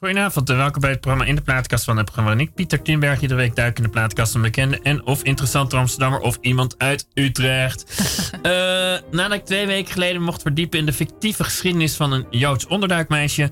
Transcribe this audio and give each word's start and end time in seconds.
Goedenavond 0.00 0.50
en 0.50 0.56
welkom 0.56 0.80
bij 0.80 0.90
het 0.90 1.00
programma 1.00 1.28
In 1.28 1.34
de 1.34 1.42
Plaatkast 1.42 1.84
van 1.84 1.96
het 1.96 2.04
programma 2.04 2.40
ik, 2.40 2.54
Pieter 2.54 2.82
Tinberg. 2.82 3.20
Iedere 3.20 3.40
week 3.40 3.56
duik 3.56 3.76
in 3.76 3.82
de 3.82 3.88
plaatkast 3.88 4.32
van 4.32 4.42
bekende 4.42 4.80
en 4.82 5.06
of 5.06 5.22
interessante 5.22 5.76
Amsterdammer 5.76 6.20
of 6.20 6.38
iemand 6.40 6.74
uit 6.78 7.06
Utrecht. 7.14 7.84
uh, 8.42 8.42
nadat 9.10 9.32
ik 9.32 9.44
twee 9.44 9.66
weken 9.66 9.92
geleden 9.92 10.22
mocht 10.22 10.42
verdiepen 10.42 10.78
in 10.78 10.86
de 10.86 10.92
fictieve 10.92 11.44
geschiedenis 11.44 11.96
van 11.96 12.12
een 12.12 12.26
Joods 12.30 12.66
onderduikmeisje. 12.66 13.50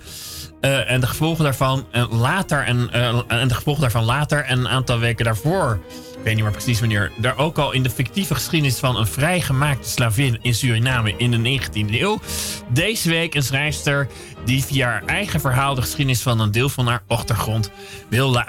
Uh, 0.60 0.90
en 0.90 1.00
de 1.00 1.06
gevolgen 1.06 1.44
daarvan 1.44 1.86
en 1.90 2.08
later 2.08 2.64
en, 2.64 2.90
uh, 2.94 3.20
en 3.28 3.48
de 3.48 3.54
gevolgen 3.54 3.82
daarvan 3.82 4.04
later 4.04 4.44
en 4.44 4.58
een 4.58 4.68
aantal 4.68 4.98
weken 4.98 5.24
daarvoor 5.24 5.80
weet 6.26 6.34
niet 6.34 6.44
meer 6.44 6.52
precies 6.52 6.80
wanneer, 6.80 7.12
daar 7.16 7.38
ook 7.38 7.58
al 7.58 7.72
in 7.72 7.82
de 7.82 7.90
fictieve 7.90 8.34
geschiedenis 8.34 8.78
van 8.78 8.96
een 8.96 9.06
vrijgemaakte 9.06 9.88
slavin 9.88 10.38
in 10.42 10.54
Suriname 10.54 11.14
in 11.16 11.30
de 11.30 11.60
19e 11.60 12.00
eeuw. 12.00 12.20
Deze 12.68 13.08
week 13.08 13.34
een 13.34 13.42
schrijfster 13.42 14.08
die 14.44 14.64
via 14.64 14.88
haar 14.88 15.04
eigen 15.04 15.40
verhaal 15.40 15.74
de 15.74 15.80
geschiedenis 15.80 16.22
van 16.22 16.40
een 16.40 16.50
deel 16.50 16.68
van 16.68 16.86
haar 16.86 17.02
achtergrond 17.06 17.70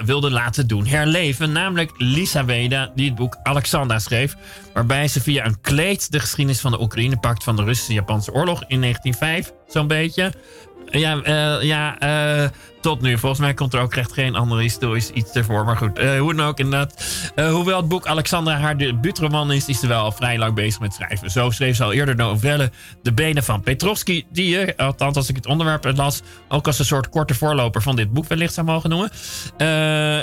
wilde 0.06 0.32
laten 0.32 0.68
doen 0.68 0.86
herleven. 0.86 1.52
Namelijk 1.52 1.92
Lisa 1.98 2.46
Weda, 2.46 2.92
die 2.96 3.06
het 3.06 3.16
boek 3.16 3.38
Alexandra 3.44 4.00
schreef. 4.00 4.36
Waarbij 4.74 5.08
ze 5.08 5.22
via 5.22 5.46
een 5.46 5.62
kleed 5.62 6.12
de 6.12 6.20
geschiedenis 6.20 6.60
van 6.60 6.72
de 6.72 6.82
Oekraïne-pact 6.82 7.44
van 7.44 7.56
de 7.56 7.64
Russische-Japanse 7.64 8.34
oorlog 8.34 8.64
in 8.68 8.82
1905, 8.82 9.54
zo'n 9.68 9.88
beetje. 9.88 10.34
Ja, 10.90 11.16
uh, 11.16 11.64
ja 11.64 12.04
uh, 12.44 12.50
tot 12.82 13.02
nu. 13.02 13.18
Volgens 13.18 13.42
mij 13.42 13.54
komt 13.54 13.74
er 13.74 13.82
ook 13.82 13.96
echt 13.96 14.14
geen 14.14 14.36
andere 14.36 14.62
historisch 14.62 15.10
iets 15.10 15.32
ervoor. 15.32 15.66
Maar 15.66 15.78
goed, 15.78 16.00
uh, 16.00 16.20
hoe 16.20 16.34
dan 16.34 16.46
ook 16.46 16.60
inderdaad. 16.60 17.22
Hoewel 17.36 17.78
het 17.78 17.88
boek 17.88 18.06
Alexandra 18.08 18.58
haar 18.60 18.78
debuutroman 18.78 19.52
is, 19.52 19.68
is 19.68 19.80
ze 19.80 19.88
wel 19.88 20.04
al 20.04 20.12
vrij 20.12 20.38
lang 20.38 20.54
bezig 20.54 20.80
met 20.80 20.94
schrijven. 20.94 21.32
Zo 21.32 21.50
schreef 21.50 21.76
ze 21.76 21.84
al 21.84 21.94
eerder 21.94 22.18
de 22.18 22.24
novelle 22.24 22.72
De 23.02 23.14
Benen 23.14 23.44
van 23.44 23.62
Petrovski. 23.62 24.26
Die 24.32 24.50
je, 24.50 24.78
althans 24.78 25.16
als 25.16 25.30
ik 25.30 25.36
het 25.36 25.46
onderwerp 25.46 25.96
las, 25.96 26.22
ook 26.48 26.68
als 26.68 26.80
een 26.80 26.86
soort 26.86 27.10
korte 27.10 27.34
voorloper 27.34 27.82
van 27.82 27.96
dit 27.96 28.14
boek 28.14 28.28
wellicht 28.28 28.54
zou 28.54 28.66
mogen 28.66 28.90
noemen. 28.90 29.12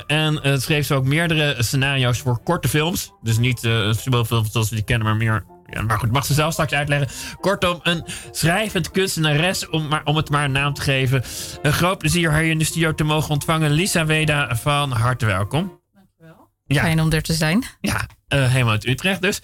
En 0.06 0.60
schreef 0.60 0.86
ze 0.86 0.94
ook 0.94 1.04
meerdere 1.04 1.54
scenario's 1.58 2.18
voor 2.18 2.40
korte 2.44 2.68
films. 2.68 3.12
Dus 3.22 3.38
niet 3.38 3.60
films 4.06 4.28
zoals 4.28 4.68
we 4.68 4.74
die 4.74 4.84
kennen, 4.84 5.06
maar 5.06 5.16
meer 5.16 5.44
maar 5.82 5.98
goed, 5.98 6.12
mag 6.12 6.26
ze 6.26 6.34
zelf 6.34 6.52
straks 6.52 6.72
uitleggen. 6.72 7.08
Kortom, 7.40 7.80
een 7.82 8.04
schrijvend 8.30 8.90
kunstenares, 8.90 9.68
om, 9.68 9.88
maar, 9.88 10.04
om 10.04 10.16
het 10.16 10.30
maar 10.30 10.44
een 10.44 10.52
naam 10.52 10.74
te 10.74 10.80
geven. 10.80 11.22
Een 11.62 11.72
groot 11.72 11.98
plezier 11.98 12.30
haar 12.30 12.44
in 12.44 12.58
de 12.58 12.64
studio 12.64 12.94
te 12.94 13.04
mogen 13.04 13.30
ontvangen. 13.30 13.70
Lisa 13.70 14.06
Weda, 14.06 14.56
van 14.56 14.90
harte 14.90 15.26
welkom. 15.26 15.80
Dankjewel. 15.92 16.50
Ja. 16.64 16.82
Fijn 16.82 17.00
om 17.00 17.12
er 17.12 17.22
te 17.22 17.32
zijn. 17.32 17.64
Ja, 17.80 18.06
uh, 18.28 18.50
helemaal 18.50 18.72
uit 18.72 18.86
Utrecht 18.86 19.22
dus. 19.22 19.40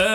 Uh, 0.00 0.06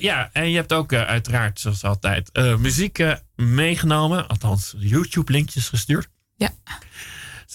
ja, 0.00 0.30
en 0.32 0.50
je 0.50 0.56
hebt 0.56 0.72
ook 0.72 0.92
uh, 0.92 1.02
uiteraard, 1.02 1.60
zoals 1.60 1.84
altijd, 1.84 2.30
muziek 2.58 3.04
meegenomen. 3.36 4.28
Althans, 4.28 4.74
YouTube-linkjes 4.78 5.68
gestuurd. 5.68 6.08
Ja. 6.36 6.50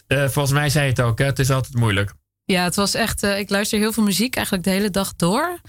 volgens 0.07 0.51
mij 0.51 0.69
zei 0.69 0.83
je 0.83 0.89
het 0.89 1.01
ook, 1.01 1.19
hè? 1.19 1.25
het 1.25 1.39
is 1.39 1.49
altijd 1.49 1.75
moeilijk. 1.75 2.13
Ja, 2.45 2.63
het 2.63 2.75
was 2.75 2.93
echt. 2.93 3.23
ik 3.23 3.49
luister 3.49 3.79
heel 3.79 3.93
veel 3.93 4.03
muziek 4.03 4.35
eigenlijk 4.35 4.65
de 4.65 4.71
hele 4.71 4.89
dag 4.89 5.15
door. 5.15 5.59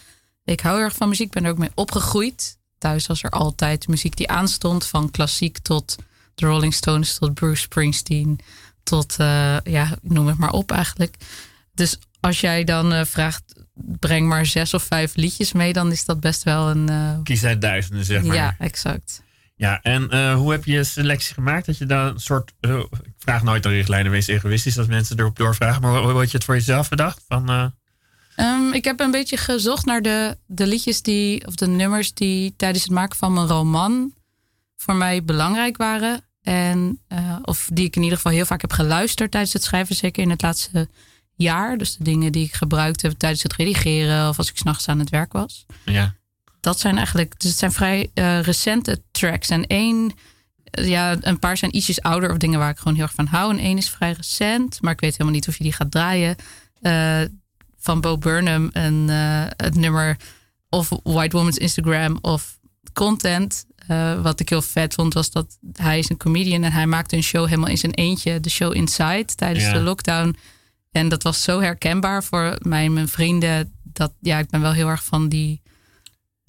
Ik 0.45 0.61
hou 0.61 0.81
erg 0.81 0.95
van 0.95 1.09
muziek, 1.09 1.31
ben 1.31 1.45
er 1.45 1.51
ook 1.51 1.59
mee 1.59 1.71
opgegroeid. 1.75 2.59
Thuis 2.79 3.07
was 3.07 3.23
er 3.23 3.31
altijd 3.31 3.89
muziek 3.89 4.17
die 4.17 4.31
aanstond, 4.31 4.87
van 4.87 5.11
klassiek 5.11 5.59
tot 5.59 5.97
de 6.35 6.47
Rolling 6.47 6.75
Stones, 6.75 7.19
tot 7.19 7.35
Bruce 7.35 7.63
Springsteen, 7.63 8.39
tot, 8.83 9.17
uh, 9.21 9.61
ja, 9.61 9.89
noem 10.03 10.27
het 10.27 10.39
maar 10.39 10.51
op 10.51 10.71
eigenlijk. 10.71 11.17
Dus 11.75 11.99
als 12.21 12.41
jij 12.41 12.65
dan 12.65 12.93
uh, 12.93 13.05
vraagt, 13.05 13.43
breng 13.75 14.29
maar 14.29 14.47
zes 14.47 14.75
of 14.75 14.83
vijf 14.83 15.15
liedjes 15.15 15.53
mee, 15.53 15.73
dan 15.73 15.91
is 15.91 16.05
dat 16.05 16.21
best 16.21 16.43
wel 16.43 16.71
een. 16.71 16.91
Uh... 16.91 17.23
Kies 17.23 17.45
uit 17.45 17.61
duizenden, 17.61 18.05
zeg 18.05 18.23
maar. 18.23 18.37
Ja, 18.37 18.57
exact. 18.59 19.23
Ja, 19.57 19.83
en 19.83 20.33
hoe 20.33 20.53
heb 20.53 20.65
je 20.65 20.73
je 20.73 20.85
selectie 20.85 21.35
gemaakt? 21.35 21.67
Dat 21.67 21.79
je 21.79 21.87
dan 21.87 22.07
een 22.07 22.21
soort. 22.21 22.53
ik 22.61 23.13
vraag 23.19 23.43
nooit 23.43 23.63
de 23.63 23.69
richtlijnen, 23.69 24.13
wees 24.13 24.27
egoïstisch 24.27 24.79
als 24.79 24.87
mensen 24.87 25.19
erop 25.19 25.37
doorvragen. 25.37 25.83
Maar 25.83 26.03
hoe, 26.03 26.13
had 26.13 26.31
je 26.31 26.37
het 26.37 26.47
voor 26.47 26.55
jezelf 26.55 26.89
bedacht? 26.89 27.25
Van, 27.29 27.73
Um, 28.37 28.73
ik 28.73 28.85
heb 28.85 29.01
een 29.01 29.11
beetje 29.11 29.37
gezocht 29.37 29.85
naar 29.85 30.03
de, 30.03 30.39
de 30.47 30.67
liedjes 30.67 31.03
die, 31.03 31.47
of 31.47 31.55
de 31.55 31.67
nummers 31.67 32.15
die 32.15 32.55
tijdens 32.57 32.83
het 32.83 32.93
maken 32.93 33.19
van 33.19 33.33
mijn 33.33 33.47
roman 33.47 34.13
voor 34.77 34.95
mij 34.95 35.25
belangrijk 35.25 35.77
waren. 35.77 36.21
En, 36.43 37.01
uh, 37.09 37.37
of 37.43 37.69
die 37.73 37.87
ik 37.87 37.97
in 37.97 38.03
ieder 38.03 38.17
geval 38.17 38.33
heel 38.33 38.47
vaak 38.47 38.61
heb 38.61 38.73
geluisterd 38.73 39.31
tijdens 39.31 39.53
het 39.53 39.63
schrijven, 39.63 39.97
zeker 39.97 40.23
in 40.23 40.31
het 40.31 40.43
laatste 40.43 40.89
jaar. 41.35 41.79
Dus 41.79 41.97
de 41.97 42.05
dingen 42.05 42.33
die 42.33 42.45
ik 42.45 42.55
gebruikte 42.55 43.17
tijdens 43.17 43.43
het 43.43 43.53
redigeren 43.53 44.29
of 44.29 44.39
als 44.39 44.51
ik 44.51 44.57
s'nachts 44.57 44.89
aan 44.89 44.99
het 44.99 45.11
werk 45.11 45.33
was. 45.33 45.67
Ja. 45.85 46.15
Dat 46.61 46.81
zijn 46.81 46.97
eigenlijk, 46.97 47.41
dus 47.41 47.51
het 47.51 47.59
zijn 47.59 47.73
vrij 47.73 48.11
uh, 48.15 48.41
recente 48.41 49.03
tracks. 49.11 49.49
En 49.49 49.67
één, 49.67 50.13
ja, 50.65 51.17
een 51.21 51.39
paar 51.39 51.57
zijn 51.57 51.77
ietsjes 51.77 52.01
ouder 52.01 52.31
of 52.31 52.37
dingen 52.37 52.59
waar 52.59 52.71
ik 52.71 52.79
gewoon 52.79 52.95
heel 52.95 53.03
erg 53.03 53.15
van 53.15 53.27
hou. 53.27 53.53
En 53.53 53.59
één 53.59 53.77
is 53.77 53.91
vrij 53.91 54.13
recent, 54.13 54.83
maar 54.83 54.93
ik 54.93 55.01
weet 55.01 55.13
helemaal 55.13 55.33
niet 55.33 55.49
of 55.49 55.57
je 55.57 55.65
die 55.65 55.73
gaat 55.73 55.91
draaien. 55.91 56.37
Van 57.83 58.01
Bo 58.01 58.19
Burnham 58.19 58.71
een, 58.73 59.09
uh, 59.09 59.45
het 59.57 59.75
nummer 59.75 60.17
of 60.69 60.89
White 61.03 61.37
Woman's 61.37 61.57
Instagram 61.57 62.19
of 62.21 62.59
content. 62.93 63.67
Uh, 63.91 64.23
wat 64.23 64.41
ik 64.41 64.49
heel 64.49 64.63
vet 64.63 64.95
vond, 64.95 65.15
was 65.15 65.31
dat 65.31 65.59
hij 65.73 65.99
is 65.99 66.11
een 66.11 66.17
comedian 66.17 66.63
en 66.63 66.73
hij 66.73 66.87
maakte 66.87 67.17
een 67.17 67.23
show 67.23 67.45
helemaal 67.45 67.69
in 67.69 67.79
zijn 67.79 67.95
eentje, 67.95 68.41
de 68.41 68.51
show 68.51 68.75
Inside, 68.75 69.25
tijdens 69.25 69.73
de 69.73 69.81
lockdown. 69.81 70.37
En 70.91 71.09
dat 71.09 71.23
was 71.23 71.43
zo 71.43 71.61
herkenbaar 71.61 72.25
voor 72.25 72.59
mij 72.61 72.85
en 72.85 72.93
mijn 72.93 73.09
vrienden. 73.09 73.73
Dat 73.83 74.13
ja, 74.21 74.39
ik 74.39 74.51
ben 74.51 74.61
wel 74.61 74.73
heel 74.73 74.89
erg 74.89 75.05
van 75.05 75.29
die 75.29 75.62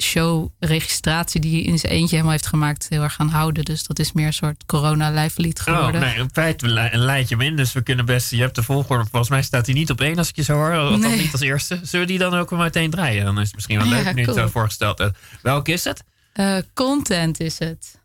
showregistratie 0.01 1.41
die 1.41 1.51
hij 1.51 1.61
in 1.61 1.79
zijn 1.79 1.91
eentje 1.91 2.09
helemaal 2.09 2.31
heeft 2.31 2.47
gemaakt 2.47 2.85
heel 2.89 3.01
erg 3.01 3.13
gaan 3.13 3.29
houden. 3.29 3.65
Dus 3.65 3.83
dat 3.83 3.99
is 3.99 4.11
meer 4.11 4.25
een 4.25 4.33
soort 4.33 4.65
corona-lijflied 4.65 5.59
oh, 5.59 5.63
geworden. 5.63 6.01
Oh, 6.01 6.07
nee, 6.07 6.17
in 6.17 6.29
feite 6.31 6.67
een 6.67 6.99
lijntje 6.99 7.35
min. 7.35 7.55
Dus 7.55 7.73
we 7.73 7.81
kunnen 7.81 8.05
best, 8.05 8.31
je 8.31 8.41
hebt 8.41 8.55
de 8.55 8.63
volgorde, 8.63 9.03
volgens 9.09 9.29
mij 9.29 9.41
staat 9.41 9.65
hij 9.65 9.75
niet 9.75 9.89
op 9.89 10.01
één 10.01 10.17
als 10.17 10.29
ik 10.29 10.35
je 10.35 10.43
zo 10.43 10.53
hoor. 10.53 10.91
Of 10.91 10.97
nee. 10.97 11.17
niet 11.17 11.31
als 11.31 11.41
eerste. 11.41 11.79
Zullen 11.83 12.05
we 12.05 12.11
die 12.11 12.21
dan 12.21 12.33
ook 12.33 12.49
wel 12.49 12.59
meteen 12.59 12.89
draaien? 12.89 13.25
Dan 13.25 13.39
is 13.39 13.45
het 13.45 13.55
misschien 13.55 13.77
wel 13.77 13.87
leuk, 13.87 14.03
ja, 14.03 14.11
nu 14.13 14.23
cool. 14.23 14.35
het 14.35 14.45
zo 14.45 14.51
voorgesteld 14.51 14.97
hebt. 14.97 15.17
Welke 15.41 15.71
is 15.71 15.83
het? 15.83 16.03
Uh, 16.35 16.57
content 16.73 17.39
is 17.39 17.59
het. 17.59 18.01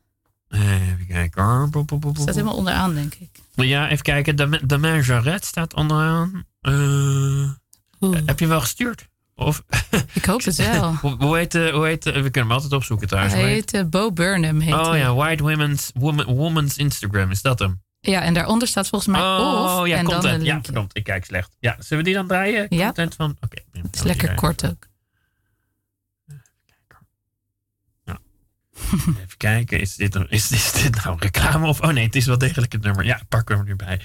Even 0.48 1.06
kijken. 1.08 1.70
Staat 2.14 2.34
helemaal 2.34 2.56
onderaan, 2.56 2.94
denk 2.94 3.14
ik. 3.14 3.30
Ja, 3.54 3.88
even 3.88 4.04
kijken. 4.04 4.36
De, 4.36 4.60
de 4.66 5.38
staat 5.40 5.74
onderaan. 5.74 6.44
Uh, 6.62 7.50
heb 8.26 8.38
je 8.38 8.46
wel 8.46 8.60
gestuurd? 8.60 9.08
Of, 9.38 9.62
ik 10.12 10.24
hoop 10.24 10.44
het 10.44 10.56
wel. 10.56 10.94
hoe, 11.18 11.36
heet, 11.36 11.52
hoe 11.52 11.86
heet, 11.86 12.04
we 12.04 12.12
kunnen 12.12 12.32
hem 12.32 12.50
altijd 12.50 12.72
opzoeken 12.72 13.08
trouwens. 13.08 13.34
Hij 13.34 13.48
heet 13.48 13.74
uh, 13.74 13.82
Bo 13.84 14.12
Burnham. 14.12 14.60
Heet 14.60 14.74
oh 14.74 14.96
ja, 14.96 15.14
White 15.14 15.42
Women's, 15.42 15.90
woman, 15.94 16.24
Woman's 16.24 16.76
Instagram, 16.76 17.30
is 17.30 17.42
dat 17.42 17.58
hem? 17.58 17.82
Ja, 18.00 18.22
en 18.22 18.34
daaronder 18.34 18.68
staat 18.68 18.88
volgens 18.88 19.10
mij 19.10 19.20
oh, 19.20 19.78
of. 19.80 19.86
ja, 19.86 19.96
en 19.96 20.04
content. 20.04 20.22
Dan 20.22 20.44
ja, 20.44 20.58
verdomd, 20.62 20.96
ik 20.96 21.04
kijk 21.04 21.24
slecht. 21.24 21.56
Ja, 21.58 21.76
zullen 21.78 22.04
we 22.04 22.10
die 22.10 22.18
dan 22.18 22.26
draaien? 22.26 22.66
Ja. 22.68 22.84
Content 22.84 23.14
van, 23.14 23.30
oké. 23.30 23.44
Okay, 23.44 23.82
het 23.82 23.94
is 23.94 24.02
lekker 24.02 24.34
kort 24.34 24.66
ook. 24.66 24.86
Even 28.92 29.36
kijken, 29.36 29.80
is 29.80 29.94
dit, 29.94 30.18
is, 30.28 30.52
is 30.52 30.72
dit 30.72 31.04
nou 31.04 31.16
reclame 31.18 31.66
of... 31.66 31.80
Oh 31.80 31.90
nee, 31.90 32.04
het 32.04 32.16
is 32.16 32.26
wel 32.26 32.38
degelijk 32.38 32.72
het 32.72 32.82
nummer. 32.82 33.04
Ja, 33.04 33.20
pakken 33.28 33.54
we 33.54 33.60
hem 33.60 33.70
nu 33.70 33.76
bij. 33.76 34.00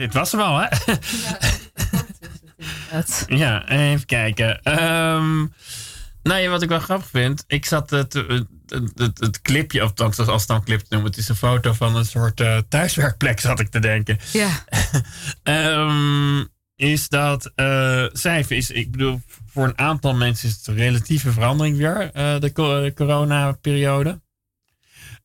Dit 0.00 0.12
was 0.14 0.32
hem 0.32 0.40
al, 0.40 0.58
hè? 0.58 0.66
Het- 2.88 3.24
Ja, 3.28 3.68
even 3.68 4.06
kijken. 4.06 4.62
Ehm 4.62 5.38
nou 6.22 6.40
ja, 6.40 6.48
wat 6.50 6.62
ik 6.62 6.68
wel 6.68 6.78
grappig 6.80 7.08
vind. 7.08 7.44
Ik 7.46 7.64
zat 7.64 7.90
het, 7.90 8.12
het, 8.12 8.26
het, 8.68 8.92
het, 8.94 9.18
het 9.20 9.40
clipje, 9.42 9.82
of 9.82 9.88
althans 9.88 10.18
als 10.18 10.40
het 10.40 10.48
dan 10.50 10.64
clip 10.64 10.80
te 10.80 10.86
noemen. 10.90 11.10
Het 11.10 11.18
is 11.20 11.28
een 11.28 11.34
foto 11.36 11.72
van 11.72 11.96
een 11.96 12.04
soort 12.04 12.40
eh, 12.40 12.58
thuiswerkplek, 12.68 13.40
zat 13.40 13.60
ik 13.60 13.68
te 13.70 13.78
denken. 13.78 14.18
Ja, 14.32 14.64
Ehm, 15.42 16.44
is 16.76 17.08
dat 17.08 17.52
eh 17.54 18.04
cijfer 18.12 18.56
is, 18.56 18.70
ik 18.70 18.90
bedoel, 18.90 19.20
voor 19.46 19.64
een 19.64 19.78
aantal 19.78 20.14
mensen 20.14 20.48
is 20.48 20.56
het 20.56 20.66
een 20.66 20.74
relatieve 20.76 21.32
verandering 21.32 21.76
weer, 21.76 22.10
eh, 22.12 22.40
de 22.40 22.52
co- 22.52 22.82
de 22.82 22.94
coronaperiode. 22.94 24.20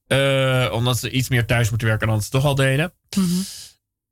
Eh, 0.08 0.70
omdat 0.72 1.00
ze 1.00 1.10
iets 1.12 1.30
meer 1.30 1.46
thuis 1.46 1.70
moeten 1.70 1.88
werken 1.88 2.08
dan 2.08 2.22
ze 2.22 2.30
toch 2.30 2.46
al 2.46 2.56
deden. 2.56 2.94
Mhm. 3.18 3.42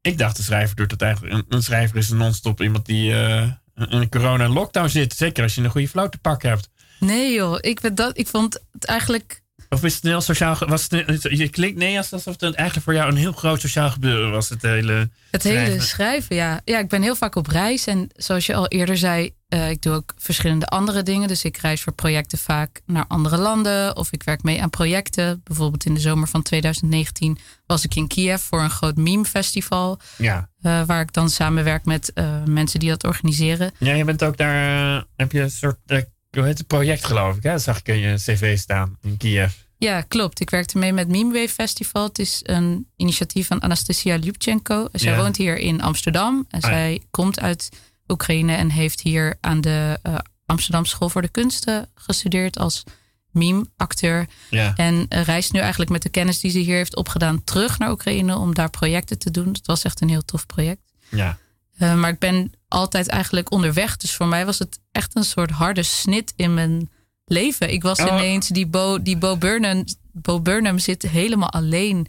Ik 0.04 0.18
dacht, 0.18 0.36
de 0.36 0.44
schrijver 0.44 0.76
doet 0.76 0.92
het 0.92 1.02
eigenlijk. 1.02 1.34
Een, 1.34 1.46
een 1.50 1.64
schrijver 1.64 1.98
is 1.98 2.10
een 2.10 2.18
non-stop 2.18 2.62
iemand 2.62 2.86
die 2.86 3.14
eh, 3.14 3.42
in 3.76 3.88
een 3.92 4.10
corona-lockdown 4.10 4.88
zit. 4.88 5.14
Zeker 5.14 5.44
als 5.44 5.56
je 5.56 5.62
een 5.62 5.70
goede 5.70 5.88
flow 5.88 6.10
te 6.10 6.18
pakken 6.18 6.50
hebt. 6.50 6.70
nee 7.00 7.34
joh, 7.34 7.58
ik, 7.62 7.96
dat, 7.98 8.18
ik 8.18 8.28
vond 8.28 8.60
het 8.72 8.86
eigenlijk 8.86 9.42
Of 9.70 9.84
is 9.84 9.94
het 9.94 10.04
heel 10.04 10.22
sociaal... 10.22 10.58
Was 10.60 10.88
het, 10.90 11.22
je 11.30 11.50
klinkt 11.50 11.78
nee 11.78 11.98
alsof 11.98 12.26
het 12.26 12.42
eigenlijk 12.42 12.84
voor 12.84 12.94
jou 12.94 13.10
een 13.10 13.18
heel 13.18 13.32
groot 13.32 13.62
sociaal 13.62 13.90
gebeuren 13.90 14.32
was. 14.32 14.50
Het 14.50 14.62
hele... 14.62 15.10
Het 15.32 15.44
hele 15.44 15.82
schrijven, 15.82 16.36
ja. 16.36 16.62
Ja, 16.66 16.80
ik 16.80 16.90
ben 16.90 17.02
heel 17.02 17.16
vaak 17.16 17.36
op 17.36 17.48
reis. 17.48 17.88
En 17.88 18.10
zoals 18.16 18.46
je 18.46 18.56
al 18.56 18.68
eerder 18.68 18.98
zei, 18.98 19.34
eh, 19.54 19.70
ik 19.70 19.82
doe 19.82 19.94
ook 19.94 20.14
verschillende 20.18 20.66
andere 20.68 21.04
dingen. 21.04 21.28
Dus 21.28 21.44
ik 21.44 21.58
reis 21.58 21.82
voor 21.82 21.94
projecten 21.94 22.38
vaak 22.38 22.82
naar 22.86 23.06
andere 23.08 23.38
landen. 23.38 23.96
Of 23.96 24.12
ik 24.12 24.24
werk 24.24 24.44
mee 24.44 24.62
aan 24.62 24.70
projecten. 24.70 25.42
Bijvoorbeeld 25.44 25.86
in 25.86 25.94
de 25.94 26.00
zomer 26.00 26.28
van 26.28 26.42
2019 26.42 27.38
was 27.66 27.84
ik 27.84 27.96
in 27.96 28.08
Kiev 28.08 28.42
voor 28.42 28.62
een 28.62 28.70
groot 28.70 28.96
meme-festival. 28.96 30.00
Ja. 30.18 30.50
eh, 30.62 30.82
waar 30.86 31.02
ik 31.02 31.14
dan 31.14 31.30
samenwerk 31.30 31.86
met 31.86 32.14
eh, 32.14 32.44
mensen 32.44 32.80
die 32.80 32.90
dat 32.90 33.04
organiseren. 33.04 33.72
ja, 33.80 33.94
je 33.94 34.04
bent 34.04 34.24
ook 34.24 34.38
daar... 34.38 35.04
heb 35.16 35.32
je 35.32 35.42
een 35.42 35.52
soort... 35.52 35.78
hoe 35.86 36.44
heet 36.46 36.58
het 36.58 36.68
project 36.68 37.06
geloof 37.06 37.36
ik, 37.36 37.44
hè? 37.44 37.52
Dat 37.52 37.62
zag 37.62 37.78
ik 37.80 37.88
in 37.88 38.00
je 38.00 38.14
cv 38.16 38.58
staan 38.58 38.98
in 39.02 39.18
Kiev. 39.18 39.54
Ja, 39.78 40.02
klopt. 40.02 40.40
Ik 40.40 40.50
werkte 40.50 40.78
mee 40.78 40.94
met 40.94 41.08
Meme 41.08 41.34
Wave 41.34 41.54
Festival. 41.54 42.04
Het 42.04 42.20
is 42.20 42.40
een 42.44 42.88
initiatief 42.96 43.48
van 43.48 43.60
Anastasia 43.62 44.16
Lyubchenko. 44.16 44.88
Zij 44.92 45.12
Ja. 45.12 45.18
woont 45.18 45.38
hier 45.38 45.58
in 45.58 45.82
Amsterdam. 45.82 46.46
En 46.50 46.62
Ah, 46.62 46.70
zij 46.70 47.02
komt 47.12 47.40
uit 47.40 47.70
Oekraïne 48.08 48.54
en 48.56 48.70
heeft 48.70 49.02
hier 49.02 49.38
aan 49.42 49.62
de 49.62 50.00
eh, 50.02 50.18
Amsterdam 50.46 50.86
School 50.86 51.10
voor 51.10 51.22
de 51.22 51.30
Kunsten 51.30 51.90
gestudeerd 51.96 52.58
als 52.60 52.84
meme-acteur. 53.32 54.28
Ja. 54.50 54.74
En 54.76 55.06
eh, 55.10 55.24
reist 55.24 55.54
nu 55.54 55.60
eigenlijk 55.60 55.92
met 55.92 56.02
de 56.02 56.10
kennis 56.10 56.40
die 56.40 56.52
ze 56.52 56.60
hier 56.60 56.76
heeft 56.76 56.96
opgedaan 56.96 57.44
terug 57.44 57.80
naar 57.80 57.92
Oekraïne 57.92 58.38
om 58.38 58.54
daar 58.54 58.70
projecten 58.70 59.20
te 59.20 59.32
doen. 59.32 59.48
Het 59.48 59.66
was 59.68 59.84
echt 59.84 60.02
een 60.02 60.10
heel 60.10 60.26
tof 60.26 60.46
project. 60.46 60.82
Ja. 61.10 61.38
Eh, 61.78 61.96
maar 61.96 62.10
ik 62.10 62.20
ben 62.20 62.52
altijd 62.68 63.08
eigenlijk 63.08 63.52
onderweg. 63.52 63.98
Dus 63.98 64.14
voor 64.16 64.28
mij 64.28 64.46
was 64.46 64.60
het 64.60 64.80
echt 64.92 65.16
een 65.16 65.24
soort 65.24 65.52
harde 65.52 65.84
snit 65.84 66.34
in 66.36 66.54
mijn 66.54 66.90
leven. 67.26 67.72
Ik 67.74 67.82
was 67.84 68.00
Oh. 68.00 68.08
ineens 68.08 68.48
die 68.48 68.68
Bo, 68.68 69.02
die 69.02 69.18
Bo 69.18 69.38
Burnham. 69.38 69.84
Bo 70.12 70.40
Burnham 70.40 70.80
zit 70.80 71.02
helemaal 71.02 71.52
alleen 71.52 72.08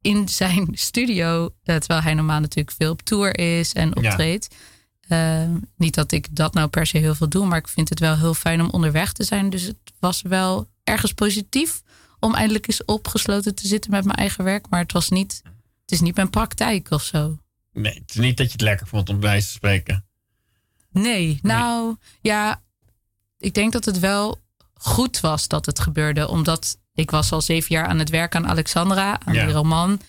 in 0.00 0.28
zijn 0.28 0.68
studio. 0.88 1.54
terwijl 1.64 2.00
hij 2.02 2.14
normaal 2.14 2.40
natuurlijk 2.40 2.76
veel 2.76 2.90
op 2.90 3.02
tour 3.02 3.38
is 3.38 3.72
en 3.72 3.96
optreedt. 3.96 4.54
Eh, 5.08 5.48
niet 5.76 5.94
dat 5.94 6.12
ik 6.12 6.36
dat 6.36 6.54
nou 6.54 6.68
per 6.68 6.86
se 6.86 6.98
heel 6.98 7.14
veel 7.14 7.28
doe, 7.28 7.46
maar 7.46 7.58
ik 7.58 7.68
vind 7.68 7.88
het 7.88 7.98
wel 7.98 8.16
heel 8.18 8.34
fijn 8.34 8.60
om 8.60 8.70
onderweg 8.70 9.12
te 9.12 9.24
zijn. 9.24 9.50
Dus 9.50 9.62
het 9.62 9.76
was 9.98 10.22
wel 10.22 10.68
ergens 10.84 11.12
positief 11.12 11.82
om 12.20 12.34
eindelijk 12.34 12.66
eens 12.68 12.84
opgesloten 12.84 13.54
te 13.54 13.66
zitten 13.66 13.90
met 13.90 14.04
mijn 14.04 14.16
eigen 14.18 14.44
werk. 14.44 14.68
Maar 14.68 14.80
het 14.80 14.92
was 14.92 15.08
niet, 15.10 15.40
het 15.82 15.90
is 15.92 16.00
niet 16.00 16.16
mijn 16.16 16.30
praktijk 16.30 16.90
of 16.90 17.02
zo. 17.02 17.38
Nee, 17.72 17.94
het 17.94 18.10
is 18.10 18.16
niet 18.16 18.36
dat 18.36 18.46
je 18.46 18.52
het 18.52 18.60
lekker 18.60 18.86
vond 18.86 19.08
om 19.08 19.20
bij 19.20 19.40
te 19.40 19.46
spreken. 19.46 20.04
Nee, 20.90 21.38
nou 21.42 21.96
ja, 22.20 22.62
ik 23.38 23.54
denk 23.54 23.72
dat 23.72 23.84
het 23.84 23.98
wel 23.98 24.42
goed 24.74 25.20
was 25.20 25.48
dat 25.48 25.66
het 25.66 25.80
gebeurde. 25.80 26.28
Omdat 26.28 26.78
ik 26.94 27.10
was 27.10 27.32
al 27.32 27.40
zeven 27.40 27.74
jaar 27.74 27.86
aan 27.86 27.98
het 27.98 28.10
werk 28.10 28.34
aan 28.34 28.46
Alexandra, 28.48 29.20
aan 29.24 29.34
Ja. 29.34 29.44
die 29.44 29.54
roman. 29.54 30.00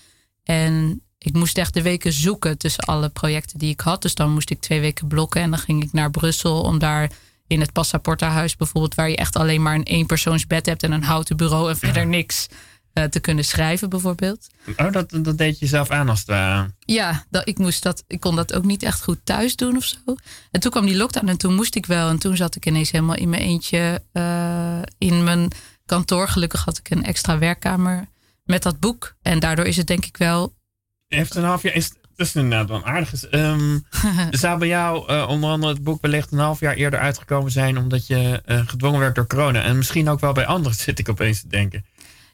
En 0.44 1.02
ik 1.26 1.34
moest 1.34 1.58
echt 1.58 1.74
de 1.74 1.82
weken 1.82 2.14
zoeken 2.14 2.58
tussen 2.58 2.84
alle 2.84 3.10
projecten 3.10 3.60
die 3.60 3.72
ik 3.72 3.80
had. 3.80 4.02
Dus 4.02 4.16
dan 4.16 4.32
moest 4.32 4.50
ik 4.50 4.60
twee 4.60 4.80
weken 4.80 5.08
blokken 5.08 5.42
en 5.42 5.50
dan 5.50 5.60
ging 5.60 5.84
ik 5.84 5.94
naar 5.94 6.12
Brussel 6.12 6.62
om 6.62 6.80
daar 6.80 7.12
in 7.48 7.60
het 7.60 7.72
Passaporta-huis 7.72 8.56
bijvoorbeeld, 8.56 8.96
waar 8.96 9.10
je 9.10 9.16
echt 9.16 9.36
alleen 9.36 9.62
maar 9.62 9.76
een 9.76 9.84
eenpersoonsbed 9.84 10.66
hebt 10.66 10.84
en 10.84 10.92
een 10.92 11.04
houten 11.04 11.38
bureau 11.38 11.70
en 11.70 11.78
verder 11.78 12.08
niks 12.08 12.48
eh, 12.94 13.04
te 13.04 13.20
kunnen 13.20 13.46
schrijven 13.46 13.90
bijvoorbeeld. 13.90 14.48
Oh, 14.78 14.92
dat, 14.92 15.10
dat 15.22 15.38
deed 15.38 15.60
je 15.60 15.68
zelf 15.68 15.90
aan 15.90 16.10
als 16.10 16.20
het 16.20 16.28
ware. 16.28 16.72
Ja, 16.80 17.26
dat, 17.30 17.48
ik, 17.48 17.58
moest 17.58 17.84
dat, 17.84 18.04
ik 18.08 18.20
kon 18.20 18.36
dat 18.36 18.54
ook 18.54 18.64
niet 18.64 18.84
echt 18.84 19.04
goed 19.04 19.20
thuis 19.24 19.56
doen 19.56 19.78
of 19.78 19.84
zo. 19.84 20.16
En 20.52 20.60
toen 20.60 20.72
kwam 20.72 20.86
die 20.86 20.98
lockdown 20.98 21.28
en 21.28 21.38
toen 21.38 21.56
moest 21.56 21.76
ik 21.76 21.86
wel. 21.86 22.10
En 22.10 22.18
toen 22.18 22.36
zat 22.36 22.56
ik 22.56 22.66
ineens 22.66 22.92
helemaal 22.92 23.16
in 23.16 23.30
mijn 23.30 23.42
eentje 23.42 24.02
eh, 24.12 24.82
in 24.98 25.24
mijn 25.24 25.52
kantoor. 25.86 26.28
Gelukkig 26.28 26.66
had 26.66 26.78
ik 26.78 26.90
een 26.90 27.04
extra 27.04 27.38
werkkamer 27.38 28.08
met 28.44 28.64
dat 28.64 28.80
boek. 28.80 29.16
En 29.22 29.40
daardoor 29.40 29.66
is 29.66 29.78
het 29.78 29.88
denk 29.88 30.06
ik 30.06 30.18
wel... 30.18 30.55
Heeft 31.16 31.36
een 31.36 31.44
half 31.44 31.62
jaar... 31.62 31.74
Is, 31.74 31.94
dat 32.16 32.28
is 32.28 32.36
inderdaad 32.36 32.68
wel 32.68 32.78
een 32.78 32.86
aardig. 32.86 33.24
Ehm 33.24 33.80
zou 34.32 34.60
bij 34.60 34.68
jou 34.68 35.08
eh, 35.08 35.28
onder 35.30 35.50
andere 35.50 35.74
het 35.74 35.84
boek 35.84 36.02
wellicht 36.02 36.32
een 36.32 36.38
half 36.40 36.60
jaar 36.60 36.74
eerder 36.74 37.00
uitgekomen 37.00 37.52
zijn... 37.52 37.78
omdat 37.78 38.08
je 38.08 38.42
eh, 38.46 38.62
gedwongen 38.68 39.00
werd 39.00 39.16
door 39.16 39.28
corona? 39.28 39.64
En 39.64 39.78
misschien 39.78 40.10
ook 40.10 40.20
wel 40.20 40.34
bij 40.34 40.46
anderen 40.46 40.78
zit 40.86 41.00
ik 41.00 41.10
opeens 41.10 41.42
te 41.42 41.48
denken. 41.48 41.86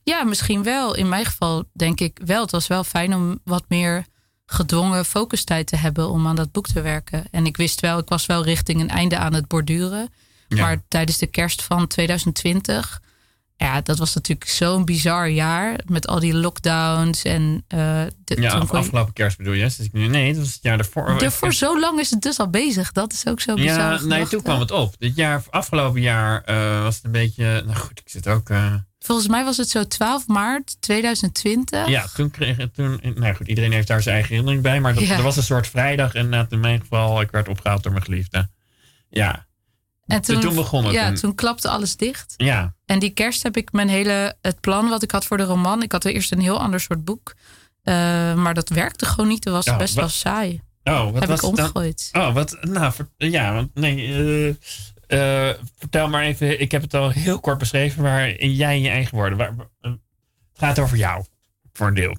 Ja, 0.03 0.23
misschien 0.23 0.63
wel. 0.63 0.95
In 0.95 1.09
mijn 1.09 1.25
geval 1.25 1.63
denk 1.73 1.99
ik 1.99 2.19
wel. 2.25 2.41
Het 2.41 2.51
was 2.51 2.67
wel 2.67 2.83
fijn 2.83 3.15
om 3.15 3.39
wat 3.43 3.63
meer 3.67 4.05
gedwongen 4.45 5.05
focustijd 5.05 5.67
te 5.67 5.75
hebben 5.75 6.09
om 6.09 6.27
aan 6.27 6.35
dat 6.35 6.51
boek 6.51 6.67
te 6.67 6.81
werken. 6.81 7.23
En 7.31 7.45
ik 7.45 7.57
wist 7.57 7.79
wel, 7.79 7.97
ik 7.97 8.09
was 8.09 8.25
wel 8.25 8.43
richting 8.43 8.81
een 8.81 8.89
einde 8.89 9.17
aan 9.17 9.33
het 9.33 9.47
borduren. 9.47 10.09
Ja. 10.47 10.61
Maar 10.61 10.83
tijdens 10.87 11.17
de 11.17 11.27
kerst 11.27 11.61
van 11.61 11.87
2020, 11.87 13.01
ja, 13.61 13.81
dat 13.81 13.97
was 13.97 14.13
natuurlijk 14.13 14.49
zo'n 14.49 14.85
bizar 14.85 15.29
jaar 15.29 15.79
met 15.85 16.07
al 16.07 16.19
die 16.19 16.33
lockdowns 16.33 17.23
en 17.23 17.65
uh, 17.73 18.01
de, 18.23 18.41
Ja, 18.41 18.51
afgelopen 18.53 19.13
kerst 19.13 19.37
bedoel 19.37 19.53
je? 19.53 19.63
Dus 19.63 19.79
ik- 19.79 19.93
nee, 19.93 20.33
dat 20.33 20.41
was 20.43 20.53
het 20.53 20.61
jaar 20.63 20.77
daarvoor. 20.77 21.17
de- 21.17 21.31
voor 21.31 21.53
zo 21.53 21.79
lang 21.79 21.99
is 21.99 22.09
het 22.09 22.21
dus 22.21 22.37
al 22.39 22.49
bezig. 22.49 22.91
Dat 22.91 23.13
is 23.13 23.27
ook 23.27 23.41
zo 23.41 23.55
bizar. 23.55 23.77
Ja, 23.77 23.99
nee, 24.01 24.27
toen 24.27 24.41
kwam 24.41 24.59
het 24.59 24.71
op. 24.71 24.95
Dit 24.99 25.15
jaar, 25.15 25.43
afgelopen 25.49 26.01
jaar 26.01 26.43
eh, 26.43 26.81
was 26.81 26.95
het 26.95 27.03
een 27.05 27.11
beetje... 27.11 27.63
Nou 27.65 27.77
goed, 27.77 27.99
ik 27.99 28.09
zit 28.09 28.27
ook... 28.27 28.49
eh, 28.49 28.73
Volgens 28.99 29.27
mij 29.27 29.43
was 29.43 29.57
het 29.57 29.69
zo 29.69 29.87
12 29.87 30.27
maart 30.27 30.81
2020. 30.81 31.87
Ja, 31.87 32.05
toen 32.15 32.31
kreeg 32.31 32.57
ik 32.57 32.73
toen. 32.73 32.99
Nou 33.15 33.35
goed, 33.35 33.47
iedereen 33.47 33.71
heeft 33.71 33.87
daar 33.87 34.01
zijn 34.01 34.13
eigen 34.15 34.31
herinnering 34.31 34.63
bij. 34.63 34.79
Maar 34.79 34.93
dat, 34.93 35.03
Ja. 35.07 35.15
er 35.17 35.23
was 35.23 35.37
een 35.37 35.43
soort 35.43 35.67
vrijdag. 35.67 36.13
En 36.13 36.47
in 36.49 36.59
mijn 36.59 36.79
geval, 36.79 37.21
ik 37.21 37.31
werd 37.31 37.47
opgehaald 37.47 37.83
door 37.83 37.91
mijn 37.91 38.03
geliefde. 38.05 38.49
Ja. 39.09 39.45
En 40.11 40.21
toen, 40.21 40.39
toen 40.39 40.55
begon 40.55 40.83
het. 40.85 40.93
Ja, 40.93 41.05
En- 41.05 41.15
toen 41.15 41.35
klapte 41.35 41.69
alles 41.69 41.95
dicht. 41.95 42.33
Ja. 42.37 42.73
En 42.85 42.99
die 42.99 43.09
kerst 43.09 43.43
heb 43.43 43.57
ik 43.57 43.71
mijn 43.71 43.89
hele, 43.89 44.35
het 44.41 44.59
plan 44.59 44.89
wat 44.89 45.03
ik 45.03 45.11
had 45.11 45.25
voor 45.25 45.37
de 45.37 45.43
roman. 45.43 45.83
Ik 45.83 45.91
had 45.91 46.05
eerst 46.05 46.31
een 46.31 46.39
heel 46.41 46.59
ander 46.59 46.79
soort 46.79 47.03
boek. 47.05 47.33
Eh, 47.83 47.93
maar 48.33 48.53
dat 48.53 48.69
werkte 48.69 49.05
gewoon 49.05 49.27
niet. 49.27 49.43
Dat 49.43 49.53
was 49.53 49.67
Oh, 49.67 49.77
best 49.77 49.93
wat- 49.93 50.03
wel 50.03 50.13
saai. 50.13 50.61
Oh, 50.83 51.03
wat 51.11 51.19
heb 51.19 51.29
was 51.29 51.35
ik 51.37 51.41
dan? 51.41 51.49
omgegooid. 51.49 52.09
Oh, 52.11 52.33
wat? 52.33 52.57
Nou, 52.61 52.93
ver- 52.93 53.09
ja, 53.17 53.53
want 53.53 53.69
nee. 53.73 54.07
eh, 55.07 55.49
eh, 55.49 55.55
vertel 55.77 56.07
maar 56.09 56.23
even. 56.23 56.61
Ik 56.61 56.71
heb 56.71 56.81
het 56.81 56.93
al 56.93 57.09
heel 57.09 57.39
kort 57.39 57.57
beschreven. 57.57 58.03
Waarin 58.03 58.53
jij 58.53 58.75
in 58.75 58.81
je 58.81 58.89
eigen 58.89 59.15
woorden. 59.17 59.37
Waar, 59.37 59.53
het 59.81 59.97
gaat 60.53 60.79
over 60.79 60.97
jou. 60.97 61.23
Voor 61.73 61.87
een 61.87 61.93
deel. 61.93 62.17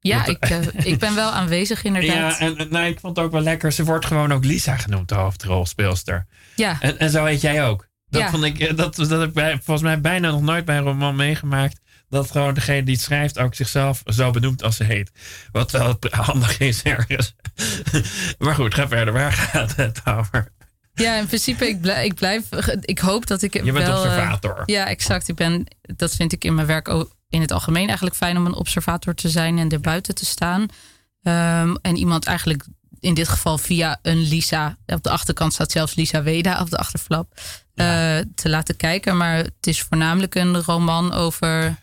Ja, 0.00 0.26
ik, 0.26 0.38
eh, 0.44 0.58
ik 0.82 0.98
ben 0.98 1.14
wel 1.14 1.30
aanwezig 1.30 1.82
inderdaad. 1.90 2.38
Ja, 2.38 2.46
en 2.46 2.66
nou, 2.70 2.86
ik 2.86 3.00
vond 3.00 3.16
het 3.16 3.24
ook 3.26 3.32
wel 3.32 3.40
lekker. 3.40 3.72
Ze 3.72 3.84
wordt 3.84 4.06
gewoon 4.06 4.32
ook 4.32 4.44
Lisa 4.44 4.76
genoemd, 4.76 5.08
de 5.08 5.14
hoofdrolspeelster. 5.14 6.26
Ja, 6.56 6.76
En, 6.80 6.98
en 6.98 7.10
zo 7.10 7.24
heet 7.24 7.40
jij 7.40 7.64
ook. 7.64 7.88
Dat 8.08 8.20
Ja. 8.20 8.30
vond 8.30 8.44
ik, 8.44 8.58
eh, 8.58 8.76
dat, 8.76 8.96
dat 8.96 9.10
heb 9.10 9.36
ik 9.38 9.62
volgens 9.62 9.82
mij 9.82 10.00
bijna 10.00 10.30
nog 10.30 10.40
nooit 10.42 10.64
bij 10.64 10.76
een 10.76 10.82
roman 10.84 11.16
meegemaakt. 11.16 11.80
Dat 12.08 12.30
gewoon 12.30 12.54
degene 12.54 12.82
die 12.82 12.94
het 12.94 13.02
schrijft 13.02 13.38
ook 13.38 13.54
zichzelf 13.54 14.02
zo 14.04 14.30
benoemt 14.30 14.62
als 14.62 14.76
ze 14.76 14.84
heet. 14.84 15.10
Wat 15.52 15.70
wel 15.70 15.98
handig 16.10 16.58
is 16.58 16.82
ergens. 16.82 17.34
maar 18.38 18.54
goed, 18.54 18.74
ga 18.74 18.88
verder. 18.88 19.12
Waar 19.14 19.32
gaat 19.32 19.76
het 19.76 20.00
over? 20.04 20.52
ja, 20.94 21.16
in 21.16 21.26
principe, 21.26 21.68
ik 21.68 21.80
blijf, 21.80 22.04
ik, 22.04 22.14
blijf, 22.14 22.44
ik 22.80 22.98
hoop 22.98 23.26
dat 23.26 23.42
ik 23.42 23.54
Je 23.54 23.72
bent 23.72 23.86
wel... 23.86 24.04
eh, 24.04 24.10
observator. 24.10 24.62
ja, 24.66 24.86
exact. 24.88 25.28
Ik 25.28 25.34
ben, 25.34 25.66
dat 25.80 26.14
vind 26.14 26.32
ik 26.32 26.44
in 26.44 26.54
mijn 26.54 26.66
werk 26.66 26.88
ook 26.88 27.10
in 27.30 27.40
het 27.40 27.52
algemeen 27.52 27.86
eigenlijk 27.86 28.16
fijn 28.16 28.36
om 28.36 28.46
een 28.46 28.54
observator 28.54 29.14
te 29.14 29.28
zijn 29.28 29.58
en 29.58 29.68
erbuiten 29.68 30.14
te 30.14 30.26
staan. 30.26 30.66
Ehm, 31.22 31.74
en 31.82 31.96
iemand 31.96 32.24
eigenlijk 32.24 32.64
in 33.00 33.14
dit 33.14 33.28
geval 33.28 33.58
via 33.58 33.98
een 34.02 34.20
Lisa. 34.28 34.76
Op 34.86 35.02
de 35.02 35.10
achterkant 35.10 35.52
staat 35.52 35.70
zelfs 35.70 35.94
Lisa 35.94 36.22
Weda 36.22 36.60
op 36.60 36.70
de 36.70 36.76
achterflap. 36.78 37.32
eh, 37.74 38.18
te 38.34 38.48
laten 38.48 38.76
kijken. 38.76 39.16
Maar 39.16 39.36
het 39.36 39.66
is 39.66 39.82
voornamelijk 39.82 40.34
een 40.34 40.62
roman 40.62 41.12
over 41.12 41.76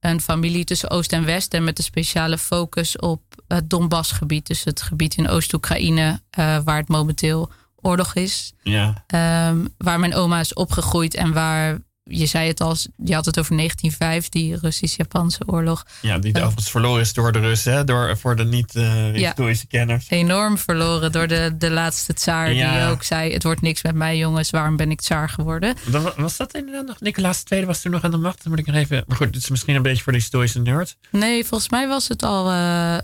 een 0.00 0.20
familie 0.20 0.64
tussen 0.64 0.90
Oost 0.90 1.12
en 1.12 1.24
West. 1.24 1.54
En 1.54 1.64
met 1.64 1.78
een 1.78 1.84
speciale 1.84 2.38
focus 2.38 2.98
op 2.98 3.22
het 3.48 3.70
Donbassgebied. 3.70 4.46
Dus 4.46 4.64
het 4.64 4.82
gebied 4.82 5.16
in 5.16 5.28
Oost-Oekraïne, 5.28 6.20
eh, 6.30 6.58
waar 6.64 6.76
het 6.76 6.88
momenteel 6.88 7.52
oorlog 7.76 8.14
is. 8.14 8.52
Ja. 8.62 9.04
Ehm, 9.06 9.56
waar 9.78 10.00
mijn 10.00 10.14
oma 10.14 10.40
is 10.40 10.54
opgegroeid 10.54 11.14
en 11.14 11.32
waar, 11.32 11.78
je 12.04 12.26
zei 12.26 12.48
het 12.48 12.60
al, 12.60 12.76
je 13.04 13.14
had 13.14 13.24
het 13.24 13.38
over 13.38 13.56
1905, 13.56 14.28
die 14.28 14.56
Russisch-Japanse 14.60 15.40
oorlog. 15.46 15.86
ja, 16.00 16.18
die 16.18 16.36
overigens 16.36 16.70
verloren 16.70 17.00
is 17.00 17.12
door 17.12 17.32
de 17.32 17.38
Russen, 17.38 17.72
hè? 17.72 17.84
Door, 17.84 18.18
voor 18.18 18.36
de 18.36 18.44
niet-historische 18.44 19.66
kenners. 19.66 20.06
Enorm 20.10 20.58
verloren 20.58 21.12
door 21.12 21.26
de, 21.26 21.54
de 21.58 21.70
laatste 21.70 22.14
tsaar, 22.14 22.52
Ja. 22.52 22.72
die 22.84 22.92
ook 22.92 23.02
zei: 23.02 23.32
Het 23.32 23.42
wordt 23.42 23.60
niks 23.60 23.82
met 23.82 23.94
mij, 23.94 24.16
jongens, 24.18 24.50
waarom 24.50 24.76
ben 24.76 24.90
ik 24.90 25.00
tsaar 25.00 25.28
geworden? 25.28 25.74
Dan 25.90 26.12
Was 26.16 26.36
dat 26.36 26.54
inderdaad 26.54 26.86
nog? 26.86 27.00
Nicolaas 27.00 27.42
II 27.48 27.64
was 27.64 27.80
toen 27.80 27.92
nog 27.92 28.04
aan 28.04 28.10
de 28.10 28.16
macht. 28.16 28.42
Dan 28.42 28.52
moet 28.52 28.60
ik 28.60 28.66
nog 28.66 28.76
even. 28.76 29.04
Maar 29.06 29.16
goed, 29.16 29.32
dit 29.32 29.42
is 29.42 29.48
misschien 29.50 29.74
een 29.74 29.82
beetje 29.82 30.02
voor 30.02 30.12
de 30.12 30.18
historische 30.18 30.60
nerd. 30.60 30.96
Nee, 31.10 31.44
volgens 31.44 31.70
mij 31.70 31.88
was 31.88 32.08
het 32.08 32.22
al, 32.22 32.48
eh, 32.48 32.54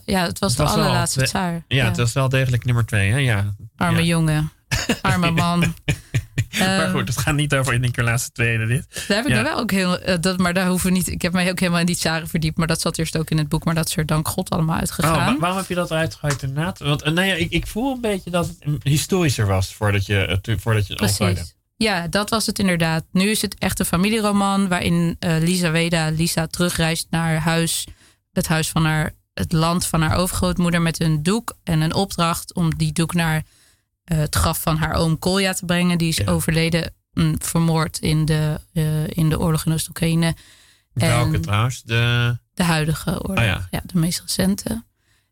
ja, 0.05 0.23
het 0.27 0.39
was 0.39 0.57
Het 0.57 0.67
de 0.67 0.73
allerlaatste 0.73 1.23
tsaar. 1.23 1.65
Ja, 1.69 1.85
het 1.85 1.97
was 1.97 2.13
wel 2.13 2.29
degelijk 2.29 2.65
nummer 2.65 2.87
twee, 2.87 3.11
hè? 3.11 3.17
Ja. 3.19 3.55
Arme 3.77 4.05
jongen, 4.07 4.53
arme 5.03 5.31
man. 5.31 5.75
Maar 6.67 6.81
Ehm, 6.85 6.91
goed, 6.93 7.09
het 7.09 7.19
gaat 7.19 7.35
niet 7.35 7.55
over 7.55 7.79
Nicolaas 7.79 8.31
II. 8.35 8.67
Dit. 8.67 9.05
Daar 9.09 9.17
heb 9.17 9.27
ik 9.27 9.33
Ja. 9.35 9.43
wel 9.43 9.59
ook 9.59 9.71
heel. 9.71 9.99
eh, 9.99 10.17
dat, 10.21 10.39
maar 10.39 10.55
daar 10.55 10.69
hoeven 10.69 10.87
we 10.91 10.97
niet. 10.97 11.09
Ik 11.09 11.23
heb 11.23 11.33
mij 11.33 11.51
ook 11.51 11.59
helemaal 11.59 11.81
in 11.81 11.87
die 11.87 11.97
tsaren 11.97 12.29
verdiept. 12.29 12.57
Maar 12.57 12.67
dat 12.67 12.81
zat 12.81 12.99
eerst 12.99 13.17
ook 13.19 13.31
in 13.31 13.39
het 13.39 13.49
boek. 13.49 13.65
Maar 13.65 13.75
dat 13.75 13.89
is 13.89 13.97
er 13.97 14.07
dank 14.07 14.29
God 14.29 14.51
allemaal 14.51 14.75
Oh, 14.75 14.81
uitgegaan. 14.81 15.35
wa- 15.35 15.39
waarom 15.41 15.59
heb 15.59 15.69
je 15.69 15.75
dat 15.75 15.91
eruit 15.91 16.43
inderdaad? 16.43 16.79
Want 16.79 17.03
eh, 17.03 17.13
nou 17.13 17.27
ja, 17.27 17.35
ik, 17.35 17.51
ik 17.51 17.67
voel 17.67 17.95
een 17.95 18.01
beetje 18.01 18.31
dat 18.31 18.47
het 18.61 18.83
historischer 18.83 19.47
was 19.47 19.75
voordat 19.75 20.07
je, 20.07 20.15
het- 20.15 20.61
voordat 20.61 20.87
je 20.87 20.93
het. 20.93 21.17
Precies. 21.17 21.55
Ja, 21.77 22.09
dat 22.09 22.31
was 22.31 22.47
het 22.47 22.59
inderdaad. 22.59 23.05
Nu 23.13 23.31
is 23.31 23.43
het 23.43 23.57
echt 23.59 23.79
een 23.79 23.87
familieroman 23.87 24.69
waarin 24.69 25.17
eh, 25.19 25.37
Lisa 25.39 25.71
Weda, 25.71 26.11
Lisa 26.11 26.47
terugreist 26.47 27.07
naar 27.11 27.37
huis, 27.37 27.87
het 28.33 28.49
huis 28.49 28.69
van 28.69 28.85
haar, 28.85 29.13
het 29.35 29.53
land 29.53 29.87
van 29.87 30.03
haar 30.03 30.17
overgrootmoeder 30.17 30.83
met 30.83 31.01
een 31.01 31.23
doek 31.23 31.57
en 31.65 31.81
een 31.81 31.95
opdracht 31.95 32.55
om 32.55 32.75
die 32.77 32.93
doek 32.93 33.15
naar 33.15 33.37
eh, 33.37 33.43
het 34.17 34.35
graf 34.35 34.61
van 34.61 34.77
haar 34.77 34.95
oom 34.95 35.19
Kolja 35.19 35.53
te 35.53 35.65
brengen. 35.65 35.99
Die 35.99 36.09
is 36.09 36.17
Ja. 36.17 36.25
overleden, 36.33 36.95
mm, 37.13 37.35
vermoord 37.43 37.99
in 37.99 38.25
de, 38.25 38.61
eh, 38.73 39.07
in 39.09 39.29
de 39.29 39.39
oorlog 39.39 39.65
in 39.67 39.73
Oost-Oekraïne. 39.73 40.35
Welke 40.93 41.35
En- 41.35 41.41
trouwens? 41.41 41.83
De... 41.83 42.37
De 42.55 42.63
huidige 42.63 43.11
oorlog, 43.11 43.39
Oh 43.39 43.45
ja. 43.45 43.69
ja. 43.71 43.81
de 43.85 43.99
meest 43.99 44.21
recente. 44.21 44.85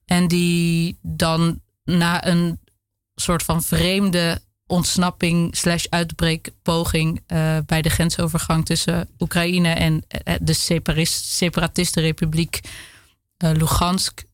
En 0.05 0.29
die 0.29 0.99
dan 1.03 1.61
na 1.85 2.27
een 2.27 2.61
soort 3.15 3.43
van 3.43 3.63
vreemde 3.63 4.41
ontsnapping 4.67 5.57
slash 5.57 5.85
uitbreekpoging 5.89 7.23
eh, 7.27 7.57
bij 7.67 7.83
de 7.83 7.89
grensovergang 7.89 8.67
tussen 8.67 9.09
Oekraïne 9.19 9.69
en 9.69 10.05
eh, 10.09 10.35
de 10.41 10.53
separatist, 10.53 11.25
separatistenrepubliek 11.25 12.61
eh, 13.37 13.51
Lugansk 13.53 14.25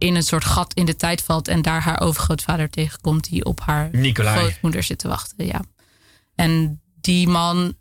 in 0.00 0.14
een 0.14 0.22
soort 0.22 0.44
gat 0.44 0.74
in 0.74 0.84
de 0.84 0.96
tijd 0.96 1.22
valt 1.22 1.48
en 1.48 1.62
daar 1.62 1.82
haar 1.82 2.00
overgrootvader 2.00 2.70
tegenkomt 2.70 3.30
die 3.30 3.44
op 3.44 3.60
haar 3.60 3.88
Nicolai. 3.92 4.38
grootmoeder 4.38 4.82
zit 4.82 4.98
te 4.98 5.08
wachten. 5.08 5.46
Ja. 5.46 5.60
En 6.34 6.80
die 7.00 7.28
man, 7.28 7.74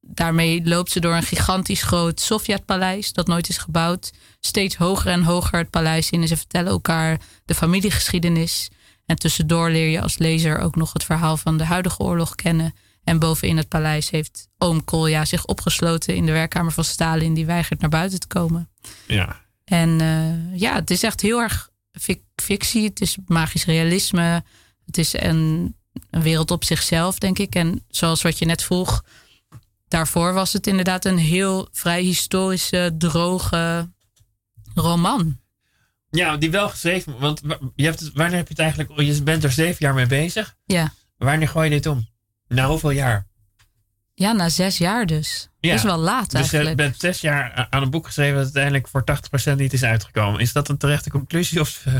daarmee 0.00 0.64
loopt 0.64 0.90
ze 0.90 1.00
door 1.00 1.14
een 1.14 1.22
gigantisch 1.22 1.82
groot 1.82 2.20
Sovjetpaleis 2.20 3.12
dat 3.12 3.26
nooit 3.26 3.48
is 3.48 3.58
gebouwd. 3.58 4.12
Steeds 4.40 4.76
hoger 4.76 5.10
en 5.10 5.22
hoger 5.22 5.58
het 5.58 5.70
paleis 5.70 6.10
in 6.10 6.20
en 6.20 6.28
ze 6.28 6.36
vertellen 6.36 6.70
elkaar 6.70 7.20
de 7.44 7.54
familiegeschiedenis. 7.54 8.70
En 9.06 9.16
tussendoor 9.16 9.70
leer 9.70 9.88
je 9.88 10.00
als 10.00 10.18
lezer 10.18 10.58
ook 10.58 10.76
nog 10.76 10.92
het 10.92 11.04
verhaal 11.04 11.36
van 11.36 11.56
de 11.56 11.64
huidige 11.64 12.02
oorlog 12.02 12.34
kennen. 12.34 12.74
En 13.04 13.18
bovenin 13.18 13.56
het 13.56 13.68
paleis 13.68 14.10
heeft 14.10 14.48
oom 14.58 14.84
Kolja 14.84 15.24
zich 15.24 15.44
opgesloten 15.44 16.14
in 16.14 16.26
de 16.26 16.32
werkkamer 16.32 16.72
van 16.72 16.84
Stalin. 16.84 17.34
Die 17.34 17.46
weigert 17.46 17.80
naar 17.80 17.90
buiten 17.90 18.20
te 18.20 18.26
komen. 18.26 18.70
Ja. 19.06 19.43
En 19.64 20.00
eh, 20.00 20.60
ja, 20.60 20.74
het 20.74 20.90
is 20.90 21.02
echt 21.02 21.20
heel 21.20 21.40
erg 21.40 21.70
fic- 21.92 22.22
fictie. 22.36 22.84
Het 22.88 23.00
is 23.00 23.16
magisch 23.26 23.64
realisme. 23.64 24.44
Het 24.86 24.98
is 24.98 25.12
een, 25.12 25.76
een 26.10 26.22
wereld 26.22 26.50
op 26.50 26.64
zichzelf, 26.64 27.18
denk 27.18 27.38
ik. 27.38 27.54
En 27.54 27.84
zoals 27.88 28.22
wat 28.22 28.38
je 28.38 28.44
net 28.46 28.62
vroeg, 28.62 29.04
daarvoor 29.88 30.32
was 30.32 30.52
het 30.52 30.66
inderdaad 30.66 31.04
een 31.04 31.18
heel 31.18 31.68
vrij 31.72 32.02
historische, 32.02 32.94
droge 32.98 33.92
roman. 34.74 35.38
ja, 36.10 36.36
die 36.36 36.50
wel 36.50 36.68
geschreven. 36.68 37.18
Want 37.18 37.40
wa- 37.40 37.58
je 37.74 37.84
hebt 37.84 38.00
het, 38.00 38.12
wanneer 38.14 38.36
heb 38.36 38.46
je 38.48 38.54
het 38.54 38.62
eigenlijk... 38.62 38.90
oh, 38.90 39.06
Je 39.06 39.22
bent 39.22 39.44
er 39.44 39.52
zeven 39.52 39.76
jaar 39.78 39.94
mee 39.94 40.06
bezig. 40.06 40.56
Ja, 40.64 40.94
Wanneer 41.16 41.48
gooi 41.48 41.64
je 41.68 41.74
dit 41.74 41.86
om? 41.86 42.06
Na 42.48 42.66
hoeveel 42.68 42.90
jaar? 42.90 43.26
Ja 44.14 44.32
na 44.32 44.48
zes 44.48 44.78
jaar 44.78 45.06
dus. 45.06 45.48
Ja. 45.60 45.68
Dat 45.70 45.78
is 45.78 45.84
wel 45.84 45.98
laat 45.98 46.22
Dus 46.30 46.32
je 46.32 46.38
eigenlijk. 46.38 46.76
bent 46.76 46.94
zes 47.00 47.20
jaar 47.20 47.52
a- 47.58 47.66
aan 47.70 47.82
een 47.82 47.90
boek 47.90 48.06
geschreven... 48.06 48.34
dat 48.34 48.42
uiteindelijk 48.44 48.88
voor 48.88 49.04
80% 49.52 49.56
niet 49.56 49.72
is 49.72 49.82
uitgekomen. 49.84 50.40
Is 50.40 50.52
dat 50.52 50.68
een 50.68 50.76
terechte 50.78 51.10
conclusie? 51.10 51.60
Of, 51.60 51.82
eh, 51.86 51.94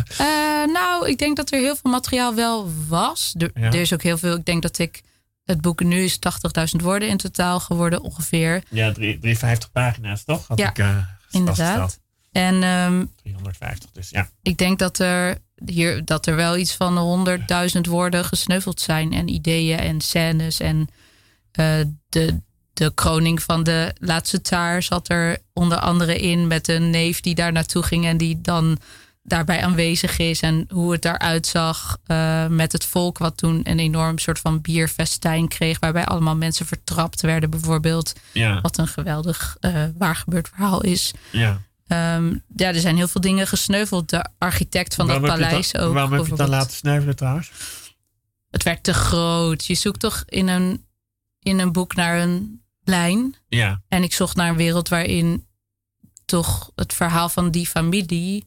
Eh, 0.65 0.69
nou, 0.73 1.09
ik 1.09 1.19
denk 1.19 1.37
dat 1.37 1.53
er 1.53 1.59
heel 1.59 1.77
veel 1.77 1.91
materiaal 1.91 2.35
wel 2.35 2.71
was. 2.89 3.35
Er, 3.39 3.51
Ja. 3.55 3.63
er 3.67 3.75
is 3.75 3.93
ook 3.93 4.03
heel 4.03 4.19
veel. 4.19 4.37
Ik 4.37 4.45
denk 4.45 4.63
dat 4.63 4.79
ik. 4.79 5.03
Het 5.45 5.61
boek 5.61 5.83
nu 5.83 6.05
is 6.05 6.19
80.000 6.19 6.83
woorden 6.83 7.09
in 7.09 7.17
totaal 7.17 7.61
geworden 7.61 8.01
ongeveer. 8.03 8.63
ja, 8.71 8.93
drie- 8.93 9.19
350 9.19 9.71
pagina's, 9.73 10.25
toch? 10.25 10.47
Had 10.47 10.59
Ja, 10.59 10.69
ik, 10.69 10.79
eh, 10.79 10.97
Inderdaad. 11.31 11.99
En 12.33 12.63
ehm, 12.63 13.05
350, 13.23 13.91
dus 13.91 14.11
ja. 14.11 14.29
ik 14.43 14.57
denk 14.57 14.79
dat 14.79 14.99
er 14.99 15.39
hier 15.67 16.05
dat 16.05 16.27
er 16.27 16.37
wel 16.37 16.57
iets 16.57 16.75
van 16.75 16.97
100.000 16.99 17.87
woorden 17.87 18.25
gesneuveld 18.25 18.81
zijn. 18.81 19.13
En 19.13 19.29
ideeën 19.29 19.79
en 19.79 20.01
scènes. 20.01 20.61
En 20.61 20.77
eh, 20.81 20.95
de, 22.09 22.41
de 22.73 22.93
kroning 22.95 23.43
van 23.43 23.63
de 23.63 23.95
laatste 23.99 24.41
tsaar 24.43 24.83
zat 24.83 25.09
er 25.09 25.39
onder 25.53 25.79
andere 25.79 26.19
in. 26.19 26.47
Met 26.47 26.69
een 26.69 26.91
neef 26.91 27.21
die 27.21 27.35
daar 27.35 27.53
naartoe 27.53 27.83
ging 27.83 28.07
en 28.07 28.17
die 28.17 28.41
dan 28.41 28.79
daarbij 29.23 29.63
aanwezig 29.63 30.19
is. 30.19 30.41
En 30.41 30.67
hoe 30.69 30.93
het 30.93 31.03
daaruit 31.03 31.47
zag 31.47 31.99
eh, 32.07 32.47
met 32.47 32.73
het 32.73 32.85
volk. 32.85 33.19
Wat 33.19 33.37
toen 33.37 33.61
een 33.65 33.79
enorm 33.79 34.19
soort 34.19 34.39
van 34.39 34.61
bierfestijn 34.61 35.49
kreeg. 35.49 35.79
Waarbij 35.79 36.05
allemaal 36.05 36.37
mensen 36.37 36.67
vertrapt 36.67 37.21
werden 37.21 37.51
bijvoorbeeld. 37.51 38.13
Ja, 38.33 38.61
Wat 38.61 38.79
een 38.79 38.89
geweldig 38.89 39.57
eh 39.61 39.85
waar 39.99 40.17
gebeurd 40.17 40.49
verhaal 40.49 40.83
is. 40.83 41.13
ja. 41.31 41.61
Ehm, 41.87 42.35
ja, 42.57 42.69
er 42.69 42.81
zijn 42.81 42.97
heel 42.97 43.09
veel 43.09 43.21
dingen 43.21 43.47
gesneuveld. 43.47 44.11
De 44.11 44.25
architect 44.39 44.95
van 44.95 45.07
dat 45.07 45.21
Waarom 45.21 45.39
paleis 45.39 45.77
ook. 45.77 45.93
Waarom 45.93 46.13
heb 46.13 46.23
je 46.23 46.29
het 46.29 46.39
dan 46.39 46.49
laten 46.49 46.77
sneuvelen 46.77 47.17
trouwens? 47.17 47.51
Het 48.51 48.63
werd 48.63 48.83
te 48.83 48.95
groot. 48.95 49.65
Je 49.67 49.75
zoekt 49.75 50.01
toch 50.01 50.23
in 50.27 50.49
een, 50.49 50.84
in 51.45 51.59
een 51.59 51.73
boek 51.73 51.95
naar 51.95 52.19
een 52.21 52.63
lijn. 52.85 53.35
Ja, 53.49 53.83
En 53.89 54.03
ik 54.03 54.13
zocht 54.13 54.37
naar 54.37 54.49
een 54.49 54.57
wereld 54.57 54.89
waarin 54.89 55.47
toch 56.25 56.71
het 56.75 56.93
verhaal 56.93 57.29
van 57.29 57.51
die 57.51 57.67
familie 57.67 58.47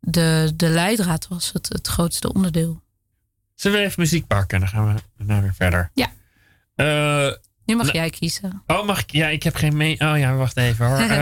de, 0.00 0.52
de 0.56 0.68
leidraad 0.68 1.28
was. 1.28 1.52
Het, 1.52 1.68
het 1.68 1.86
grootste 1.86 2.32
onderdeel. 2.32 2.82
Zullen 3.54 3.78
we 3.78 3.84
even 3.84 4.00
muziek 4.00 4.26
pakken? 4.26 4.60
Dan 4.60 4.68
gaan 4.68 4.94
we 4.94 5.00
daarna 5.16 5.42
weer 5.42 5.54
verder. 5.54 5.90
Ja. 5.94 6.12
Eh, 6.74 7.32
Nu 7.64 7.76
mag 7.76 7.92
jij 7.92 8.10
kiezen. 8.10 8.62
oh, 8.66 8.86
mag 8.86 9.00
ik? 9.00 9.10
Ja, 9.12 9.28
ik 9.28 9.42
heb 9.42 9.54
geen 9.54 9.76
mee. 9.76 10.00
Oh 10.00 10.18
ja, 10.18 10.34
wacht 10.34 10.56
even 10.56 10.86
hoor. 10.86 10.98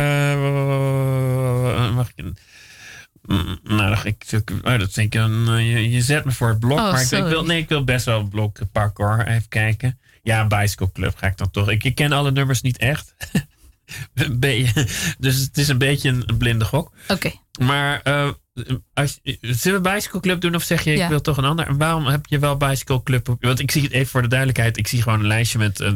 Eh, 1.75 1.95
mag 1.95 2.11
ik. 2.14 2.25
Mm, 3.23 3.59
Nou, 3.62 3.99
ik, 4.05 4.25
oh, 4.62 4.79
dat 4.79 4.93
vind 4.93 5.14
ik 5.14 5.21
een. 5.21 5.49
eh, 5.49 5.73
je, 5.73 5.91
je 5.91 6.00
zet 6.03 6.25
me 6.25 6.31
voor 6.33 6.49
het 6.49 6.59
blok, 6.61 6.79
Oh, 6.79 6.93
maar 6.93 7.03
ik, 7.03 7.11
ik 7.11 7.25
wil, 7.25 7.45
nee, 7.45 7.59
ik 7.61 7.69
wil 7.69 7.85
best 7.85 8.05
wel 8.05 8.19
het 8.19 8.29
blok 8.31 8.59
pakken 8.73 9.05
hoor. 9.05 9.23
Even 9.25 9.49
kijken. 9.49 9.99
Ja, 10.25 10.47
Bicycle 10.47 10.93
Club 10.93 11.16
ga 11.16 11.26
ik 11.26 11.37
dan 11.37 11.50
toch. 11.50 11.71
Ik, 11.71 11.85
ik 11.85 11.95
ken 11.95 12.12
alle 12.12 12.31
nummers 12.33 12.61
niet 12.61 12.78
echt. 12.78 13.14
Dus 15.19 15.37
het 15.40 15.59
is 15.59 15.69
een 15.69 15.78
beetje 15.78 16.09
een, 16.09 16.37
blinde 16.38 16.64
gok. 16.64 16.93
Oké. 17.09 17.33
Maar 17.61 18.00
eh, 18.02 18.28
als, 18.95 19.21
zullen 19.40 19.83
we 19.83 19.90
Bicycle 19.90 20.21
Club 20.21 20.40
doen 20.40 20.54
of 20.54 20.62
zeg 20.62 20.83
je 20.85 20.93
ik 20.93 20.99
Ja. 20.99 21.09
wil 21.09 21.21
toch 21.21 21.37
een 21.37 21.45
ander? 21.45 21.66
En 21.66 21.78
waarom 21.78 22.07
heb 22.07 22.26
je 22.26 22.38
wel 22.38 22.57
Bicycle 22.57 23.02
Club 23.02 23.28
op? 23.28 23.43
Want 23.45 23.61
ik 23.61 23.71
zie 23.71 23.83
het 23.83 23.93
even 23.93 24.07
voor 24.07 24.23
de 24.23 24.28
duidelijkheid. 24.28 24.76
Ik 24.76 24.87
zie 24.87 25.02
gewoon 25.02 25.21
een 25.21 25.26
lijstje 25.26 25.59
met 25.59 25.81
eh, 25.81 25.93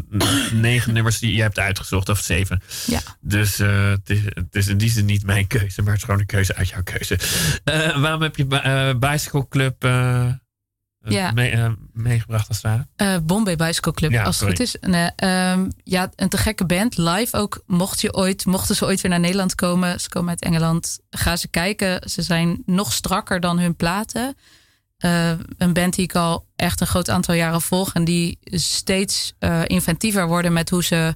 negen 0.52 0.92
nummers 0.92 1.18
die 1.18 1.34
je 1.36 1.42
hebt 1.42 1.58
uitgezocht 1.58 2.08
of 2.08 2.18
zeven. 2.20 2.62
Ja. 2.86 3.00
Dus 3.20 3.58
eh, 3.58 3.88
het, 3.88 4.10
is, 4.10 4.20
het 4.24 4.54
is 4.56 4.66
in 4.66 4.78
die 4.78 4.90
zin 4.90 5.04
niet 5.04 5.24
mijn 5.24 5.46
keuze, 5.46 5.80
maar 5.82 5.90
het 5.92 5.98
is 5.98 6.04
gewoon 6.04 6.20
een 6.20 6.26
keuze 6.26 6.54
uit 6.54 6.68
jouw 6.68 6.82
keuze. 6.82 7.18
Waarom 8.00 8.22
heb 8.22 8.36
je 8.36 8.44
Bi- 8.46 8.94
Bicycle 9.08 9.48
Club 9.48 9.84
Ja. 11.12 11.30
mee- 11.32 11.50
eh, 11.50 11.70
meegebracht 11.92 12.48
als 12.48 12.56
het 12.62 12.66
ware? 12.66 12.86
Eh, 12.96 13.16
Bombay 13.22 13.56
Bicycle 13.56 13.92
Club, 13.92 14.10
Ja, 14.10 14.22
als 14.22 14.40
het 14.40 14.48
sorry. 14.48 14.56
goed 14.56 14.82
is. 14.82 14.90
Nee, 14.90 15.10
ehm, 15.16 15.70
ja, 15.84 16.10
een 16.16 16.28
te 16.28 16.36
gekke 16.36 16.64
band. 16.66 16.96
Live 16.96 17.36
ook. 17.36 17.62
Mocht 17.66 18.00
je 18.00 18.14
ooit, 18.14 18.46
mochten 18.46 18.74
ze 18.76 18.84
ooit 18.84 19.00
weer 19.00 19.10
naar 19.10 19.20
Nederland 19.20 19.54
komen. 19.54 20.00
Ze 20.00 20.08
komen 20.08 20.28
uit 20.30 20.42
Engeland. 20.42 20.98
Ga 21.10 21.36
ze 21.36 21.48
kijken. 21.48 22.10
Ze 22.10 22.22
zijn 22.22 22.62
nog 22.66 22.92
strakker 22.92 23.40
dan 23.40 23.58
hun 23.58 23.76
platen. 23.76 24.36
Eh, 24.98 25.30
een 25.58 25.72
band 25.72 25.94
die 25.94 26.04
ik 26.04 26.14
al 26.14 26.46
echt 26.56 26.80
een 26.80 26.86
groot 26.86 27.10
aantal 27.10 27.34
jaren 27.34 27.60
volg. 27.62 27.92
En 27.94 28.04
die 28.04 28.38
steeds 28.50 29.32
eh, 29.38 29.60
inventiever 29.66 30.26
worden 30.26 30.52
met 30.52 30.70
hoe 30.70 30.84
ze... 30.84 31.14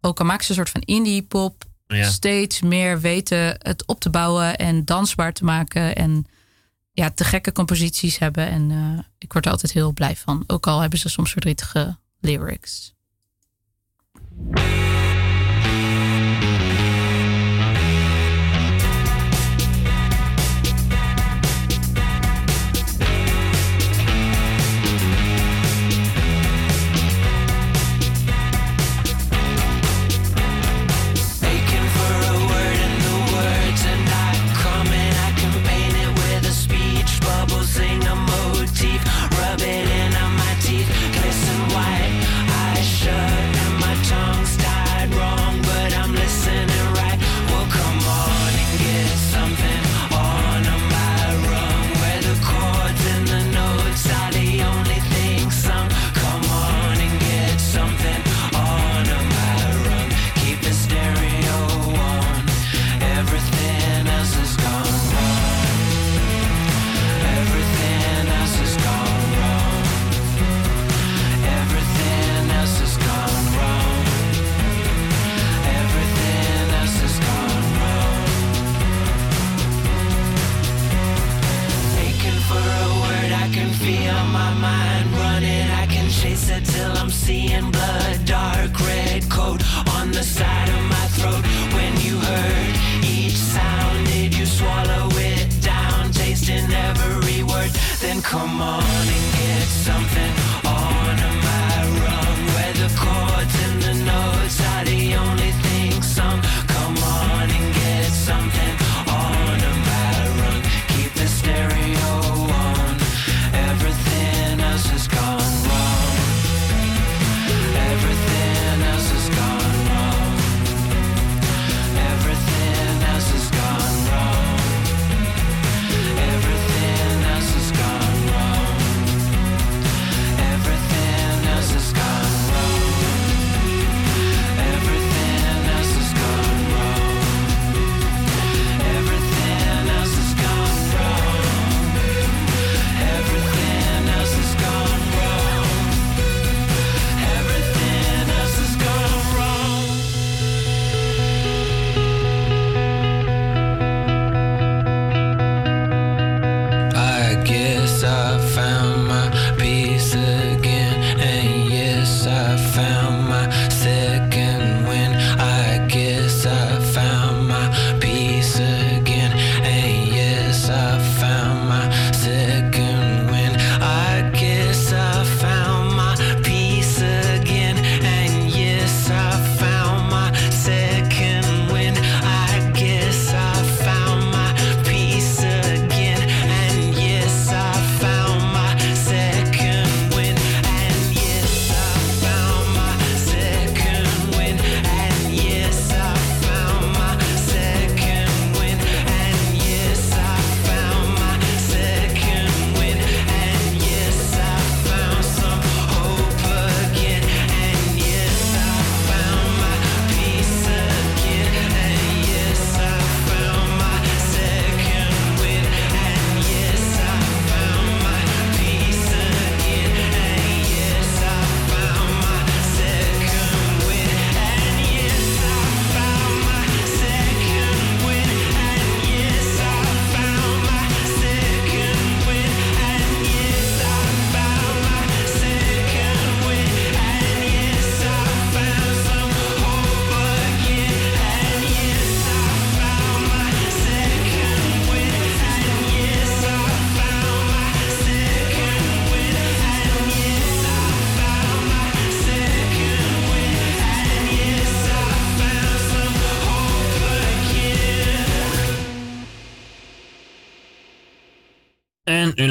Ook 0.00 0.18
al 0.18 0.24
maken 0.26 0.44
ze 0.44 0.50
een 0.50 0.56
soort 0.56 0.70
van 0.70 0.80
indie 0.80 1.22
pop. 1.22 1.64
Ja. 1.86 2.10
Steeds 2.10 2.60
meer 2.60 3.00
weten 3.00 3.56
het 3.58 3.86
op 3.86 4.00
te 4.00 4.10
bouwen 4.10 4.56
en 4.56 4.84
dansbaar 4.84 5.32
te 5.32 5.44
maken. 5.44 5.94
En 5.96 6.26
ja, 7.00 7.10
te 7.10 7.24
gekke 7.24 7.52
composities 7.52 8.18
hebben. 8.18 8.48
En 8.48 8.70
eh, 8.70 9.04
ik 9.18 9.32
word 9.32 9.44
er 9.44 9.50
altijd 9.50 9.72
heel 9.72 9.92
blij 9.92 10.16
van. 10.16 10.44
Ook 10.46 10.66
al 10.66 10.80
hebben 10.80 10.98
ze 10.98 11.08
soms 11.08 11.32
verdrietige 11.32 11.96
lyrics. 12.20 12.94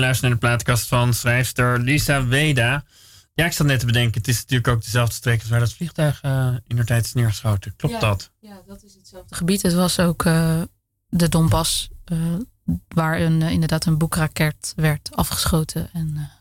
luisteren 0.10 0.40
naar 0.40 0.50
de 0.50 0.64
plaatkast 0.64 0.88
van 0.88 1.14
schrijfster 1.14 1.80
Lisa 1.80 2.26
Weda. 2.26 2.84
Ja, 3.34 3.46
ik 3.46 3.52
zat 3.52 3.68
net 3.68 3.80
te 3.80 3.86
bedenken, 3.86 4.18
het 4.18 4.28
is 4.28 4.40
natuurlijk 4.40 4.68
ook 4.68 4.84
dezelfde 4.84 5.14
streek 5.14 5.40
als 5.40 5.50
waar 5.50 5.60
dat 5.60 5.74
vliegtuig 5.74 6.22
eh, 6.22 6.54
in 6.68 6.76
de 6.76 6.86
tijd 6.86 7.06
is 7.06 7.14
neergeschoten. 7.14 7.76
Klopt 7.76 8.02
dat? 8.02 8.32
Ja, 8.40 8.62
dat 8.68 8.84
is 8.84 8.94
hetzelfde 8.94 9.36
gebied. 9.36 9.62
Het 9.62 9.74
was 9.74 10.00
ook 10.00 10.26
eh, 10.26 10.62
de 11.10 11.30
Donbass, 11.30 11.90
eh, 12.06 12.18
waar 12.88 13.22
een, 13.22 13.42
inderdaad 13.42 13.86
een 13.86 13.98
boekraket 13.98 14.74
werd 14.76 15.16
afgeschoten 15.16 15.90
en 15.94 16.32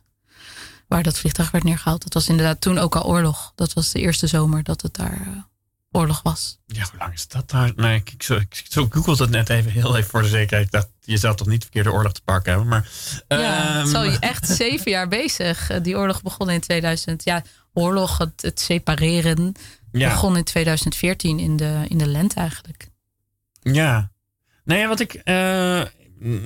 waar 0.86 1.02
dat 1.02 1.18
vliegtuig 1.18 1.50
werd 1.50 1.64
neergehaald. 1.64 2.02
Dat 2.02 2.14
was 2.14 2.28
inderdaad 2.28 2.60
toen 2.60 2.78
ook 2.78 2.96
al 2.96 3.04
oorlog. 3.04 3.52
Dat 3.54 3.72
was 3.72 3.90
de 3.90 4.00
eerste 4.00 4.26
zomer 4.26 4.62
dat 4.62 4.82
het 4.82 4.94
daar 4.94 5.47
oorlog 5.98 6.22
was. 6.22 6.58
Ja, 6.66 6.86
hoe 6.90 6.98
lang 6.98 7.14
is 7.14 7.28
dat 7.28 7.50
daar? 7.50 7.72
Nee, 7.76 8.02
ik, 8.04 8.22
zoek 8.22 8.40
ik, 8.40 8.64
zo 8.68 8.86
googelde 8.90 9.22
het 9.22 9.32
net 9.32 9.48
even 9.48 9.70
heel 9.70 9.96
even 9.96 10.10
voor 10.10 10.22
de 10.22 10.28
zekerheid. 10.28 10.70
dat 10.70 10.88
je 11.00 11.16
zou 11.16 11.36
toch 11.36 11.46
niet 11.46 11.62
verkeerde 11.62 11.92
oorlog 11.92 12.12
te 12.12 12.20
pakken 12.24 12.52
hebben. 12.52 12.68
Maar, 12.68 12.88
ja, 13.28 13.78
ehm, 13.78 13.86
zo 13.86 14.02
echt 14.02 14.48
zeven 14.48 14.90
jaar 14.90 15.08
bezig. 15.08 15.70
Eh, 15.70 15.82
die 15.82 15.96
oorlog 15.96 16.22
begon 16.22 16.50
in 16.50 16.60
2000. 16.60 17.24
Ja, 17.24 17.42
oorlog, 17.72 18.18
het, 18.18 18.42
het 18.42 18.60
separeren, 18.60 19.54
ja. 19.92 20.08
begon 20.08 20.36
in 20.36 20.44
2014 20.44 21.38
in 21.38 21.56
de, 21.56 21.84
in 21.88 21.98
de 21.98 22.06
lente 22.06 22.40
eigenlijk. 22.40 22.88
Ja. 23.62 24.10
Nee, 24.64 24.86
wat 24.86 25.00
ik... 25.00 25.14
Uh, 25.14 25.82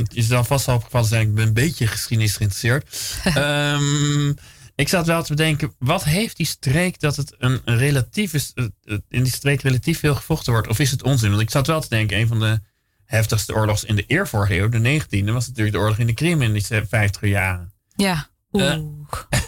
je 0.09 0.23
zou 0.23 0.45
vast 0.45 0.69
opgevallen 0.69 1.09
zijn, 1.09 1.29
ik 1.29 1.35
ben 1.35 1.47
een 1.47 1.53
beetje 1.53 1.87
geschiedenis 1.87 2.37
geïnteresseerd. 2.37 2.89
Ehm, 3.25 4.33
ik 4.75 4.89
zat 4.89 5.07
wel 5.07 5.23
te 5.23 5.35
bedenken, 5.35 5.75
wat 5.79 6.05
heeft 6.05 6.37
die 6.37 6.47
streek 6.47 7.01
dat 7.01 7.17
het 7.17 7.35
een 7.39 7.61
relatief 7.65 8.35
is, 8.35 8.53
eh, 8.55 8.65
eh, 8.85 8.99
in 9.09 9.23
die 9.23 9.33
streek 9.33 9.61
relatief 9.63 9.99
veel 9.99 10.15
gevochten 10.15 10.53
wordt? 10.53 10.69
Of 10.69 10.79
is 10.79 10.91
het 10.91 11.03
onzin? 11.03 11.31
Want 11.31 11.43
ik 11.43 11.51
zat 11.51 11.67
wel 11.67 11.81
te 11.81 11.89
denken, 11.89 12.19
een 12.19 12.27
van 12.29 12.41
de 12.41 12.61
heftigste 13.05 13.55
oorlogs 13.55 13.85
in 13.85 13.97
de 13.97 14.07
eervorige 14.07 14.55
eeuw, 14.59 14.69
de 14.69 14.79
19e, 14.79 15.33
was 15.33 15.47
natuurlijk 15.47 15.77
de 15.77 15.81
oorlog 15.83 15.99
in 15.99 16.07
de 16.07 16.15
Krim 16.15 16.43
in 16.43 16.53
die 16.53 16.65
50 16.89 17.21
jaren. 17.29 17.73
Ja. 17.95 18.29
Oeh. 18.53 18.75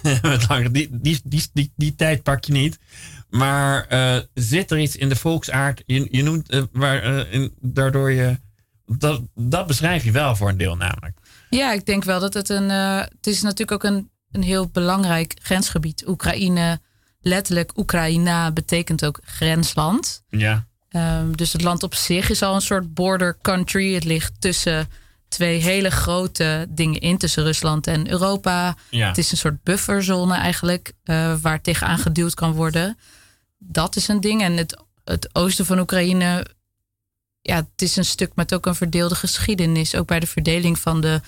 Eh. 0.04 0.22
Met 0.22 0.48
langer- 0.48 0.72
die, 0.72 0.88
die, 0.92 1.20
die, 1.24 1.46
die, 1.52 1.72
die 1.76 1.94
tijd 1.94 2.22
pak 2.22 2.44
je 2.44 2.52
niet. 2.52 2.78
Maar 3.30 3.86
eh, 3.86 4.16
zit 4.34 4.70
er 4.70 4.78
iets 4.80 4.96
in 4.96 5.08
de 5.08 5.16
volksaard, 5.16 5.82
je, 5.86 6.08
je 6.10 6.22
noemt, 6.22 6.50
eh, 6.50 6.62
waar, 6.72 7.02
eh, 7.02 7.32
in, 7.32 7.54
daardoor 7.60 8.10
je, 8.12 8.38
dat, 8.86 9.22
dat 9.34 9.66
beschrijf 9.66 10.04
je 10.04 10.10
wel 10.10 10.36
voor 10.36 10.48
een 10.48 10.56
deel 10.56 10.76
namelijk. 10.76 11.18
Ja, 11.50 11.72
ik 11.72 11.86
denk 11.86 12.04
wel 12.04 12.20
dat 12.20 12.34
het 12.34 12.48
een. 12.48 12.70
eh, 12.70 12.98
het 13.00 13.26
is 13.26 13.42
natuurlijk 13.42 13.72
ook 13.84 13.92
een, 13.92 14.10
een 14.34 14.42
heel 14.42 14.68
belangrijk 14.68 15.34
grensgebied. 15.42 16.06
Oekraïne, 16.06 16.80
letterlijk 17.20 17.78
Oekraïna 17.78 18.50
betekent 18.50 19.04
ook 19.04 19.20
grensland. 19.24 20.22
Ja, 20.28 20.66
Ehm, 20.94 21.32
dus 21.32 21.52
het 21.52 21.62
land 21.62 21.82
op 21.82 21.94
zich 21.94 22.30
is 22.30 22.42
al 22.42 22.54
een 22.54 22.60
soort 22.60 22.94
border 22.94 23.38
country. 23.42 23.94
Het 23.94 24.04
ligt 24.04 24.40
tussen 24.40 24.88
twee 25.28 25.60
hele 25.60 25.90
grote 25.90 26.66
dingen 26.68 27.00
in, 27.00 27.18
tussen 27.18 27.42
Rusland 27.42 27.86
en 27.86 28.10
Europa. 28.10 28.76
ja. 28.90 29.08
Het 29.08 29.18
is 29.18 29.30
een 29.30 29.36
soort 29.36 29.62
bufferzone 29.62 30.34
eigenlijk, 30.34 30.92
eh, 31.04 31.34
waar 31.40 31.60
tegenaan 31.60 31.98
geduwd 31.98 32.34
kan 32.34 32.52
worden. 32.52 32.98
Dat 33.58 33.96
is 33.96 34.08
een 34.08 34.20
ding. 34.20 34.42
En 34.42 34.56
het, 34.56 34.84
het 35.04 35.28
oosten 35.32 35.66
van 35.66 35.78
Oekraïne, 35.78 36.46
ja, 37.40 37.56
het 37.56 37.82
is 37.82 37.96
een 37.96 38.04
stuk 38.04 38.34
met 38.34 38.54
ook 38.54 38.66
een 38.66 38.74
verdeelde 38.74 39.14
geschiedenis. 39.14 39.94
Ook 39.94 40.06
bij 40.06 40.20
de 40.20 40.26
verdeling 40.26 40.78
van 40.78 41.00
de, 41.00 41.20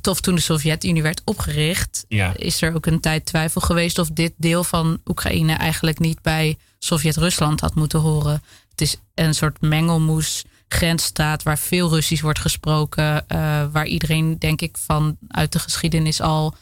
tof 0.00 0.20
toen 0.20 0.34
de 0.34 0.40
Sovjet-Unie 0.40 1.02
werd 1.02 1.22
opgericht, 1.24 2.04
ja. 2.08 2.32
is 2.36 2.62
er 2.62 2.74
ook 2.74 2.86
een 2.86 3.00
tijd 3.00 3.24
twijfel 3.24 3.60
geweest 3.60 3.98
of 3.98 4.08
dit 4.08 4.32
deel 4.36 4.64
van 4.64 5.00
Oekraïne 5.04 5.52
eigenlijk 5.52 5.98
niet 5.98 6.22
bij 6.22 6.56
Sovjet-Rusland 6.78 7.60
had 7.60 7.74
moeten 7.74 8.00
horen. 8.00 8.42
Het 8.70 8.80
is 8.80 8.96
een 9.14 9.34
soort 9.34 9.60
mengelmoes 9.60 10.44
grensstaat 10.68 11.42
waar 11.42 11.58
veel 11.58 11.90
Russisch 11.90 12.22
wordt 12.22 12.38
gesproken, 12.38 13.28
eh, 13.28 13.64
waar 13.72 13.86
iedereen 13.86 14.38
denk 14.38 14.60
ik 14.60 14.76
vanuit 14.76 15.52
de 15.52 15.58
geschiedenis 15.58 16.20
al 16.20 16.54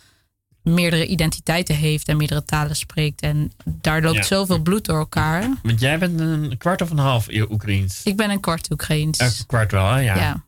meerdere 0.63 1.07
identiteiten 1.07 1.75
heeft 1.75 2.09
en 2.09 2.17
meerdere 2.17 2.45
talen 2.45 2.77
spreekt. 2.77 3.21
En 3.21 3.53
daar 3.65 4.03
loopt 4.03 4.17
Ja. 4.17 4.23
zoveel 4.23 4.59
bloed 4.59 4.85
door 4.85 4.99
elkaar. 4.99 5.51
Want 5.63 5.81
jij 5.81 5.99
bent 5.99 6.21
een 6.21 6.57
kwart 6.59 6.83
of 6.83 6.91
een 6.91 6.99
half 6.99 7.29
Oekraïens. 7.51 8.01
Ik 8.05 8.17
ben 8.17 8.31
een 8.31 8.41
kwart 8.41 8.71
Oekraïens. 8.71 9.19
Een 9.19 9.47
kwart 9.47 9.71
wel, 9.73 9.87
hè? 9.87 10.01
Ja. 10.01 10.17
ja. 10.17 10.45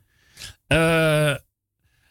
Eh, 0.66 1.36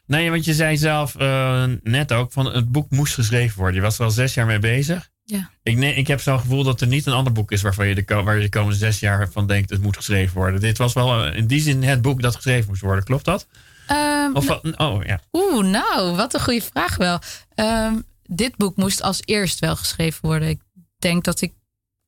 nee, 0.07 0.29
want 0.31 0.45
je 0.45 0.53
zei 0.53 0.77
zelf 0.77 1.15
eh, 1.15 1.63
net 1.83 2.11
ook 2.13 2.31
van 2.31 2.45
het 2.45 2.71
boek 2.71 2.89
moest 2.91 3.13
geschreven 3.13 3.57
worden. 3.57 3.75
Je 3.75 3.81
was 3.81 3.97
er 3.99 4.05
al 4.05 4.11
zes 4.11 4.33
jaar 4.33 4.45
mee 4.45 4.59
bezig. 4.59 5.09
Ja. 5.23 5.49
Ik, 5.63 5.77
nee, 5.77 5.93
ik 5.93 6.07
heb 6.07 6.21
zo'n 6.21 6.39
gevoel 6.39 6.63
dat 6.63 6.81
er 6.81 6.87
niet 6.87 7.05
een 7.05 7.13
ander 7.13 7.33
boek 7.33 7.51
is 7.51 7.61
waarvan 7.61 7.87
je 7.87 7.95
de, 7.95 8.21
waar 8.23 8.35
je 8.35 8.41
de 8.41 8.49
komende 8.49 8.77
zes 8.77 8.99
jaar 8.99 9.29
van 9.31 9.47
denkt 9.47 9.69
het 9.69 9.81
moet 9.81 9.95
geschreven 9.97 10.35
worden. 10.35 10.59
Dit 10.59 10.77
was 10.77 10.93
wel 10.93 11.25
eh, 11.25 11.35
in 11.37 11.47
die 11.47 11.61
zin 11.61 11.83
het 11.83 12.01
boek 12.01 12.21
dat 12.21 12.35
geschreven 12.35 12.69
moest 12.69 12.81
worden. 12.81 13.03
Klopt 13.03 13.25
dat? 13.25 13.47
Ehm, 13.87 14.33
Of 14.33 14.47
wat- 14.47 14.77
oh 14.77 15.03
ja. 15.03 15.19
Oeh, 15.31 15.65
nou, 15.65 16.15
wat 16.15 16.33
een 16.33 16.39
goede 16.41 16.61
vraag 16.61 16.95
wel. 16.97 17.19
Ehm, 17.55 17.95
dit 18.25 18.55
boek 18.57 18.75
moest 18.75 19.01
als 19.01 19.21
eerst 19.25 19.59
wel 19.59 19.75
geschreven 19.75 20.19
worden. 20.25 20.47
Ik 20.49 20.61
denk 20.99 21.23
dat 21.23 21.41
ik, 21.41 21.53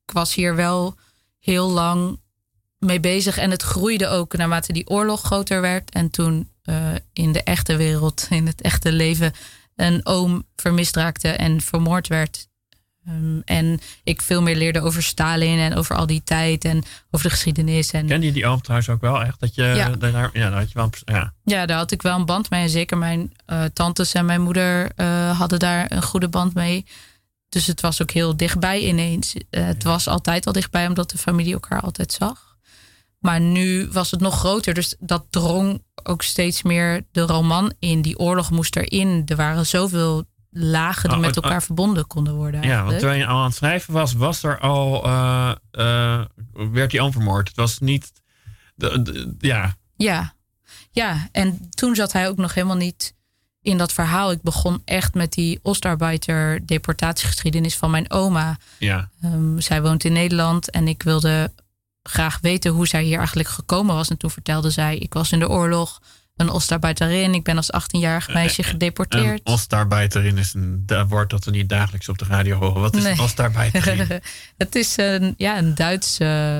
ik 0.06 0.12
was 0.12 0.34
hier 0.34 0.56
wel 0.56 0.94
heel 1.38 1.70
lang 1.70 2.20
mee 2.78 3.00
bezig. 3.00 3.38
En 3.38 3.50
het 3.50 3.62
groeide 3.62 4.06
ook 4.06 4.36
naarmate 4.36 4.72
die 4.72 4.88
oorlog 4.88 5.22
groter 5.22 5.60
werd. 5.60 5.90
En 5.90 6.10
toen 6.10 6.50
eh, 6.70 6.76
in 7.12 7.32
de 7.32 7.42
echte 7.42 7.76
wereld, 7.76 8.26
in 8.30 8.46
het 8.46 8.60
echte 8.60 8.92
leven, 8.92 9.32
een 9.76 10.00
oom 10.06 10.46
vermist 10.56 10.96
raakte 10.96 11.28
en 11.28 11.60
vermoord 11.60 12.06
werd. 12.08 12.48
Ehm, 13.06 13.40
en 13.44 13.80
ik 14.04 14.22
veel 14.22 14.42
meer 14.42 14.56
leerde 14.56 14.80
over 14.80 15.02
Stalin 15.02 15.58
en 15.58 15.74
over 15.74 15.96
al 15.96 16.06
die 16.06 16.22
tijd 16.24 16.64
en 16.64 16.82
over 17.10 17.26
de 17.26 17.32
geschiedenis. 17.32 17.90
En 17.90 18.06
Ken 18.06 18.22
je 18.22 18.32
die 18.32 18.46
oom 18.46 18.60
trouwens 18.62 18.88
ook 18.90 19.00
wel 19.00 19.22
echt? 19.22 19.40
Dat 19.40 19.54
je, 19.54 19.62
Ja. 19.62 19.88
daar, 19.88 20.30
ja, 20.32 20.50
daar 20.50 20.58
had 20.58 20.68
je 20.68 20.74
wel, 20.74 20.84
een- 21.04 21.14
ja. 21.14 21.32
Ja, 21.44 21.66
daar 21.66 21.76
had 21.76 21.90
ik 21.90 22.02
wel 22.02 22.18
een 22.18 22.24
band 22.26 22.50
mee. 22.50 22.62
En 22.62 22.70
zeker 22.70 22.98
mijn 22.98 23.32
eh, 23.46 23.64
tantes 23.64 24.12
en 24.12 24.24
mijn 24.24 24.40
moeder 24.40 24.90
eh, 24.96 25.38
hadden 25.38 25.58
daar 25.58 25.92
een 25.92 26.02
goede 26.02 26.28
band 26.28 26.54
mee. 26.54 26.86
Dus 27.48 27.66
het 27.66 27.80
was 27.80 28.02
ook 28.02 28.10
heel 28.10 28.36
dichtbij 28.36 28.80
ineens. 28.80 29.34
Het 29.50 29.82
was 29.84 30.08
altijd 30.08 30.46
al 30.46 30.52
dichtbij, 30.52 30.86
omdat 30.86 31.10
de 31.10 31.18
familie 31.18 31.52
elkaar 31.52 31.80
altijd 31.80 32.12
zag. 32.12 32.49
Maar 33.20 33.40
nu 33.40 33.88
was 33.92 34.10
het 34.10 34.20
nog 34.20 34.38
groter. 34.38 34.74
Dus 34.74 34.96
dat 34.98 35.24
drong 35.30 35.82
ook 36.02 36.22
steeds 36.22 36.62
meer 36.62 37.06
de 37.12 37.20
roman 37.20 37.72
in. 37.78 38.02
Die 38.02 38.18
oorlog 38.18 38.50
moest 38.50 38.76
erin. 38.76 39.22
Er 39.26 39.36
waren 39.36 39.66
zoveel 39.66 40.24
lagen 40.50 41.08
die 41.08 41.18
Oh, 41.18 41.24
met 41.24 41.36
oh, 41.36 41.44
elkaar 41.44 41.62
verbonden 41.62 42.06
konden 42.06 42.34
worden. 42.34 42.62
ja, 42.62 42.84
want 42.84 42.98
terwijl 42.98 43.18
je 43.18 43.26
al 43.26 43.38
aan 43.38 43.44
het 43.44 43.54
schrijven 43.54 43.92
was, 43.94 44.12
was 44.12 44.42
er 44.42 44.58
al, 44.58 45.04
eh, 45.04 45.52
eh, 45.70 46.24
werd 46.52 46.92
hij 46.92 47.00
onvermoord. 47.00 47.48
Het 47.48 47.56
was 47.56 47.78
niet, 47.78 48.12
de, 48.74 49.02
de- 49.02 49.34
ja, 49.38 49.76
Ja. 49.96 50.34
ja, 50.90 51.28
en 51.32 51.70
toen 51.70 51.94
zat 51.94 52.12
hij 52.12 52.28
ook 52.28 52.36
nog 52.36 52.54
helemaal 52.54 52.76
niet 52.76 53.14
in 53.62 53.78
dat 53.78 53.92
verhaal. 53.92 54.30
Ik 54.30 54.42
begon 54.42 54.82
echt 54.84 55.14
met 55.14 55.32
die 55.32 55.58
Ostarbeiter 55.62 56.66
deportatiegeschiedenis 56.66 57.76
van 57.76 57.90
mijn 57.90 58.10
oma. 58.10 58.56
ja. 58.78 59.10
Ehm, 59.22 59.58
zij 59.58 59.82
woont 59.82 60.04
in 60.04 60.12
Nederland 60.12 60.70
en 60.70 60.88
ik 60.88 61.02
wilde 61.02 61.52
graag 62.02 62.38
weten 62.42 62.70
hoe 62.72 62.86
zij 62.86 63.02
hier 63.02 63.18
eigenlijk 63.18 63.48
gekomen 63.48 63.94
was. 63.94 64.08
En 64.10 64.16
toen 64.16 64.30
vertelde 64.30 64.70
zij, 64.70 64.96
ik 64.96 65.14
was 65.14 65.32
in 65.32 65.38
de 65.38 65.48
oorlog, 65.48 66.00
een 66.36 66.50
Ostarbeiterin. 66.50 67.34
Ik 67.34 67.44
ben 67.44 67.56
als 67.56 67.70
18-jarig 67.72 68.32
meisje 68.32 68.62
Een 68.62 68.68
gedeporteerd. 68.68 69.40
Ostarbeiterin 69.44 70.38
is 70.38 70.54
een 70.54 70.84
woord 71.08 71.30
dat 71.30 71.44
we 71.44 71.50
niet 71.50 71.68
dagelijks 71.68 72.08
op 72.08 72.18
de 72.18 72.24
radio 72.24 72.58
horen. 72.58 72.80
Wat 72.80 72.96
is 72.96 73.02
Nee. 73.02 73.12
een 73.12 73.20
Ostarbeiterin? 73.20 74.06
het 74.56 74.74
is 74.74 74.96
een, 74.96 75.34
ja, 75.36 75.58
een 75.58 75.74
Duits... 75.74 76.18
eh, 76.18 76.56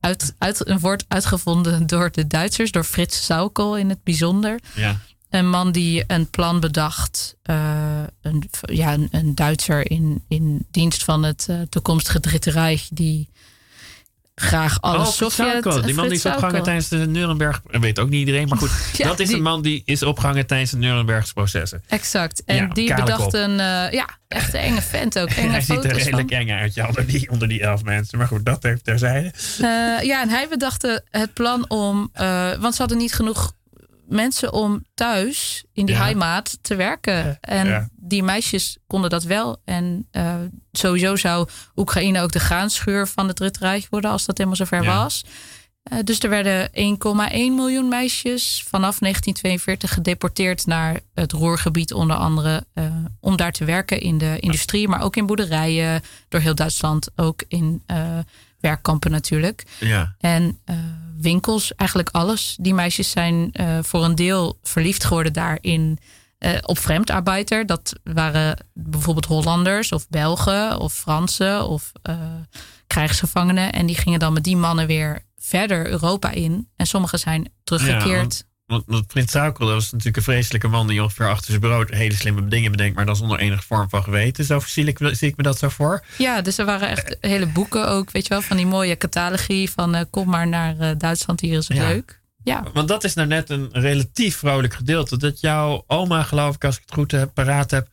uit, 0.00 0.34
uit, 0.38 0.68
een 0.68 0.78
woord 0.78 1.04
uitgevonden 1.08 1.86
door 1.86 2.10
de 2.12 2.26
Duitsers, 2.26 2.70
door 2.70 2.84
Frits 2.84 3.24
Saukel 3.24 3.76
in 3.76 3.88
het 3.88 4.02
bijzonder. 4.04 4.58
ja. 4.74 4.98
Een 5.30 5.50
man 5.50 5.72
die 5.72 6.04
een 6.06 6.30
plan 6.30 6.60
bedacht. 6.60 7.36
eh, 7.42 8.02
een, 8.22 8.50
ja, 8.60 8.92
een, 8.92 9.08
een 9.10 9.34
Duitser 9.34 9.90
in, 9.90 10.24
in 10.28 10.66
dienst 10.70 11.04
van 11.04 11.22
het 11.22 11.46
eh, 11.48 11.60
toekomstige 11.68 12.20
Dritte 12.20 12.50
Rijk. 12.50 12.86
Die 12.90 13.28
graag 14.34 14.80
alle 14.80 14.98
Oh. 14.98 15.06
Saukel. 15.06 15.82
Die 15.82 15.94
man 15.94 16.08
die 16.08 16.16
is 16.16 16.26
opgehangen 16.26 16.62
tijdens 16.62 16.88
de 16.88 16.96
Nuremberg... 16.96 17.62
Dat 17.70 17.80
weet 17.80 17.98
ook 17.98 18.08
niet 18.08 18.18
iedereen, 18.18 18.48
maar 18.48 18.58
goed. 18.58 18.70
Ja, 18.96 19.06
dat 19.06 19.20
is 19.20 19.26
die- 19.28 19.36
een 19.36 19.42
man 19.42 19.62
die 19.62 19.82
is 19.84 20.02
opgehangen 20.02 20.46
tijdens 20.46 20.70
de 20.70 20.76
Nurembergse 20.76 21.32
processen. 21.32 21.82
Exact. 21.88 22.42
En 22.44 22.56
Ja, 22.56 22.66
die 22.66 22.94
bedacht 22.94 23.34
een... 23.34 23.50
eh, 23.60 23.90
ja, 23.90 24.08
echt 24.28 24.54
een 24.54 24.60
enge 24.60 24.82
vent 24.82 25.18
ook. 25.18 25.28
Enge 25.36 25.50
Hij 25.50 25.60
ziet 25.60 25.84
er 25.84 25.92
redelijk 25.92 26.28
van. 26.30 26.38
eng 26.38 26.50
uit, 26.50 26.74
ja, 26.74 26.86
onder 26.86 27.06
die, 27.06 27.30
onder 27.30 27.48
die 27.48 27.60
elf 27.62 27.82
mensen. 27.84 28.18
Maar 28.18 28.26
goed, 28.26 28.44
dat 28.44 28.64
even 28.64 28.82
terzijde. 28.82 29.32
Eh, 29.58 29.66
ja, 30.06 30.22
en 30.22 30.28
hij 30.28 30.46
bedacht 30.48 31.00
het 31.10 31.32
plan 31.32 31.70
om... 31.70 32.08
eh, 32.12 32.52
want 32.58 32.74
ze 32.74 32.80
hadden 32.80 32.98
niet 32.98 33.12
genoeg 33.14 33.52
mensen 34.06 34.52
om 34.52 34.84
thuis 34.94 35.64
in 35.72 35.86
die 35.86 35.94
Ja. 35.94 36.00
heimaat 36.02 36.58
te 36.62 36.74
werken. 36.76 37.38
En 37.40 37.66
ja. 37.66 37.88
die 37.96 38.22
meisjes 38.22 38.78
konden 38.86 39.10
dat 39.10 39.22
wel. 39.24 39.60
En 39.64 40.08
eh, 40.10 40.34
sowieso 40.72 41.16
zou 41.16 41.48
Oekraïne 41.76 42.20
ook 42.20 42.32
de 42.32 42.40
graanschuur 42.40 43.06
van 43.06 43.26
het 43.26 43.36
Dritte 43.36 43.58
Rijk 43.58 43.86
worden... 43.90 44.10
als 44.10 44.24
dat 44.24 44.36
helemaal 44.38 44.58
zover 44.58 44.82
Ja. 44.82 45.02
was. 45.02 45.24
Eh, 45.82 45.98
dus 46.04 46.18
er 46.20 46.28
werden 46.30 46.70
1,1 46.72 47.54
miljoen 47.54 47.88
meisjes 47.88 48.64
vanaf 48.68 48.98
1942 48.98 49.94
gedeporteerd 49.94 50.66
naar 50.66 51.00
het 51.14 51.32
Roergebied 51.32 51.92
onder 51.92 52.16
andere. 52.16 52.66
eh, 52.74 52.84
om 53.20 53.36
daar 53.36 53.52
te 53.52 53.64
werken 53.64 54.00
in 54.00 54.18
de 54.18 54.36
industrie, 54.40 54.88
maar 54.88 55.00
ook 55.02 55.16
in 55.16 55.26
boerderijen. 55.26 56.02
Door 56.28 56.40
heel 56.40 56.54
Duitsland, 56.54 57.08
ook 57.16 57.44
in 57.48 57.82
werkkampen 58.60 59.10
natuurlijk. 59.10 59.64
Ja. 59.80 60.14
En 60.18 60.58
winkels, 61.24 61.74
eigenlijk 61.74 62.08
alles. 62.12 62.56
Die 62.60 62.74
meisjes 62.74 63.10
zijn 63.10 63.52
eh, 63.52 63.78
voor 63.82 64.04
een 64.04 64.14
deel 64.14 64.58
verliefd 64.62 65.04
geworden 65.04 65.32
daarin 65.32 65.98
eh, 66.38 66.52
op 66.62 66.78
vreemdarbeiter. 66.78 67.66
Dat 67.66 67.92
waren 68.04 68.66
bijvoorbeeld 68.72 69.24
Hollanders 69.24 69.92
of 69.92 70.08
Belgen 70.08 70.78
of 70.78 70.94
Fransen 70.94 71.68
of 71.68 71.92
eh, 72.02 72.16
krijgsgevangenen. 72.86 73.72
En 73.72 73.86
die 73.86 73.96
gingen 73.96 74.18
dan 74.18 74.32
met 74.32 74.44
die 74.44 74.56
mannen 74.56 74.86
weer 74.86 75.24
verder 75.38 75.86
Europa 75.86 76.30
in. 76.30 76.68
En 76.76 76.86
sommigen 76.86 77.18
zijn 77.18 77.52
teruggekeerd. 77.64 78.44
Want, 78.66 78.84
want 78.86 79.06
Prins 79.06 79.30
Saukel, 79.30 79.66
dat 79.66 79.74
was 79.74 79.90
natuurlijk 79.90 80.16
een 80.16 80.22
vreselijke 80.22 80.68
man 80.68 80.86
die 80.86 81.02
ongeveer 81.02 81.28
achter 81.28 81.46
zijn 81.48 81.60
brood 81.60 81.90
hele 81.90 82.14
slimme 82.14 82.48
dingen 82.48 82.70
bedenkt, 82.70 82.96
maar 82.96 83.06
dan 83.06 83.16
zonder 83.16 83.38
enige 83.38 83.62
vorm 83.62 83.88
van 83.88 84.02
geweten. 84.02 84.44
Zo 84.44 84.60
zie 84.66 84.84
ik, 84.84 84.98
zie 85.12 85.28
ik 85.28 85.36
me 85.36 85.42
dat 85.42 85.58
zo 85.58 85.68
voor. 85.68 86.04
Ja, 86.18 86.40
dus 86.40 86.58
er 86.58 86.64
waren 86.64 86.88
echt 86.88 87.16
hele 87.20 87.46
boeken 87.46 87.88
ook, 87.88 88.10
weet 88.10 88.22
je 88.22 88.28
wel, 88.28 88.42
van 88.42 88.56
die 88.56 88.66
mooie 88.66 88.96
catalogie 88.96 89.70
van 89.70 89.94
eh, 89.94 90.04
kom 90.10 90.28
maar 90.28 90.48
naar 90.48 90.78
eh, 90.78 90.90
Duitsland, 90.98 91.40
hier 91.40 91.58
is 91.58 91.68
het 91.68 91.76
Ja. 91.76 91.88
leuk. 91.88 92.22
Ja, 92.44 92.64
Want 92.72 92.88
dat 92.88 93.04
is 93.04 93.14
nou 93.14 93.28
net 93.28 93.50
een 93.50 93.68
relatief 93.72 94.36
vrolijk 94.36 94.74
gedeelte. 94.74 95.18
Dat 95.18 95.40
jouw 95.40 95.84
oma, 95.86 96.22
geloof 96.22 96.54
ik, 96.54 96.64
als 96.64 96.76
ik 96.76 96.82
het 96.84 96.94
goed 96.94 97.10
heb, 97.10 97.34
paraat 97.34 97.70
heb, 97.70 97.88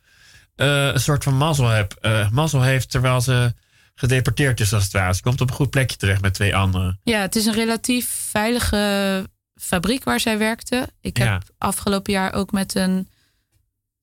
eh, 0.56 0.88
een 0.94 1.00
soort 1.00 1.24
van 1.24 1.38
mazzel, 1.38 1.68
heb, 1.68 1.96
mazzel 2.32 2.62
heeft 2.62 2.90
terwijl 2.92 3.22
ze 3.22 3.54
gedeporteerd 3.96 4.60
is 4.60 4.74
als 4.74 4.84
het 4.84 4.92
ware. 4.94 5.14
Ze 5.16 5.22
komt 5.22 5.42
op 5.42 5.50
een 5.50 5.56
goed 5.56 5.70
plekje 5.70 5.98
terecht 5.98 6.22
met 6.22 6.34
twee 6.34 6.56
anderen. 6.56 7.00
Ja, 7.04 7.20
het 7.22 7.36
is 7.36 7.46
een 7.46 7.54
relatief 7.54 8.10
veilige, 8.30 9.30
fabriek 9.62 10.04
waar 10.04 10.20
zij 10.20 10.38
werkte. 10.38 10.88
Ik 11.02 11.18
heb 11.18 11.28
Ja. 11.28 11.42
afgelopen 11.58 12.14
jaar 12.14 12.34
ook 12.34 12.52
met 12.52 12.76
een 12.76 13.08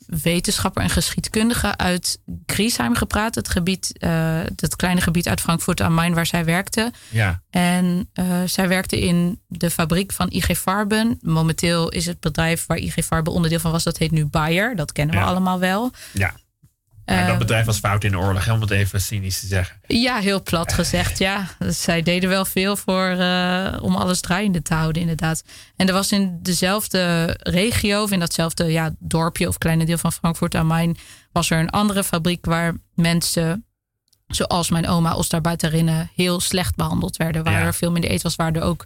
wetenschapper 0.07 0.83
en 0.83 0.90
geschiedkundige 0.90 1.77
uit 1.77 2.18
Griesheim 2.47 2.94
gepraat. 2.94 3.35
Het 3.35 3.49
gebied, 3.49 3.99
eh 3.99 4.40
het 4.57 4.77
kleine 4.77 5.01
gebied 5.01 5.29
uit 5.29 5.40
Frankfurt 5.40 5.81
am 5.81 5.94
Main 5.94 6.14
waar 6.14 6.27
zij 6.27 6.44
werkte. 6.44 6.92
Ja. 7.09 7.42
En 7.51 8.09
eh, 8.12 8.42
zij 8.47 8.68
werkte 8.68 9.01
in 9.01 9.40
de 9.47 9.71
fabriek 9.71 10.12
van 10.12 10.31
IG 10.31 10.59
Farben. 10.59 11.18
Momenteel 11.23 11.88
is 11.88 12.07
het 12.07 12.21
bedrijf 12.21 12.66
waar 12.66 12.79
IG 12.79 12.94
Farben 13.05 13.33
onderdeel 13.33 13.61
van 13.61 13.71
was, 13.71 13.83
dat 13.85 13.99
heet 13.99 14.11
nu 14.11 14.25
Bayer. 14.27 14.77
Dat 14.77 14.92
kennen 14.92 15.14
we 15.14 15.21
Ja. 15.21 15.27
allemaal 15.27 15.59
wel. 15.59 15.90
Ja. 16.12 16.35
Maar 17.16 17.23
dat 17.25 17.33
Eh, 17.33 17.38
bedrijf 17.38 17.66
was 17.66 17.79
fout 17.79 18.05
in 18.05 18.11
de 18.11 18.18
oorlog, 18.18 18.51
om 18.51 18.61
het 18.61 18.71
even 18.71 19.01
cynisch 19.01 19.40
te 19.40 19.47
zeggen. 19.47 19.77
Ja, 19.87 20.18
heel 20.18 20.42
plat 20.42 20.73
gezegd, 20.73 21.18
ja. 21.18 21.47
Dus 21.59 21.83
zij 21.83 22.03
deden 22.03 22.29
wel 22.29 22.44
veel 22.44 22.77
voor, 22.77 23.09
eh, 23.09 23.77
om 23.81 23.97
alles 23.97 24.21
draaiende 24.21 24.62
te 24.62 24.75
houden, 24.75 25.01
inderdaad. 25.03 25.42
En 25.77 25.87
er 25.87 25.92
was 25.92 26.12
in 26.12 26.38
dezelfde 26.42 27.35
regio, 27.42 28.03
of 28.03 28.11
in 28.11 28.18
datzelfde 28.21 28.64
ja, 28.64 28.90
dorpje 28.99 29.49
of 29.49 29.59
kleine 29.59 29.85
deel 29.85 29.99
van 29.99 30.12
Frankfurt 30.12 30.55
am 30.55 30.66
Main, 30.66 30.97
was 31.33 31.51
er 31.51 31.59
een 31.59 31.71
andere 31.71 32.05
fabriek 32.05 32.44
waar 32.47 32.75
mensen, 32.94 33.64
zoals 34.27 34.71
mijn 34.71 34.88
oma, 34.88 35.12
Oostarbeiterinnen, 35.12 36.11
heel 36.14 36.40
slecht 36.40 36.77
behandeld 36.77 37.16
werden. 37.16 37.44
Waar 37.44 37.53
Ja. 37.61 37.66
er 37.66 37.75
veel 37.75 37.90
minder 37.90 38.11
eten 38.11 38.23
was, 38.23 38.37
waar 38.37 38.53
er 38.53 38.62
ook 38.62 38.85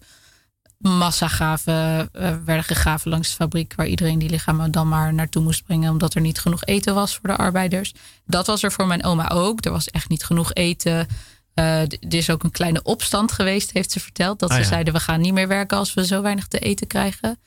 massagraven 0.83 2.09
eh, 2.12 2.35
werden 2.45 2.64
gegraven 2.64 3.11
langs 3.11 3.29
de 3.29 3.35
fabriek, 3.35 3.73
waar 3.77 3.87
iedereen 3.87 4.18
die 4.18 4.31
lichamen 4.31 4.71
dan 4.71 4.88
maar 4.88 5.14
naartoe 5.14 5.42
moest 5.42 5.64
brengen, 5.64 5.90
omdat 5.90 6.14
er 6.14 6.21
niet 6.21 6.38
genoeg 6.38 6.64
eten 6.64 6.95
was 6.95 7.14
voor 7.16 7.29
de 7.29 7.37
arbeiders. 7.37 7.95
Dat 8.27 8.47
was 8.47 8.62
er 8.62 8.73
voor 8.73 8.87
mijn 8.87 9.05
oma 9.05 9.29
ook. 9.29 9.64
Er 9.64 9.71
was 9.73 9.88
echt 9.90 10.09
niet 10.09 10.25
genoeg 10.25 10.53
eten. 10.53 11.07
D- 11.55 11.59
er 12.01 12.14
is 12.14 12.31
ook 12.31 12.42
een 12.42 12.51
kleine 12.51 12.83
opstand 12.83 13.33
geweest, 13.33 13.71
heeft 13.71 13.90
ze 13.92 14.01
verteld. 14.01 14.38
Dat 14.38 14.49
Ah, 14.51 14.57
ze 14.57 14.62
ja. 14.62 14.68
zeiden, 14.68 14.92
we 14.95 15.01
gaan 15.01 15.21
niet 15.21 15.33
meer 15.33 15.49
werken 15.49 15.77
als 15.79 15.95
we 15.95 16.07
zo 16.07 16.23
weinig 16.23 16.47
te 16.47 16.59
eten 16.59 16.87
krijgen. 16.87 17.38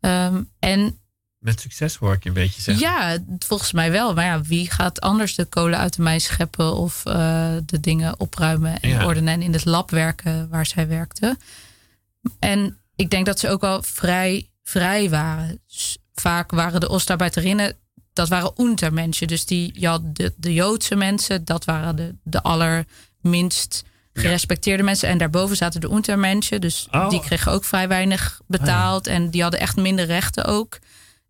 Ehm, 0.00 0.42
en 0.58 0.98
Met 1.38 1.60
succes 1.60 1.96
hoor 1.96 2.12
ik 2.12 2.22
je 2.22 2.28
een 2.28 2.34
beetje 2.34 2.62
zeggen. 2.62 2.84
ja, 2.84 3.18
volgens 3.38 3.72
mij 3.72 3.90
wel. 3.90 4.14
Maar 4.14 4.24
ja, 4.24 4.42
wie 4.42 4.70
gaat 4.70 5.00
anders 5.00 5.34
de 5.34 5.44
kolen 5.44 5.78
uit 5.78 5.96
de 5.96 6.02
mijn 6.02 6.20
scheppen 6.20 6.74
of 6.74 7.04
eh, 7.04 7.14
de 7.66 7.80
dingen 7.80 8.20
opruimen 8.20 8.80
en 8.80 8.88
Ja. 8.88 9.04
ordenen 9.04 9.34
en 9.34 9.42
in 9.42 9.52
het 9.52 9.64
lab 9.64 9.90
werken 9.90 10.48
waar 10.48 10.66
zij 10.66 10.88
werkte? 10.88 11.36
En 12.38 12.78
ik 12.96 13.10
denk 13.10 13.26
dat 13.26 13.38
ze 13.38 13.48
ook 13.48 13.60
wel 13.60 13.82
vrij 13.82 14.48
vrij 14.62 15.10
waren. 15.10 15.60
Vaak 16.14 16.50
waren 16.50 16.80
de 16.80 16.88
Oostarbeiterinnen, 16.88 17.76
dat 18.12 18.28
waren 18.28 18.52
untermenschen. 18.56 19.26
Dus 19.26 19.46
die, 19.46 19.70
je 19.80 19.86
had 19.86 20.16
de, 20.16 20.34
de 20.36 20.54
Joodse 20.54 20.94
mensen, 20.94 21.44
dat 21.44 21.64
waren 21.64 21.96
de, 21.96 22.14
de 22.22 22.42
allerminst 22.42 23.84
gerespecteerde 24.12 24.82
mensen. 24.82 25.08
En 25.08 25.18
daarboven 25.18 25.56
zaten 25.56 25.80
de 25.80 25.90
untermenschen. 25.90 26.60
Dus 26.60 26.88
Oh. 26.90 27.08
die 27.10 27.20
kregen 27.20 27.52
ook 27.52 27.64
vrij 27.64 27.88
weinig 27.88 28.40
betaald. 28.46 29.06
En 29.06 29.30
die 29.30 29.42
hadden 29.42 29.60
echt 29.60 29.76
minder 29.76 30.04
rechten 30.04 30.44
ook. 30.44 30.78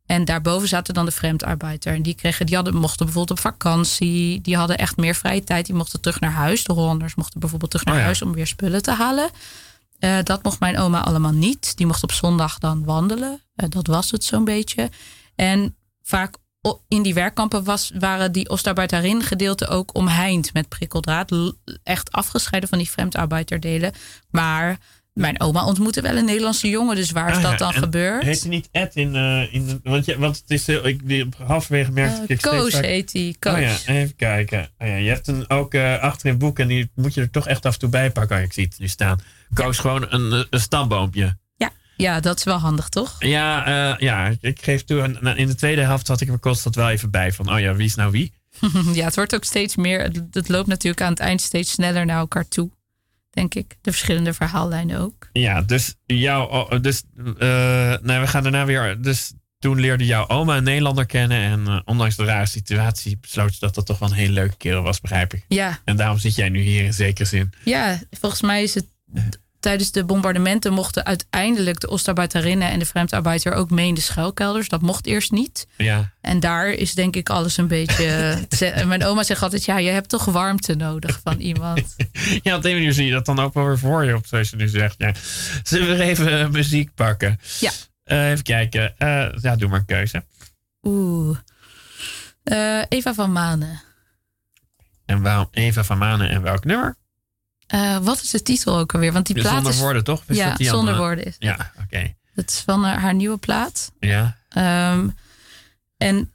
En 0.07 0.25
daarboven 0.25 0.69
zaten 0.69 0.95
dan 0.95 1.05
de 1.05 1.11
vreemdarbeider. 1.11 1.95
En 1.95 2.03
die, 2.03 2.15
kregen, 2.15 2.47
die 2.47 2.55
hadden, 2.55 2.75
mochten 2.75 3.07
bijvoorbeeld 3.07 3.39
op 3.39 3.45
vakantie. 3.45 4.41
Die 4.41 4.57
hadden 4.57 4.79
echt 4.79 4.97
meer 4.97 5.15
vrije 5.15 5.45
tijd. 5.45 5.67
Die 5.67 5.75
mochten 5.75 6.01
terug 6.01 6.21
naar 6.21 6.31
huis. 6.33 6.65
De 6.65 6.73
Hollanders 6.73 7.15
mochten 7.15 7.41
bijvoorbeeld 7.41 7.71
terug 7.71 7.87
naar 7.87 7.95
Oh 7.95 8.01
ja. 8.01 8.07
huis 8.07 8.23
om 8.23 8.33
weer 8.33 8.47
spullen 8.47 8.83
te 8.83 8.91
halen. 8.93 9.31
Eh, 9.99 10.19
dat 10.23 10.43
mocht 10.43 10.61
mijn 10.61 10.79
oma 10.79 11.01
allemaal 11.01 11.33
niet. 11.33 11.77
Die 11.77 11.87
mocht 11.87 12.03
op 12.03 12.13
zondag 12.13 12.59
dan 12.59 12.85
wandelen. 12.85 13.41
Eh, 13.55 13.69
dat 13.69 13.87
was 13.87 14.11
het 14.11 14.25
zo'n 14.25 14.45
beetje. 14.45 14.91
En 15.37 15.77
vaak 16.03 16.35
in 16.89 17.03
die 17.03 17.15
werkkampen 17.15 17.65
was, 17.65 17.93
waren 17.99 18.33
die 18.33 18.49
Oostarbeiderin 18.49 19.23
gedeelte 19.23 19.69
ook 19.69 19.95
omheind 19.95 20.53
met 20.53 20.69
prikkeldraad. 20.69 21.53
Echt 21.83 22.13
afgescheiden 22.13 22.69
van 22.69 22.79
die 22.79 22.91
vreemdarbeiderdelen. 22.91 23.93
Maar 24.31 24.79
mijn 25.13 25.41
oma 25.41 25.65
ontmoette 25.65 26.01
wel 26.01 26.17
een 26.17 26.25
Nederlandse 26.25 26.69
jongen. 26.69 26.97
Dus 26.97 27.11
waar 27.11 27.31
is 27.31 27.37
Ah, 27.37 27.43
dat 27.43 27.51
ja. 27.51 27.57
dan 27.57 27.73
En 27.73 27.79
gebeurd? 27.79 28.23
Heet 28.23 28.41
hij 28.41 28.49
niet 28.51 28.69
Ed 28.73 28.97
in, 28.97 29.15
eh, 29.17 29.55
in 29.55 29.81
want, 29.83 30.05
je, 30.05 30.19
want 30.19 30.37
het 30.37 30.51
is 30.51 30.67
heel, 30.67 30.87
ik, 30.87 31.09
die, 31.09 31.29
halverwege 31.47 31.91
merkte 31.93 32.23
ik 32.23 32.31
Eh, 32.31 32.39
steeds 32.39 32.43
Koos 32.43 32.73
vaak- 32.73 32.85
heet. 32.85 33.37
Koos. 33.39 33.55
Oh 33.55 33.61
ja, 33.61 33.77
even 33.87 34.17
kijken. 34.17 34.69
Oh 34.79 34.87
ja, 34.89 34.95
je 34.97 35.09
hebt 35.09 35.27
hem 35.27 35.45
ook 35.49 35.75
eh, 35.75 35.99
achter 35.99 36.29
in 36.29 36.39
boek 36.39 36.59
en 36.59 36.69
die 36.69 36.91
moet 36.95 37.15
je 37.15 37.21
er 37.21 37.31
toch 37.31 37.47
echt 37.49 37.67
af 37.67 37.73
en 37.73 37.79
toe 37.79 37.89
bij 37.89 38.11
pakken. 38.11 38.37
Oh, 38.37 38.43
ik 38.43 38.53
zie 38.53 38.65
het 38.65 38.79
nu 38.79 38.89
staan. 38.89 39.21
Koos 39.55 39.79
gewoon 39.79 40.07
een, 40.09 40.47
een 40.51 40.61
stamboompje. 40.61 41.37
Ja. 41.57 41.71
ja, 41.97 42.21
dat 42.21 42.39
is 42.39 42.45
wel 42.45 42.59
handig, 42.59 42.89
toch? 42.89 43.17
Ja, 43.19 43.67
eh, 43.93 43.99
ja, 44.01 44.33
ik 44.41 44.63
geef 44.63 44.85
toe. 44.85 45.01
en- 45.03 45.21
en 45.23 45.37
In 45.37 45.47
de 45.47 45.55
tweede 45.55 45.81
helft 45.83 46.09
had 46.09 46.21
ik 46.21 46.29
er 46.29 46.39
constant 46.39 46.75
wel 46.75 46.91
even 46.91 47.11
bij 47.11 47.33
van, 47.33 47.53
oh 47.53 47.61
ja, 47.61 47.75
wie 47.75 47.87
is 47.87 47.95
nou 47.95 48.11
wie? 48.11 48.33
ja, 48.93 49.05
het 49.05 49.15
wordt 49.15 49.35
ook 49.35 49.45
steeds 49.45 49.77
meer. 49.77 50.01
Het, 50.03 50.23
het 50.31 50.49
loopt 50.49 50.67
natuurlijk 50.67 51.03
aan 51.03 51.11
het 51.11 51.21
eind 51.21 51.41
steeds 51.41 51.71
sneller 51.73 52.07
naar 52.07 52.19
elkaar 52.19 52.49
toe. 52.49 52.71
Denk 53.31 53.55
ik. 53.55 53.77
De 53.81 53.91
verschillende 53.91 54.33
verhaallijnen 54.35 55.01
ook. 55.01 55.29
Ja, 55.33 55.63
dus 55.63 55.95
jou, 56.07 56.51
oh, 56.53 56.81
dus, 56.83 57.03
eh, 57.39 57.95
nee, 58.03 58.19
we 58.21 58.27
gaan 58.27 58.43
daarna 58.43 58.65
weer, 58.65 59.01
dus 59.03 59.33
toen 59.59 59.81
leerde 59.81 60.05
jouw 60.07 60.29
oma 60.29 60.57
een 60.57 60.63
Nederlander 60.65 61.07
kennen 61.07 61.41
en 61.41 61.67
eh, 61.67 61.81
ondanks 61.85 62.17
de 62.17 62.25
rare 62.25 62.47
situatie 62.47 63.19
besloot 63.21 63.53
ze 63.53 63.59
dat 63.61 63.75
dat 63.75 63.87
toch 63.87 63.99
wel 63.99 64.09
een 64.09 64.15
hele 64.15 64.33
leuke 64.33 64.57
kerel 64.57 64.83
was, 64.83 65.01
begrijp 65.01 65.35
ik. 65.35 65.45
Ja, 65.49 65.79
En 65.85 65.97
daarom 65.97 66.19
zit 66.19 66.35
jij 66.35 66.49
nu 66.49 66.61
hier 66.61 66.85
in 66.85 66.93
zekere 66.95 67.29
zin. 67.29 67.53
ja 67.65 68.01
volgens 68.11 68.43
mij 68.43 68.63
is 68.63 68.75
het. 68.75 68.87
Tijdens 69.61 69.91
de 69.91 70.05
bombardementen 70.05 70.73
mochten 70.73 71.05
uiteindelijk 71.05 71.81
de 71.81 71.89
Oostarbeiterinnen 71.89 72.71
en 72.71 72.79
de 72.79 72.87
vreemdarbeider 72.87 73.53
ook 73.53 73.71
mee 73.71 73.87
in 73.87 73.95
de 73.95 74.01
schuilkelders. 74.01 74.69
Dat 74.69 74.81
mocht 74.81 75.07
eerst 75.07 75.31
niet. 75.31 75.67
Ja, 75.77 76.13
En 76.21 76.41
daar 76.41 76.69
is 76.69 76.95
denk 76.95 77.17
ik 77.17 77.29
alles 77.31 77.57
een 77.57 77.67
beetje. 77.67 78.39
Mijn 78.87 79.05
oma 79.05 79.23
zegt 79.23 79.43
altijd: 79.43 79.65
ja, 79.65 79.79
je 79.79 79.91
hebt 79.91 80.09
toch 80.09 80.25
warmte 80.25 80.75
nodig 80.75 81.21
van 81.23 81.39
iemand. 81.41 81.97
ja 82.43 82.57
op 82.57 82.63
die 82.63 82.75
manier 82.75 82.93
zie 82.93 83.07
je 83.07 83.13
dat 83.13 83.27
dan 83.27 83.39
ook 83.39 83.55
wel 83.55 83.67
weer 83.67 83.79
voor 83.79 84.05
je 84.05 84.15
op, 84.15 84.27
zoals 84.27 84.51
je 84.51 84.57
nu 84.57 84.69
zegt. 84.69 84.95
Ja. 84.99 85.15
Zullen 85.63 85.97
we 85.97 86.03
even 86.03 86.41
eh, 86.41 86.49
muziek 86.49 86.95
pakken? 86.95 87.39
Ja. 87.61 87.71
Eh, 88.05 88.31
even 88.31 88.45
kijken. 88.45 88.99
Eh, 88.99 89.29
ja, 89.41 89.57
doe 89.57 89.69
maar 89.69 89.79
een 89.79 89.87
keuze. 89.87 90.25
Oeh. 90.83 91.39
Eh, 92.43 92.83
Eva 92.89 93.15
van 93.15 93.33
Manen. 93.33 93.83
En 95.05 95.23
waarom 95.23 95.49
Eva 95.51 95.85
van 95.85 95.99
Manen 95.99 96.31
en 96.31 96.43
welk 96.43 96.65
nummer? 96.65 96.97
Eh, 97.67 97.97
wat 97.99 98.23
is 98.23 98.31
de 98.31 98.43
titel 98.43 98.79
ook 98.79 98.95
alweer? 98.95 99.13
Want 99.13 99.27
die 99.27 99.35
plaat 99.35 99.53
Zonder 99.53 99.73
is. 99.73 99.79
woorden, 99.79 100.05
toch? 100.05 100.23
Is 100.27 100.37
ja, 100.37 100.49
dat 100.49 100.57
die 100.57 100.67
zonder 100.67 100.97
woorden 100.97 101.25
is. 101.25 101.37
Ja, 101.39 101.73
oké. 101.83 102.15
Het 102.35 102.51
is 102.51 102.61
van 102.61 102.85
haar, 102.85 103.01
haar 103.01 103.15
nieuwe 103.15 103.37
plaat. 103.37 103.93
Ja. 104.01 104.37
Ehm, 104.49 105.09
en 105.97 106.33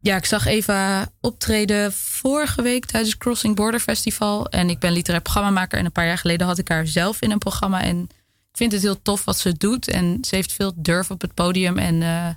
ja, 0.00 0.16
ik 0.16 0.24
zag 0.24 0.46
Eva 0.46 1.08
optreden 1.20 1.92
vorige 1.92 2.62
week 2.62 2.84
tijdens 2.84 3.12
het 3.12 3.20
Crossing 3.22 3.56
Border 3.56 3.80
Festival. 3.80 4.48
En 4.48 4.70
ik 4.70 4.78
ben 4.78 4.92
literair 4.92 5.22
programmamaker. 5.22 5.78
En 5.78 5.84
een 5.84 5.92
paar 5.92 6.06
jaar 6.06 6.18
geleden 6.18 6.46
had 6.46 6.58
ik 6.58 6.68
haar 6.68 6.86
zelf 6.86 7.20
in 7.20 7.30
een 7.30 7.38
programma. 7.38 7.82
En 7.82 8.02
ik 8.50 8.56
vind 8.56 8.72
het 8.72 8.82
heel 8.82 9.02
tof 9.02 9.24
wat 9.24 9.38
ze 9.38 9.52
doet. 9.52 9.88
En 9.88 10.18
ze 10.20 10.34
heeft 10.34 10.52
veel 10.52 10.72
durf 10.76 11.10
op 11.10 11.20
het 11.20 11.34
podium. 11.34 11.78
En 11.78 12.02
eh, 12.02 12.28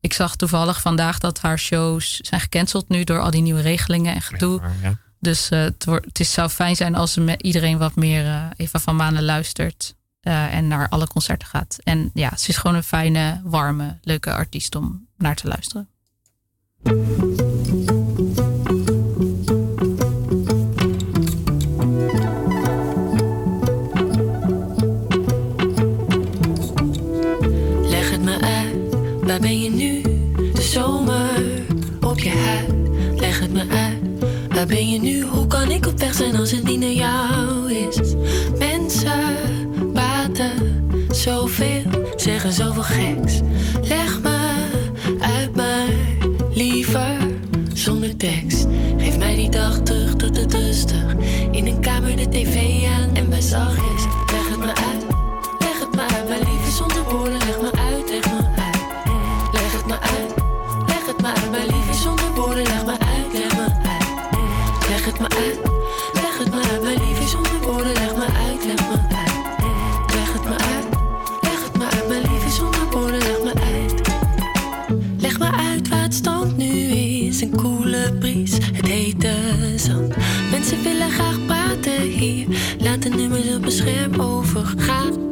ik 0.00 0.12
zag 0.12 0.36
toevallig 0.36 0.80
vandaag 0.80 1.18
dat 1.18 1.40
haar 1.40 1.58
shows 1.58 2.16
zijn 2.16 2.40
gecanceld 2.40 2.88
nu 2.88 3.04
door 3.04 3.20
al 3.20 3.30
die 3.30 3.42
nieuwe 3.42 3.60
regelingen 3.60 4.14
en 4.14 4.22
gedoe. 4.22 4.60
Maar, 4.60 4.74
ja. 4.82 4.98
Dus 5.20 5.48
eh, 5.48 5.60
het, 5.60 5.84
het 5.84 6.20
is, 6.20 6.32
zou 6.32 6.48
fijn 6.48 6.76
zijn 6.76 6.94
als 6.94 7.16
iedereen 7.36 7.78
wat 7.78 7.94
meer 7.96 8.24
eh, 8.26 8.44
Eva 8.56 8.78
van 8.78 8.96
Manen 8.96 9.24
luistert. 9.24 9.94
eh, 10.20 10.54
en 10.54 10.68
naar 10.68 10.88
alle 10.88 11.06
concerten 11.06 11.48
gaat. 11.48 11.78
En 11.84 12.10
ja, 12.14 12.36
ze 12.36 12.48
is 12.48 12.56
gewoon 12.56 12.76
een 12.76 12.82
fijne, 12.82 13.40
warme, 13.44 13.98
leuke 14.02 14.32
artiest 14.32 14.74
om 14.74 15.06
naar 15.16 15.36
te 15.36 15.48
luisteren. 15.48 15.88
Leg 27.88 28.10
het 28.10 28.22
me 28.22 28.40
uit, 28.40 29.22
waar 29.24 29.40
ben 29.40 29.60
je? 29.60 29.79
Waar 34.60 34.68
ben 34.68 34.90
je 34.90 35.00
nu? 35.00 35.22
Hoe 35.22 35.46
kan 35.46 35.70
ik 35.70 35.86
op 35.86 35.98
weg 35.98 36.14
zijn 36.14 36.36
als 36.36 36.50
het 36.50 36.62
niet 36.62 36.80
naar 36.80 36.92
jou 36.92 37.72
is? 37.72 38.14
Mensen 38.58 39.36
praten 39.92 40.86
zoveel, 41.10 41.82
zeggen 42.16 42.52
zoveel 42.52 42.82
geks. 42.82 43.40
Leg 43.82 44.20
me 44.22 44.54
uit, 45.20 45.56
maar 45.56 45.86
liever 46.50 47.16
zonder 47.74 48.16
tekst. 48.16 48.66
Geef 48.96 49.18
mij 49.18 49.34
die 49.34 49.50
dag 49.50 49.82
terug 49.82 50.14
tot 50.16 50.36
het 50.36 50.54
rustig. 50.54 51.14
In 51.50 51.66
een 51.66 51.80
kamer 51.80 52.16
de 52.16 52.28
tv 52.28 52.86
aan 52.86 53.16
en 53.16 53.28
bij 53.28 53.40
zachtjes. 53.40 54.04
Leg 54.32 54.48
het 54.48 54.58
me 54.58 54.66
uit. 54.66 55.04
Leg 55.58 55.78
het 55.80 55.94
me 55.94 56.00
uit, 56.16 56.28
mijn 56.28 56.40
liefde 56.40 56.70
zonder 56.70 57.02
woorden. 57.02 57.38
Leg 57.38 57.60
me 57.60 57.70
uit, 57.72 57.79
Mensen 80.50 80.82
willen 80.82 81.10
graag 81.10 81.46
praten 81.46 82.00
hier. 82.00 82.46
Laat 82.78 83.02
de 83.02 83.08
nummers 83.08 83.54
op 83.54 83.64
een 83.64 83.70
scherm 83.70 84.20
overgaan. 84.20 85.29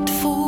Ik 0.00 0.08
wil 0.22 0.39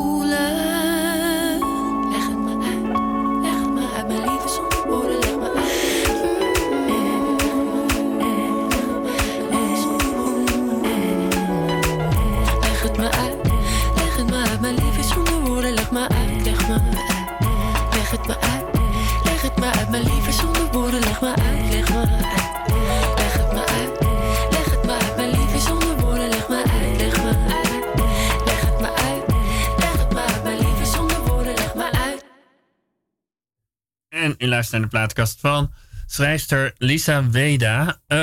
luistert 34.63 34.81
naar 34.83 34.91
de 34.91 34.97
plaatkast 35.15 35.41
van 35.41 35.73
schrijfster 36.07 36.73
Lisa 36.79 37.31
Weda. 37.31 38.01
Eh, 38.07 38.19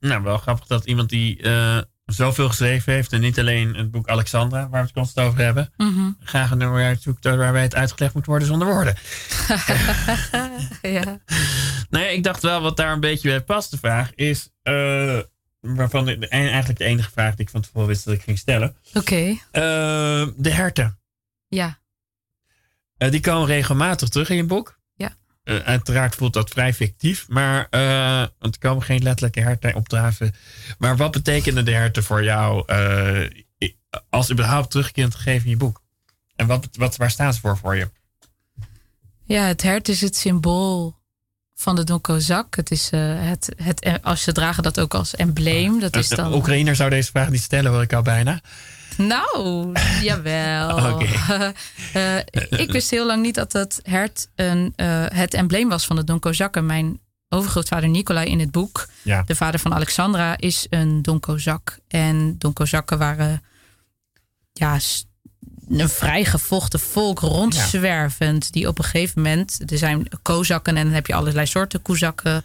nou, 0.00 0.22
wel 0.22 0.38
grappig 0.38 0.66
dat 0.66 0.84
iemand 0.84 1.08
die 1.08 1.42
eh, 1.42 1.78
zoveel 2.04 2.48
geschreven 2.48 2.92
heeft... 2.92 3.12
en 3.12 3.20
niet 3.20 3.38
alleen 3.38 3.74
het 3.74 3.90
boek 3.90 4.08
Alexandra, 4.08 4.60
waar 4.60 4.80
we 4.80 4.86
het 4.86 4.92
constant 4.92 5.26
over 5.28 5.40
hebben... 5.40 5.72
Mhm. 5.76 6.10
graag 6.24 6.50
een 6.50 6.58
nummer 6.58 6.84
uitzoekt 6.84 7.24
waarbij 7.24 7.62
het 7.62 7.74
uitgelegd 7.74 8.14
moet 8.14 8.26
worden 8.26 8.48
zonder 8.48 8.68
woorden. 8.68 8.94
ja. 10.96 11.20
Nee, 11.90 12.16
ik 12.16 12.22
dacht 12.22 12.42
wel 12.42 12.60
wat 12.60 12.76
daar 12.76 12.92
een 12.92 13.00
beetje 13.00 13.28
bij 13.28 13.40
past. 13.42 13.70
De 13.70 13.78
vraag 13.78 14.14
is, 14.14 14.50
eh, 14.62 15.18
waarvan 15.60 16.04
de, 16.04 16.18
de- 16.18 16.28
eigenlijk 16.28 16.78
de 16.78 16.84
enige 16.84 17.10
vraag 17.10 17.34
die 17.34 17.44
ik 17.44 17.50
van 17.50 17.60
tevoren 17.60 17.88
wist 17.88 18.04
dat 18.04 18.14
ik 18.14 18.22
ging 18.22 18.38
stellen. 18.38 18.76
Oké, 18.94 19.38
de 20.36 20.50
herten. 20.50 20.98
ja. 21.48 21.78
Die 22.96 23.20
komen 23.20 23.46
regelmatig 23.46 24.08
terug 24.08 24.28
in 24.30 24.36
je 24.36 24.44
boek. 24.44 24.78
Eh, 25.50 25.56
uiteraard 25.56 26.14
voelt 26.14 26.32
dat 26.32 26.50
vrij 26.50 26.74
fictief, 26.74 27.28
maar 27.28 27.66
uh, 27.70 28.26
want 28.38 28.54
er 28.54 28.60
komen 28.60 28.82
geen 28.82 29.02
letterlijke 29.02 29.40
herten 29.40 29.74
opdraven. 29.74 30.34
Maar 30.78 30.96
wat 30.96 31.10
betekenen 31.10 31.64
de 31.64 31.72
herten 31.72 32.02
voor 32.02 32.24
jou 32.24 32.72
uh, 32.72 33.30
als 34.10 34.30
überhaupt 34.30 34.70
terugkerend 34.70 35.14
gegeven 35.14 35.44
in 35.44 35.50
je 35.50 35.56
boek? 35.56 35.82
En 36.36 36.46
wat, 36.46 36.68
wat, 36.72 36.96
waar 36.96 37.10
staan 37.10 37.34
ze 37.34 37.40
voor 37.40 37.56
voor 37.56 37.76
je? 37.76 37.90
Ja, 39.24 39.42
het 39.42 39.62
hert 39.62 39.88
is 39.88 40.00
het 40.00 40.16
symbool 40.16 40.96
van 41.54 41.76
de 41.76 41.84
Donkozak. 41.84 42.56
Het 42.56 42.70
is 42.70 42.90
het, 42.90 43.54
het, 43.56 44.02
als 44.02 44.22
ze 44.22 44.32
dragen 44.32 44.62
dat 44.62 44.80
ook 44.80 44.94
als 44.94 45.14
embleem. 45.14 45.80
Dat 45.80 45.96
is 45.96 46.08
dan... 46.08 46.30
De 46.30 46.36
Oekraïner 46.36 46.76
zou 46.76 46.90
deze 46.90 47.10
vraag 47.10 47.30
niet 47.30 47.42
stellen, 47.42 47.72
hoor 47.72 47.82
ik 47.82 47.92
al 47.92 48.02
bijna. 48.02 48.40
Nou, 48.96 49.72
jawel. 50.02 50.68
Okay. 50.90 51.54
uh, 52.50 52.60
ik 52.60 52.72
wist 52.72 52.90
heel 52.90 53.06
lang 53.06 53.22
niet 53.22 53.34
dat 53.34 53.52
het 53.52 53.80
hert 53.82 54.28
een, 54.34 54.72
uh, 54.76 55.04
het 55.08 55.34
embleem 55.34 55.68
was 55.68 55.86
van 55.86 55.96
de 55.96 56.04
Donkozakken. 56.04 56.66
Mijn 56.66 57.00
overgrootvader 57.28 57.88
Nicolai 57.88 58.26
in 58.30 58.40
het 58.40 58.50
boek, 58.50 58.88
ja. 59.02 59.22
de 59.22 59.34
vader 59.34 59.60
van 59.60 59.74
Alexandra, 59.74 60.38
is 60.38 60.66
een 60.70 61.02
Donkozak. 61.02 61.78
En 61.88 62.38
Donkozakken 62.38 62.98
waren 62.98 63.42
ja, 64.52 64.78
een 65.68 65.88
vrij 65.88 66.24
gevochten 66.24 66.80
volk 66.80 67.18
rondzwervend. 67.18 68.44
Ja. 68.44 68.50
Die 68.50 68.68
op 68.68 68.78
een 68.78 68.84
gegeven 68.84 69.22
moment, 69.22 69.62
er 69.66 69.78
zijn 69.78 70.08
kozakken 70.22 70.76
en 70.76 70.84
dan 70.84 70.94
heb 70.94 71.06
je 71.06 71.14
allerlei 71.14 71.46
soorten 71.46 71.82
koezakken. 71.82 72.34
Uh, 72.34 72.42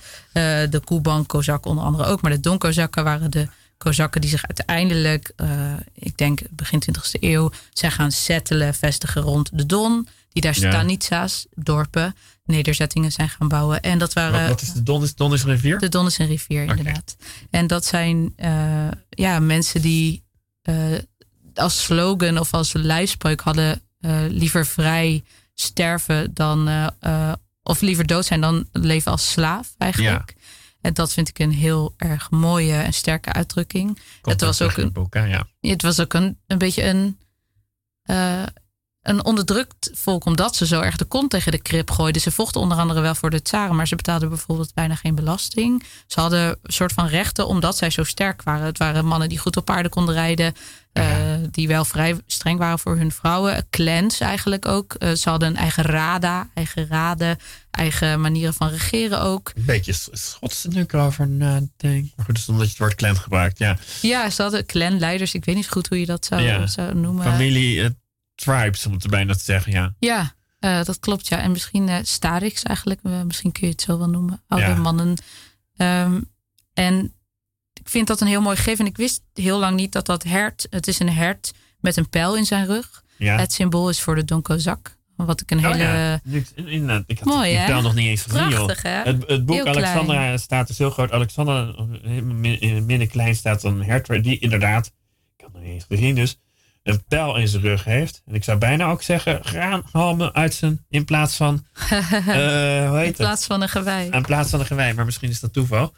de 0.69 0.81
Kuban-kozak 0.85 1.65
onder 1.65 1.83
andere 1.83 2.05
ook. 2.05 2.21
Maar 2.21 2.31
de 2.31 2.39
Donkozakken 2.39 3.03
waren 3.03 3.31
de 3.31 3.47
Kozakken 3.77 4.21
die 4.21 4.29
zich 4.29 4.43
uiteindelijk, 4.47 5.31
uh, 5.37 5.73
ik 5.93 6.17
denk 6.17 6.39
begin 6.49 6.83
20e 6.89 7.19
eeuw, 7.19 7.51
zijn 7.73 7.91
gaan 7.91 8.11
settelen, 8.11 8.73
vestigen 8.73 9.21
rond 9.21 9.49
de 9.57 9.65
Don. 9.65 10.07
Die 10.29 10.41
daar 10.41 10.59
Ja. 10.59 10.71
stanitsas, 10.71 11.45
dorpen, 11.53 12.15
nederzettingen 12.45 13.11
zijn 13.11 13.29
gaan 13.29 13.47
bouwen. 13.47 13.81
En 13.81 13.99
dat 13.99 14.13
waren. 14.13 14.39
Wat, 14.39 14.49
wat 14.49 14.61
is 14.61 14.73
de 14.73 14.83
Don? 14.83 15.03
Is, 15.03 15.15
Don 15.15 15.33
is 15.33 15.43
een 15.43 15.49
rivier? 15.49 15.79
De 15.79 15.89
Don 15.89 16.05
is 16.05 16.17
een 16.17 16.27
rivier, 16.27 16.63
inderdaad. 16.63 17.15
En 17.49 17.67
dat 17.67 17.85
zijn 17.85 18.33
uh, 18.37 18.87
ja, 19.09 19.39
mensen 19.39 19.81
die 19.81 20.23
uh, 20.69 20.97
als 21.53 21.83
slogan 21.83 22.39
of 22.39 22.53
als 22.53 22.73
lijfspreuk 22.73 23.41
hadden 23.41 23.81
liever 24.29 24.65
vrij 24.65 25.23
sterven 25.53 26.33
dan. 26.33 26.69
of 27.63 27.81
liever 27.81 28.05
dood 28.07 28.25
zijn 28.25 28.41
dan 28.41 28.67
leven 28.71 29.11
als 29.11 29.31
slaaf 29.31 29.73
eigenlijk. 29.77 30.33
Ja. 30.35 30.43
En 30.85 30.93
dat 30.93 31.13
vind 31.13 31.29
ik 31.29 31.39
een 31.39 31.51
heel 31.51 31.93
erg 31.97 32.31
mooie 32.31 32.73
en 32.73 32.93
sterke 32.93 33.33
uitdrukking. 33.33 33.99
Het 34.21 34.41
was 34.41 34.61
ook 34.61 34.77
een, 34.77 35.07
ja. 35.11 35.47
het 35.59 35.81
was 35.81 35.99
ook 35.99 36.13
een, 36.13 36.39
een 36.47 36.57
beetje 36.57 36.83
een, 36.83 37.19
uh, 38.05 38.43
een 39.05 39.25
onderdrukt 39.25 39.89
volk, 39.93 40.25
omdat 40.25 40.55
ze 40.55 40.65
zo 40.65 40.81
erg 40.81 40.95
de 40.95 41.05
kont 41.05 41.29
tegen 41.29 41.51
de 41.51 41.61
krip 41.61 41.91
gooiden. 41.91 42.21
Ze 42.21 42.31
vochten 42.31 42.61
onder 42.61 42.77
andere 42.77 43.01
wel 43.01 43.15
voor 43.15 43.29
de 43.29 43.41
tsaren, 43.41 43.75
maar 43.75 43.87
ze 43.87 43.95
betaalden 43.95 44.29
bijvoorbeeld 44.29 44.73
bijna 44.73 44.95
geen 44.95 45.15
belasting. 45.15 45.83
Ze 46.07 46.19
hadden 46.19 46.47
een 46.47 46.73
soort 46.73 46.93
van 46.93 47.07
rechten 47.07 47.47
omdat 47.47 47.77
zij 47.77 47.89
zo 47.89 48.03
sterk 48.03 48.43
waren. 48.43 48.65
Het 48.65 48.77
waren 48.77 49.05
mannen 49.05 49.29
die 49.29 49.37
goed 49.37 49.57
op 49.57 49.65
paarden 49.65 49.91
konden 49.91 50.13
rijden, 50.15 50.53
uh, 50.93 51.05
die 51.51 51.67
wel 51.67 51.85
vrij 51.85 52.15
streng 52.27 52.59
waren 52.59 52.79
voor 52.79 52.97
hun 52.97 53.11
vrouwen. 53.11 53.67
Clans 53.69 54.19
eigenlijk 54.19 54.67
ook. 54.67 54.95
Uh, 54.99 55.11
ze 55.11 55.29
hadden 55.29 55.49
een 55.49 55.55
eigen 55.57 55.83
rada, 55.83 56.49
eigen 56.53 56.87
raden, 56.87 57.37
eigen 57.71 58.21
manieren 58.21 58.53
van 58.53 58.69
regeren 58.69 59.21
ook. 59.21 59.51
Een 59.55 59.65
beetje 59.65 59.93
schots 60.11 60.65
nu 60.69 60.81
ik 60.81 60.93
erover 60.93 61.27
nadenk. 61.27 62.11
Maar 62.15 62.25
goed, 62.25 62.35
dus 62.35 62.49
omdat 62.49 62.63
je 62.65 62.69
het 62.69 62.79
woord 62.79 62.95
clan 62.95 63.17
gebruikt, 63.17 63.57
ja. 63.57 63.77
Ja, 64.01 64.29
ze 64.29 64.41
hadden 64.41 64.65
clanleiders. 64.65 65.33
Ik 65.33 65.45
weet 65.45 65.55
niet 65.55 65.69
goed 65.69 65.87
hoe 65.87 65.99
je 65.99 66.05
dat 66.05 66.25
zou, 66.25 66.41
Ja. 66.41 66.67
zou 66.67 66.95
noemen. 66.95 67.23
Familie, 67.23 67.75
uh, 67.77 67.89
tribes, 68.35 68.85
om 68.85 68.93
het 68.93 69.03
er 69.03 69.09
bijna 69.09 69.33
te 69.33 69.43
zeggen, 69.43 69.71
ja. 69.71 69.93
Ja, 69.99 70.33
uh, 70.59 70.83
dat 70.83 70.99
klopt, 70.99 71.27
ja. 71.27 71.39
En 71.41 71.51
misschien 71.51 71.87
uh, 71.87 71.97
stadics 72.01 72.63
eigenlijk. 72.63 72.99
Uh, 73.03 73.21
misschien 73.21 73.51
kun 73.51 73.67
je 73.67 73.71
het 73.73 73.81
zo 73.81 73.97
wel 73.97 74.09
noemen. 74.09 74.43
Oude 74.47 74.65
Ja. 74.67 74.75
mannen. 74.75 75.17
Um, 75.77 76.31
en 76.73 77.13
ik 77.73 77.89
vind 77.89 78.07
dat 78.07 78.21
een 78.21 78.27
heel 78.27 78.41
mooi 78.41 78.55
gegeven. 78.55 78.85
En 78.85 78.91
ik 78.91 78.97
wist 78.97 79.21
heel 79.33 79.59
lang 79.59 79.75
niet 79.75 79.91
dat 79.91 80.05
dat 80.05 80.23
hert... 80.23 80.67
Het 80.69 80.87
is 80.87 80.99
een 80.99 81.09
hert 81.09 81.53
met 81.79 81.97
een 81.97 82.09
pijl 82.09 82.37
in 82.37 82.45
zijn 82.45 82.65
rug. 82.65 83.03
ja. 83.17 83.37
Het 83.37 83.53
symbool 83.53 83.89
is 83.89 84.01
voor 84.01 84.15
de 84.15 84.25
Donkozak. 84.25 84.97
Wat 85.15 85.41
ik 85.41 85.51
een 85.51 85.65
Oh, 85.65 85.71
hele... 85.71 85.83
ja. 85.83 86.19
Ik, 86.23 86.49
inderdaad, 86.55 87.03
ik 87.07 87.19
had 87.19 87.27
Mooi, 87.27 87.55
die 87.57 87.65
pijl 87.65 87.81
nog 87.81 87.95
niet 87.95 88.07
eens 88.07 88.21
gezien. 88.21 88.49
Prachtig? 88.49 88.81
Het, 88.81 89.05
het 89.05 89.45
boek 89.45 89.55
Heel 89.55 89.63
klein. 89.63 89.77
Alexandra 89.77 90.37
staat 90.37 90.67
dus 90.67 90.77
heel 90.77 90.89
groot. 90.89 91.11
Alexandra, 91.11 91.73
in 92.59 92.75
het 92.75 92.85
midden 92.85 93.07
klein 93.07 93.35
staat 93.35 93.63
een 93.63 93.83
hert 93.83 94.23
die 94.23 94.39
inderdaad, 94.39 94.91
ik 95.37 95.43
had 95.43 95.53
nog 95.53 95.61
niet 95.61 95.71
eens 95.71 95.85
gezien 95.87 96.15
dus, 96.15 96.37
een 96.85 97.03
pijl 97.07 97.35
in 97.35 97.47
zijn 97.47 97.61
rug 97.61 97.83
heeft. 97.83 98.21
En 98.25 98.35
ik 98.35 98.43
zou 98.43 98.57
bijna 98.57 98.89
ook 98.89 99.01
zeggen, 99.01 99.43
graanhalmen 99.43 100.33
uit 100.33 100.53
zijn, 100.53 100.85
in 100.89 101.05
plaats 101.05 101.35
van, 101.35 101.65
eh, 101.89 102.89
hoe 102.89 102.97
heet 102.97 103.07
In 103.07 103.13
plaats 103.13 103.45
van 103.45 103.61
een 103.61 103.69
gewei. 103.69 104.09
In 104.09 104.21
plaats 104.21 104.49
van 104.49 104.59
een 104.59 104.65
gewei, 104.65 104.93
maar 104.93 105.05
misschien 105.05 105.29
is 105.29 105.39
dat 105.39 105.53
toeval. 105.53 105.93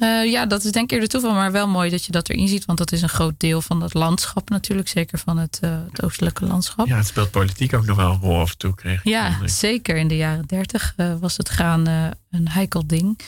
Uh, 0.00 0.30
ja, 0.30 0.46
dat 0.46 0.64
is 0.64 0.72
denk 0.72 0.84
ik 0.84 0.92
eerder 0.92 1.08
toeval, 1.08 1.32
maar 1.32 1.52
wel 1.52 1.68
mooi 1.68 1.90
dat 1.90 2.04
je 2.04 2.12
dat 2.12 2.28
erin 2.28 2.48
ziet. 2.48 2.64
Want 2.64 2.78
dat 2.78 2.92
is 2.92 3.02
een 3.02 3.08
groot 3.08 3.34
deel 3.36 3.62
van 3.62 3.82
het 3.82 3.94
landschap 3.94 4.50
natuurlijk. 4.50 4.88
Zeker 4.88 5.18
van 5.18 5.38
het, 5.38 5.60
uh, 5.64 5.76
het 5.90 6.02
oostelijke 6.02 6.46
landschap. 6.46 6.86
Ja, 6.86 6.96
het 6.96 7.06
speelt 7.06 7.30
politiek 7.30 7.74
ook 7.74 7.86
nog 7.86 7.96
wel 7.96 8.10
een 8.10 8.20
rol 8.20 8.40
af 8.40 8.50
en 8.50 8.58
toe, 8.58 8.74
kreeg. 8.74 9.00
Ja, 9.04 9.38
zeker. 9.44 9.96
In 9.96 10.08
de 10.08 10.16
jaren 10.16 10.46
dertig 10.46 10.94
uh, 10.96 11.14
was 11.20 11.36
het 11.36 11.48
graan 11.48 11.88
uh, 11.88 12.06
een 12.30 12.48
heikel 12.48 12.86
ding. 12.86 13.20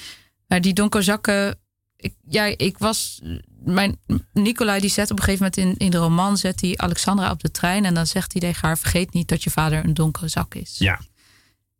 Maar 0.46 0.60
die 0.60 0.72
donkerzakken... 0.72 1.58
Ik, 2.04 2.14
ja, 2.28 2.44
ik 2.56 2.78
was... 2.78 3.20
Mijn, 3.64 3.98
Nicolai 4.32 4.80
die 4.80 4.90
zet 4.90 5.10
op 5.10 5.18
een 5.18 5.24
gegeven 5.24 5.50
moment 5.54 5.80
in, 5.80 5.86
in 5.86 5.90
de 5.90 5.96
roman... 5.96 6.36
zet 6.36 6.60
hij 6.60 6.76
Alexandra 6.76 7.30
op 7.30 7.40
de 7.40 7.50
trein 7.50 7.84
en 7.84 7.94
dan 7.94 8.06
zegt 8.06 8.32
hij 8.32 8.40
tegen 8.40 8.66
haar... 8.66 8.78
vergeet 8.78 9.12
niet 9.12 9.28
dat 9.28 9.42
je 9.42 9.50
vader 9.50 9.84
een 9.84 9.94
donkerzak 9.94 10.54
is. 10.54 10.78
Ja. 10.78 11.00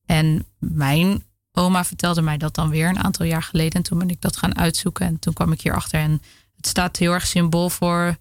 En 0.06 0.46
mijn 0.58 1.24
oma 1.52 1.84
vertelde 1.84 2.22
mij 2.22 2.36
dat 2.36 2.54
dan 2.54 2.70
weer 2.70 2.88
een 2.88 3.02
aantal 3.02 3.26
jaar 3.26 3.42
geleden. 3.42 3.72
En 3.72 3.82
toen 3.82 3.98
ben 3.98 4.10
ik 4.10 4.20
dat 4.20 4.36
gaan 4.36 4.58
uitzoeken. 4.58 5.06
En 5.06 5.18
toen 5.18 5.32
kwam 5.32 5.52
ik 5.52 5.60
hierachter. 5.60 6.00
En 6.00 6.22
het 6.56 6.66
staat 6.66 6.96
heel 6.96 7.12
erg 7.12 7.26
symbool 7.26 7.70
voor 7.70 8.16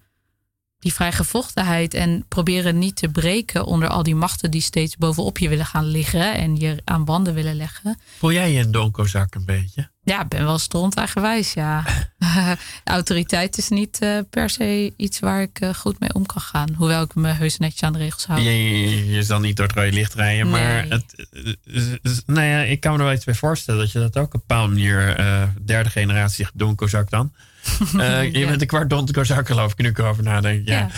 die 0.84 0.94
vrijgevochtenheid. 0.94 1.94
En 1.94 2.26
proberen 2.28 2.80
niet 2.80 2.96
te 2.96 3.10
breken 3.10 3.66
onder 3.66 3.90
al 3.90 4.04
die 4.04 4.16
machten 4.16 4.52
die 4.52 4.62
steeds 4.62 4.98
bovenop 4.98 5.38
je 5.38 5.50
willen 5.50 5.66
gaan 5.66 5.86
liggen. 5.86 6.34
En 6.34 6.56
je 6.56 6.82
aan 6.84 7.06
banden 7.06 7.34
willen 7.34 7.56
leggen. 7.56 8.00
Voel 8.18 8.32
jij 8.32 8.52
je 8.52 8.60
een 8.60 8.72
donkozak 8.72 9.36
een 9.36 9.46
beetje? 9.46 9.92
Ja, 10.06 10.22
ik 10.22 10.28
ben 10.28 10.44
wel 10.44 10.58
stront 10.58 10.96
eigenwijs, 10.96 11.54
ja. 11.54 11.84
Autoriteit 12.84 13.58
is 13.58 13.70
niet 13.70 14.00
uh, 14.04 14.20
per 14.30 14.50
se 14.50 14.94
iets 14.98 15.20
waar 15.20 15.42
ik 15.42 15.62
uh, 15.62 15.74
goed 15.74 16.00
mee 16.00 16.14
om 16.14 16.26
kan 16.26 16.42
gaan. 16.42 16.74
Hoewel 16.78 17.04
ik 17.04 17.16
me 17.16 17.28
heus 17.28 17.58
netjes 17.58 17.84
aan 17.84 17.94
de 17.94 18.00
regels 18.00 18.26
hou. 18.26 18.42
Je, 18.42 18.80
je, 18.80 19.12
je 19.12 19.24
zal 19.24 19.40
niet 19.40 19.58
door 19.58 19.68
het 19.68 19.76
rode 19.76 19.92
licht 19.92 20.14
rijden, 20.14 20.50
Nee. 20.50 20.62
maar 20.62 20.86
het, 20.90 21.28
uh, 21.64 21.84
nou 22.26 22.48
ja, 22.48 22.62
ik 22.62 22.80
kan 22.80 22.92
me 22.92 22.98
er 22.98 23.04
wel 23.04 23.14
iets 23.14 23.26
bij 23.26 23.34
voorstellen 23.34 23.80
dat 23.80 23.92
je 23.92 24.00
dat 24.00 24.18
ook 24.18 24.26
op 24.26 24.34
een 24.34 24.40
bepaalde 24.48 24.74
manier, 24.74 25.20
uh, 25.20 25.44
derde 25.66 25.90
generatie 25.90 26.48
donkozak 26.54 27.10
dan. 27.10 27.34
Uh, 27.96 28.24
je 28.34 28.40
Ja. 28.40 28.48
bent 28.48 28.62
een 28.62 28.68
kwart 28.68 28.90
donkozak 28.90 29.48
geloof 29.48 29.72
ik, 29.72 29.78
nu 29.78 29.88
ik 29.90 29.98
erover 29.98 30.24
nadenk. 30.24 30.68
Ja. 30.68 30.90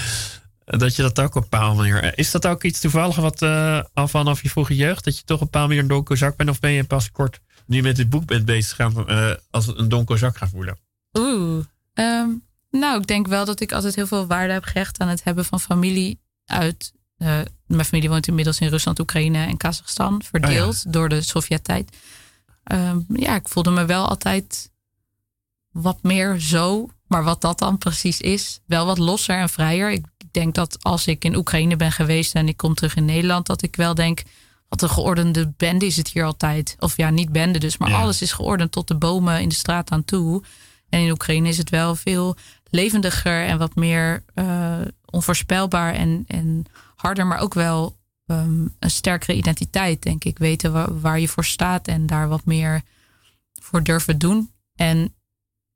Dat 0.66 0.96
je 0.96 1.02
dat 1.02 1.20
ook 1.20 1.36
op 1.36 1.44
een 1.44 1.50
bepaalde 1.50 1.76
manier. 1.78 2.18
Is 2.18 2.32
dat 2.32 2.48
ook 2.48 2.64
iets 2.64 2.80
toevallig 2.80 3.16
wat 3.16 3.42
uh, 3.42 3.82
al 3.94 4.08
vanaf 4.08 4.42
je 4.42 4.50
vroege 4.50 4.76
jeugd, 4.76 5.04
dat 5.04 5.18
je 5.18 5.24
toch 5.24 5.36
op 5.36 5.42
een 5.42 5.50
bepaalde 5.52 5.68
manier 5.68 5.84
een 5.84 5.90
donkozak 5.96 6.36
bent? 6.36 6.50
Of 6.50 6.60
ben 6.60 6.72
je 6.72 6.84
pas 6.84 7.12
kort, 7.12 7.40
nu 7.66 7.82
met 7.82 7.96
dit 7.96 8.10
boek 8.10 8.26
bent 8.26 8.46
bezig, 8.46 8.76
gaan, 8.76 9.04
uh, 9.08 9.32
als 9.52 9.68
een 9.78 9.90
donkozak 9.90 10.38
gaan 10.38 10.50
voelen? 10.50 10.78
Oeh. 11.18 11.64
Um, 11.94 12.44
Nou, 12.72 13.00
ik 13.00 13.08
denk 13.08 13.28
wel 13.28 13.46
dat 13.46 13.60
ik 13.60 13.72
altijd 13.72 13.96
heel 13.96 14.08
veel 14.08 14.28
waarde 14.28 14.54
heb 14.54 14.64
gehecht 14.64 15.00
aan 15.00 15.08
het 15.08 15.24
hebben 15.24 15.46
van 15.46 15.60
familie 15.60 16.20
uit. 16.46 16.94
eh, 17.18 17.40
mijn 17.66 17.86
familie 17.86 18.10
woont 18.10 18.28
inmiddels 18.28 18.60
in 18.60 18.68
Rusland, 18.70 19.00
Oekraïne 19.00 19.46
en 19.46 19.58
Kazachstan, 19.58 20.22
verdeeld 20.24 20.94
door 20.94 21.10
de 21.10 21.22
Sovjet-tijd. 21.22 21.98
Ehm, 22.64 22.98
ja, 23.08 23.36
ik 23.36 23.48
voelde 23.48 23.72
me 23.72 23.86
wel 23.86 24.08
altijd 24.08 24.72
wat 25.82 26.04
meer 26.04 26.40
zo, 26.40 26.90
maar 27.08 27.24
wat 27.24 27.42
dat 27.42 27.60
dan 27.60 27.78
precies 27.78 28.22
is, 28.22 28.60
wel 28.66 28.86
wat 28.86 28.98
losser 28.98 29.40
en 29.40 29.50
vrijer. 29.50 29.92
Ik 29.92 30.06
denk 30.32 30.56
dat 30.56 30.84
als 30.84 31.08
ik 31.08 31.24
in 31.24 31.36
Oekraïne 31.36 31.76
ben 31.76 31.92
geweest 31.92 32.36
en 32.36 32.48
ik 32.48 32.58
kom 32.58 32.74
terug 32.74 32.96
in 32.96 33.06
Nederland, 33.06 33.46
dat 33.46 33.62
ik 33.62 33.76
wel 33.76 33.96
denk, 33.96 34.24
wat 34.70 34.82
een 34.82 34.90
geordende 34.90 35.54
bende 35.58 35.86
is 35.86 35.98
het 35.98 36.08
hier 36.08 36.24
altijd. 36.24 36.76
Of 36.80 36.98
ja, 36.98 37.10
niet 37.10 37.32
bende 37.32 37.60
dus, 37.60 37.78
maar 37.78 37.90
Ja. 37.90 38.00
alles 38.02 38.22
is 38.22 38.32
geordend 38.32 38.72
tot 38.72 38.88
de 38.88 38.96
bomen 38.96 39.42
in 39.42 39.50
de 39.50 39.56
straat 39.56 39.92
aan 39.92 40.06
toe. 40.06 40.44
En 40.90 41.00
in 41.00 41.12
Oekraïne 41.12 41.48
is 41.48 41.58
het 41.58 41.70
wel 41.70 41.96
veel 41.96 42.36
levendiger 42.70 43.46
en 43.46 43.58
wat 43.58 43.76
meer 43.76 44.24
eh, 44.34 44.78
onvoorspelbaar 45.06 45.94
en, 45.94 46.24
en 46.28 46.66
harder, 46.96 47.28
maar 47.28 47.40
ook 47.40 47.54
wel 47.54 47.98
ehm, 48.26 48.68
een 48.80 48.92
sterkere 48.92 49.34
identiteit, 49.38 50.02
denk 50.02 50.24
ik. 50.24 50.38
Weten 50.38 50.72
waar, 50.72 51.00
waar 51.00 51.20
je 51.20 51.28
voor 51.28 51.46
staat 51.46 51.88
en 51.88 52.06
daar 52.06 52.28
wat 52.28 52.46
meer 52.46 52.82
voor 53.62 53.84
durven 53.84 54.18
doen. 54.18 54.52
En 54.76 55.14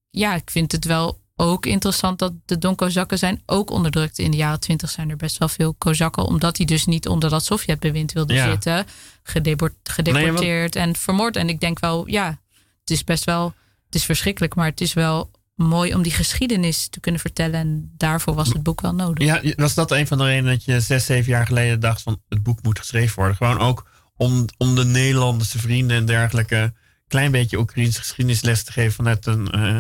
ja, 0.10 0.36
ik 0.36 0.50
vind 0.52 0.72
het 0.72 0.86
wel 0.86 1.20
ook 1.36 1.66
interessant 1.66 2.20
dat 2.20 2.34
de 2.46 2.58
Don-Kozakken 2.58 3.18
zijn 3.18 3.42
ook 3.46 3.70
onderdrukt. 3.70 4.20
In 4.20 4.32
de 4.32 4.38
jaren 4.38 4.60
twintig 4.60 4.90
zijn 4.90 5.10
er 5.10 5.16
best 5.16 5.38
wel 5.38 5.48
veel 5.48 5.74
Kozakken, 5.74 6.24
omdat 6.26 6.56
die 6.56 6.66
dus 6.66 6.86
niet 6.86 7.08
onder 7.08 7.30
dat 7.30 7.46
Sovjetbewind 7.46 8.12
wilden 8.12 8.36
Ja. 8.36 8.50
zitten. 8.50 8.86
Gedeport, 9.24 9.74
gedeporteerd 9.84 10.76
en 10.76 10.96
vermoord. 10.96 11.36
En 11.36 11.50
ik 11.50 11.60
denk 11.60 11.80
wel, 11.80 12.08
ja, 12.08 12.40
het 12.80 12.90
is 12.90 13.04
best 13.04 13.24
wel, 13.24 13.54
het 13.86 13.96
is 13.96 14.06
verschrikkelijk, 14.06 14.56
maar 14.56 14.66
het 14.66 14.82
is 14.82 14.94
wel 14.94 15.32
mooi 15.56 15.94
om 15.94 16.02
die 16.02 16.12
geschiedenis 16.12 16.88
te 16.88 17.00
kunnen 17.00 17.22
vertellen. 17.22 17.60
En 17.60 17.92
daarvoor 17.98 18.34
was 18.34 18.48
het 18.48 18.64
boek 18.64 18.82
wel 18.82 18.94
nodig. 18.94 19.26
Ja, 19.28 19.54
was 19.56 19.74
dat 19.74 19.92
een 19.92 20.08
van 20.08 20.18
de 20.18 20.24
redenen 20.24 20.52
dat 20.54 20.64
je 20.64 20.80
zes, 20.80 21.06
zeven 21.06 21.32
jaar 21.32 21.46
geleden 21.46 21.80
dacht 21.80 22.02
van 22.02 22.22
het 22.30 22.44
boek 22.44 22.64
moet 22.64 22.80
geschreven 22.80 23.16
worden? 23.16 23.36
Gewoon 23.36 23.60
ook 23.60 23.88
om, 24.18 24.46
om 24.58 24.76
de 24.76 24.86
Nederlandse 24.86 25.60
vrienden 25.60 25.98
en 25.98 26.06
dergelijke 26.06 26.74
klein 27.08 27.32
beetje 27.32 27.58
Oekraïnse 27.58 28.00
geschiedenisles 28.00 28.64
te 28.64 28.72
geven 28.72 28.92
vanuit 28.94 29.26
een 29.26 29.50
eh 29.52 29.78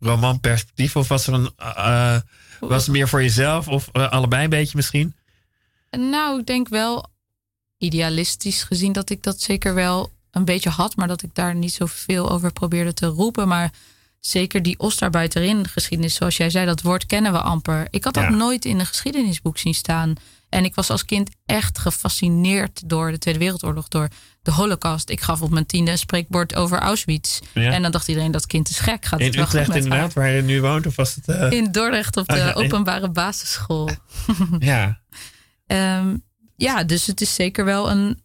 romanperspectief? 0.00 0.96
Of 0.96 1.08
was 1.08 1.26
er 1.26 1.32
een, 1.34 1.50
eh, 1.56 2.16
was 2.60 2.82
het 2.82 2.92
meer 2.92 3.08
voor 3.08 3.22
jezelf 3.22 3.68
of 3.68 3.88
eh, 3.92 4.10
allebei 4.10 4.44
een 4.44 4.50
beetje 4.50 4.76
misschien? 4.76 5.14
Nou, 5.90 6.40
ik 6.40 6.46
denk 6.46 6.68
wel 6.68 7.06
idealistisch 7.78 8.62
gezien 8.62 8.92
dat 8.92 9.10
ik 9.10 9.22
dat 9.22 9.40
zeker 9.40 9.74
wel 9.74 10.10
een 10.30 10.44
beetje 10.44 10.70
had, 10.70 10.96
maar 10.96 11.08
dat 11.08 11.22
ik 11.22 11.34
daar 11.34 11.54
niet 11.54 11.72
zoveel 11.72 12.30
over 12.30 12.52
probeerde 12.52 12.94
te 12.94 13.06
roepen. 13.06 13.48
Maar 13.48 13.72
zeker 14.20 14.62
die 14.62 14.78
Ostarbeiterin 14.78 15.68
geschiedenis, 15.68 16.14
zoals 16.14 16.36
jij 16.36 16.50
zei, 16.50 16.66
dat 16.66 16.82
woord 16.82 17.06
kennen 17.06 17.32
we 17.32 17.40
amper. 17.40 17.86
Ik 17.90 18.04
had 18.04 18.14
dat 18.14 18.22
Ja. 18.22 18.30
nooit 18.30 18.64
in 18.64 18.78
een 18.78 18.86
geschiedenisboek 18.86 19.58
zien 19.58 19.74
staan. 19.74 20.14
En 20.48 20.64
ik 20.64 20.74
was 20.74 20.90
als 20.90 21.04
kind 21.04 21.30
echt 21.46 21.78
gefascineerd 21.78 22.88
door 22.88 23.10
de 23.10 23.18
Tweede 23.18 23.38
Wereldoorlog, 23.40 23.88
door 23.88 24.08
de 24.42 24.50
Holocaust. 24.50 25.10
Ik 25.10 25.20
gaf 25.20 25.42
op 25.42 25.50
mijn 25.50 25.66
tiende 25.66 25.90
een 25.90 25.98
spreekbord 25.98 26.54
over 26.54 26.78
Auschwitz. 26.78 27.40
Ja. 27.54 27.72
En 27.72 27.82
dan 27.82 27.90
dacht 27.90 28.08
iedereen 28.08 28.30
dat 28.30 28.46
kind 28.46 28.68
is 28.70 28.78
gek. 28.78 29.04
Gaat 29.04 29.20
In 29.20 29.26
Utrecht 29.26 29.52
haar? 29.52 29.76
inderdaad, 29.76 30.12
waar 30.12 30.30
je 30.30 30.42
nu 30.42 30.60
woont? 30.60 30.86
Of 30.86 30.96
was 30.96 31.14
het... 31.14 31.28
eh, 31.28 31.50
In 31.50 31.72
Dordrecht 31.72 32.16
op 32.16 32.26
de 32.26 32.32
Ah, 32.32 32.38
ja, 32.38 32.52
openbare 32.52 33.10
basisschool. 33.10 33.90
ja. 34.58 35.00
Ehm, 35.66 36.16
ja, 36.56 36.84
dus 36.84 37.06
het 37.06 37.20
is 37.20 37.34
zeker 37.34 37.64
wel 37.64 37.90
een, 37.90 38.22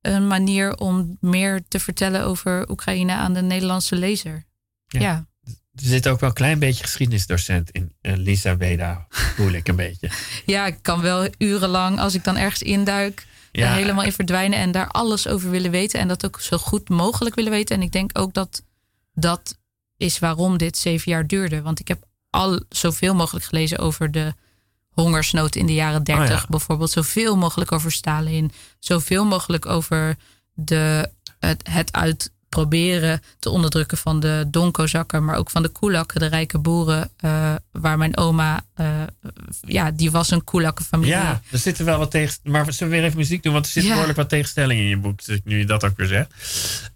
een 0.00 0.26
manier 0.26 0.74
om 0.76 1.16
meer 1.20 1.62
te 1.68 1.80
vertellen 1.80 2.24
over 2.24 2.70
Oekraïne 2.70 3.12
aan 3.12 3.32
de 3.32 3.42
Nederlandse 3.42 3.96
lezer. 3.96 4.46
Ja. 4.86 5.00
Ja, 5.00 5.26
Er 5.44 5.84
zit 5.84 6.08
ook 6.08 6.20
wel 6.20 6.28
een 6.28 6.34
klein 6.34 6.58
beetje 6.58 6.82
geschiedenisdocent 6.84 7.70
in 7.70 7.92
Lisa 8.00 8.56
Weda, 8.56 9.06
voel 9.08 9.50
ik 9.52 9.68
een 9.68 9.76
beetje. 9.76 10.10
ja, 10.46 10.66
ik 10.66 10.78
kan 10.82 11.00
wel 11.00 11.28
urenlang, 11.38 11.98
als 11.98 12.14
ik 12.14 12.24
dan 12.24 12.36
ergens 12.36 12.62
induik, 12.62 13.26
Ja. 13.52 13.72
helemaal 13.72 14.04
in 14.04 14.12
verdwijnen 14.12 14.58
en 14.58 14.72
daar 14.72 14.88
alles 14.88 15.26
over 15.26 15.50
willen 15.50 15.70
weten. 15.70 16.00
En 16.00 16.08
dat 16.08 16.24
ook 16.24 16.40
zo 16.40 16.56
goed 16.56 16.88
mogelijk 16.88 17.34
willen 17.34 17.50
weten. 17.52 17.76
En 17.76 17.82
ik 17.82 17.92
denk 17.92 18.10
ook 18.18 18.34
dat 18.34 18.62
dat 19.14 19.58
is 19.96 20.18
waarom 20.18 20.58
dit 20.58 20.76
zeven 20.76 21.12
jaar 21.12 21.26
duurde. 21.26 21.62
Want 21.62 21.80
ik 21.80 21.88
heb 21.88 22.04
al 22.30 22.60
zoveel 22.68 23.14
mogelijk 23.14 23.44
gelezen 23.44 23.78
over 23.78 24.10
de 24.10 24.34
hongersnood 24.90 25.56
in 25.56 25.66
de 25.66 25.74
jaren 25.74 26.04
dertig. 26.04 26.34
Oh 26.34 26.40
ja. 26.40 26.46
Bijvoorbeeld 26.48 26.90
zoveel 26.90 27.36
mogelijk 27.36 27.72
over 27.72 27.92
Stalin. 27.92 28.52
Zoveel 28.78 29.24
mogelijk 29.24 29.66
over 29.66 30.16
de, 30.54 31.10
het, 31.38 31.68
het 31.70 32.30
uitproberen 32.48 33.20
te 33.38 33.50
onderdrukken 33.50 33.98
van 33.98 34.20
de 34.20 34.44
Donkozakken. 34.48 35.24
Maar 35.24 35.36
ook 35.36 35.50
van 35.50 35.62
de 35.62 35.68
Koelakken, 35.68 36.20
de 36.20 36.26
rijke 36.26 36.58
boeren. 36.58 37.10
eh, 37.16 37.54
waar 37.72 37.98
mijn 37.98 38.16
oma, 38.16 38.64
eh, 38.74 39.02
ja, 39.60 39.90
die 39.90 40.10
was 40.10 40.30
een 40.30 40.44
Koelakkenfamilie. 40.44 41.12
Ja, 41.12 41.40
er 41.50 41.58
zitten 41.58 41.84
wel 41.84 41.98
wat 41.98 42.10
tegen. 42.10 42.34
Maar 42.42 42.72
zullen 42.72 42.92
we 42.92 42.98
weer 42.98 43.06
even 43.06 43.18
muziek 43.18 43.42
doen? 43.42 43.52
Want 43.52 43.64
er 43.66 43.70
zit 43.72 43.82
Ja. 43.82 43.88
behoorlijk 43.90 44.16
wat 44.18 44.28
tegenstellingen 44.28 44.82
in 44.82 44.88
je 44.88 44.96
boek. 44.98 45.24
Dus 45.24 45.40
nu 45.44 45.58
je 45.58 45.64
dat 45.66 45.84
ook 45.84 45.96
weer 45.96 46.06
zegt. 46.06 46.32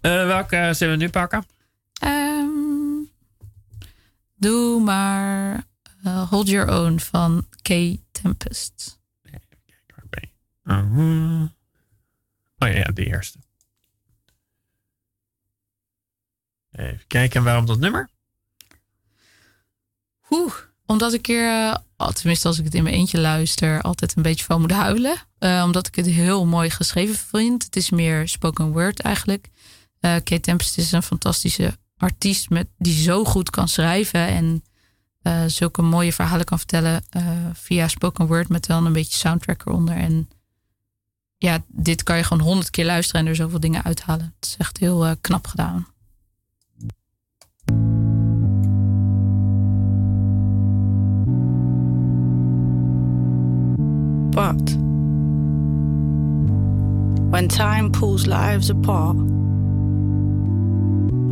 Eh, 0.01 0.11
welke 0.25 0.69
zullen 0.73 0.97
we 0.97 1.03
nu 1.03 1.09
pakken? 1.09 1.45
Ehm, 1.93 2.47
doe 4.35 4.81
maar 4.81 5.63
Hold 6.29 6.47
Your 6.49 6.71
Own 6.81 6.99
van 6.99 7.47
Kay 7.61 7.99
Tempest. 8.11 8.99
Waar 9.95 10.05
ben 10.09 10.21
je? 10.21 10.71
Uh, 10.73 11.41
oh 12.69 12.75
ja, 12.75 12.91
de 12.93 13.05
eerste. 13.05 13.37
Even 16.75 17.07
kijken, 17.07 17.39
en 17.39 17.45
waarom 17.45 17.65
dat 17.65 17.79
nummer? 17.79 18.09
Oeh, 20.29 20.53
omdat 20.85 21.13
ik 21.13 21.27
er, 21.27 21.75
eh, 21.97 22.07
tenminste 22.07 22.47
als 22.47 22.57
ik 22.57 22.65
het 22.65 22.75
in 22.75 22.83
mijn 22.83 22.95
eentje 22.95 23.19
luister, 23.19 23.81
altijd 23.81 24.15
een 24.15 24.23
beetje 24.23 24.45
van 24.45 24.61
moet 24.61 24.71
huilen. 24.71 25.15
Eh, 25.39 25.63
omdat 25.65 25.87
ik 25.87 25.95
het 25.95 26.05
heel 26.05 26.45
mooi 26.45 26.69
geschreven 26.69 27.15
vind. 27.15 27.63
Het 27.63 27.75
is 27.75 27.89
meer 27.89 28.27
spoken 28.27 28.71
word 28.71 28.99
eigenlijk. 28.99 29.49
Eh 29.99 30.11
Kate 30.11 30.39
Tempest 30.39 30.77
is 30.77 30.91
een 30.91 31.03
fantastische 31.03 31.77
artiest 31.97 32.49
met, 32.49 32.67
die 32.77 33.01
zo 33.01 33.23
goed 33.23 33.49
kan 33.49 33.67
schrijven 33.67 34.27
en 34.27 34.63
zulke 35.47 35.81
mooie 35.81 36.13
verhalen 36.13 36.45
kan 36.45 36.57
vertellen 36.57 37.03
via 37.53 37.87
spoken 37.87 38.27
word 38.27 38.49
met 38.49 38.65
dan 38.65 38.85
een 38.85 38.93
beetje 38.93 39.17
soundtrack 39.17 39.65
eronder. 39.65 39.95
En 39.95 40.29
ja, 41.37 41.63
dit 41.67 42.03
kan 42.03 42.17
je 42.17 42.23
gewoon 42.23 42.43
honderd 42.43 42.69
keer 42.69 42.85
luisteren 42.85 43.21
en 43.21 43.27
er 43.27 43.35
zoveel 43.35 43.59
dingen 43.59 43.83
uithalen. 43.83 44.33
Het 44.39 44.49
is 44.49 44.55
echt 44.57 44.77
heel 44.77 45.15
knap 45.21 45.47
gedaan. 45.47 45.92
But 54.33 54.75
when 57.29 57.47
time 57.47 57.91
pulls 57.91 58.25
lives 58.25 58.71
apart, 58.71 59.15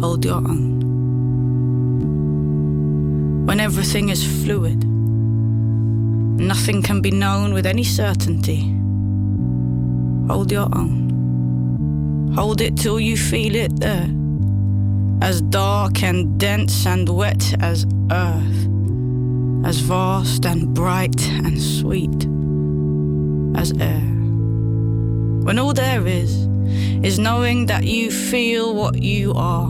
hold 0.02 0.24
your 0.24 0.36
own. 0.36 0.80
When 3.48 3.60
everything 3.60 4.10
is 4.10 4.24
fluid, 4.44 4.84
nothing 6.40 6.84
can 6.84 7.02
be 7.02 7.10
known 7.10 7.56
with 7.56 7.66
any 7.66 7.84
certainty, 7.84 8.72
hold 10.28 10.52
your 10.52 10.70
own. 10.76 12.34
Hold 12.36 12.62
it 12.62 12.78
till 12.78 13.00
you 13.00 13.18
feel 13.18 13.56
it 13.56 13.80
there, 13.80 14.10
as 15.22 15.42
dark 15.42 16.04
and 16.04 16.40
dense 16.40 16.86
and 16.86 17.10
wet 17.10 17.56
as 17.60 17.88
earth, 18.12 18.68
as 19.66 19.80
vast 19.80 20.46
and 20.46 20.74
bright 20.76 21.20
and 21.30 21.60
sweet 21.60 22.31
as 23.56 23.72
air. 23.80 24.02
When 25.44 25.58
all 25.60 25.74
there 25.74 26.06
is, 26.08 26.48
is 27.04 27.18
knowing 27.18 27.66
that 27.66 27.84
you 27.84 28.12
feel 28.12 28.76
what 28.76 29.02
you 29.02 29.34
are 29.34 29.70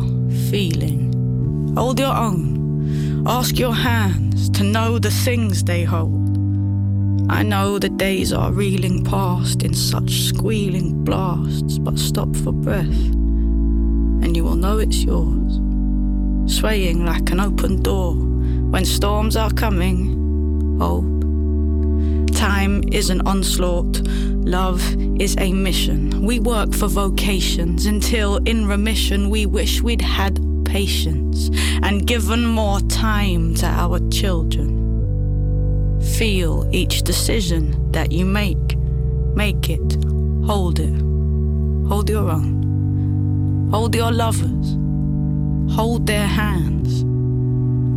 feeling. 0.50 1.74
Hold 1.78 2.00
your 2.00 2.14
own. 2.14 3.24
Ask 3.26 3.58
your 3.58 3.74
hands 3.74 4.50
to 4.52 4.64
know 4.64 5.00
the 5.00 5.12
things 5.12 5.64
they 5.64 5.84
hold. 5.84 6.22
I 7.30 7.44
know 7.44 7.80
the 7.80 7.90
days 7.90 8.34
are 8.34 8.52
reeling 8.52 9.06
past 9.06 9.64
in 9.64 9.74
such 9.74 10.24
squealing 10.24 11.04
blasts, 11.04 11.78
but 11.78 11.98
stop 11.98 12.36
for 12.38 12.52
breath, 12.52 13.06
and 14.24 14.36
you 14.36 14.44
will 14.44 14.58
know 14.58 14.80
it's 14.80 15.04
yours. 15.04 15.60
Swaying 16.54 17.06
like 17.06 17.30
an 17.32 17.40
open 17.40 17.82
door 17.82 18.16
when 18.16 18.84
storms 18.84 19.38
are 19.38 19.52
coming. 19.52 20.78
Hope 20.80 21.11
Time 22.42 22.84
is 22.92 23.12
an 23.12 23.22
onslaught, 23.28 24.02
love 24.08 24.82
is 25.22 25.36
a 25.38 25.54
mission. 25.54 26.26
We 26.26 26.40
work 26.40 26.74
for 26.74 26.88
vocations. 26.88 27.86
Until 27.86 28.38
in 28.38 28.68
remission 28.68 29.30
we 29.30 29.46
wish 29.46 29.84
we'd 29.84 30.02
had 30.02 30.40
patience 30.66 31.52
and 31.84 32.08
given 32.08 32.44
more 32.44 32.80
time 32.80 33.54
to 33.58 33.68
our 33.68 34.00
children. 34.10 34.72
Feel 36.18 36.68
each 36.72 37.04
decision 37.04 37.92
that 37.92 38.12
you 38.12 38.26
make, 38.26 38.76
make 39.36 39.70
it, 39.70 40.04
hold 40.44 40.80
it, 40.80 41.00
hold 41.88 42.10
your 42.10 42.28
own, 42.28 43.70
hold 43.72 43.94
your 43.94 44.12
lovers, 44.12 45.76
hold 45.76 46.08
their 46.08 46.26
hands, 46.26 47.06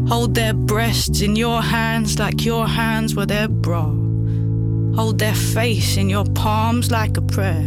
Hold 0.06 0.34
their 0.34 0.52
breasts 0.52 1.22
in 1.22 1.34
your 1.34 1.62
hands 1.62 2.18
like 2.18 2.44
your 2.44 2.66
hands 2.66 3.14
were 3.14 3.24
their 3.24 3.48
bra. 3.48 4.03
Hold 4.96 5.18
their 5.18 5.34
face 5.34 5.96
in 5.96 6.08
your 6.08 6.24
palms 6.34 6.90
like 6.90 7.16
a 7.16 7.22
prayer. 7.22 7.64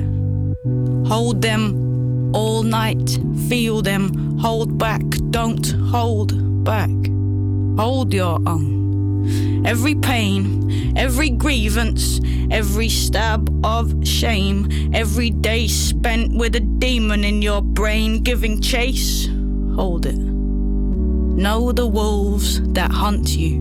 Hold 1.08 1.42
them 1.42 2.34
all 2.34 2.64
night, 2.64 3.20
feel 3.50 3.82
them, 3.82 4.38
hold 4.38 4.78
back, 4.78 5.02
don't 5.30 5.66
hold 5.92 6.64
back. 6.64 6.90
Hold 7.78 8.14
your 8.14 8.40
own. 8.48 9.66
Every 9.66 9.96
pain, 9.96 10.98
every 10.98 11.30
grievance, 11.30 12.22
every 12.50 12.88
stab 12.88 13.50
of 13.66 14.08
shame, 14.08 14.92
every 14.94 15.30
day 15.30 15.68
spent 15.68 16.34
with 16.38 16.56
a 16.56 16.62
demon 16.62 17.26
in 17.26 17.42
your 17.42 17.62
brain 17.62 18.24
giving 18.24 18.62
chase, 18.62 19.28
hold 19.76 20.06
it. 20.06 20.18
Know 20.18 21.74
the 21.74 21.88
wolves 21.88 22.62
that 22.72 22.92
hunt 22.92 23.36
you. 23.36 23.56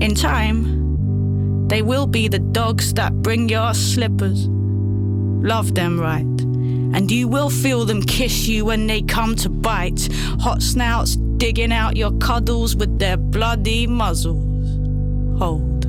In 0.00 0.14
time, 0.14 0.77
they 1.68 1.82
will 1.82 2.06
be 2.06 2.28
the 2.28 2.38
dogs 2.38 2.94
that 2.94 3.12
bring 3.22 3.48
your 3.48 3.74
slippers. 3.74 4.48
Love 4.48 5.74
them 5.74 6.00
right. 6.00 6.24
And 6.94 7.10
you 7.10 7.28
will 7.28 7.50
feel 7.50 7.84
them 7.84 8.02
kiss 8.02 8.48
you 8.48 8.64
when 8.64 8.86
they 8.86 9.02
come 9.02 9.36
to 9.36 9.48
bite. 9.48 10.08
Hot 10.40 10.62
snouts 10.62 11.16
digging 11.36 11.72
out 11.72 11.96
your 11.96 12.12
cuddles 12.18 12.74
with 12.74 12.98
their 12.98 13.16
bloody 13.16 13.86
muzzles. 13.86 14.68
Hold. 15.38 15.86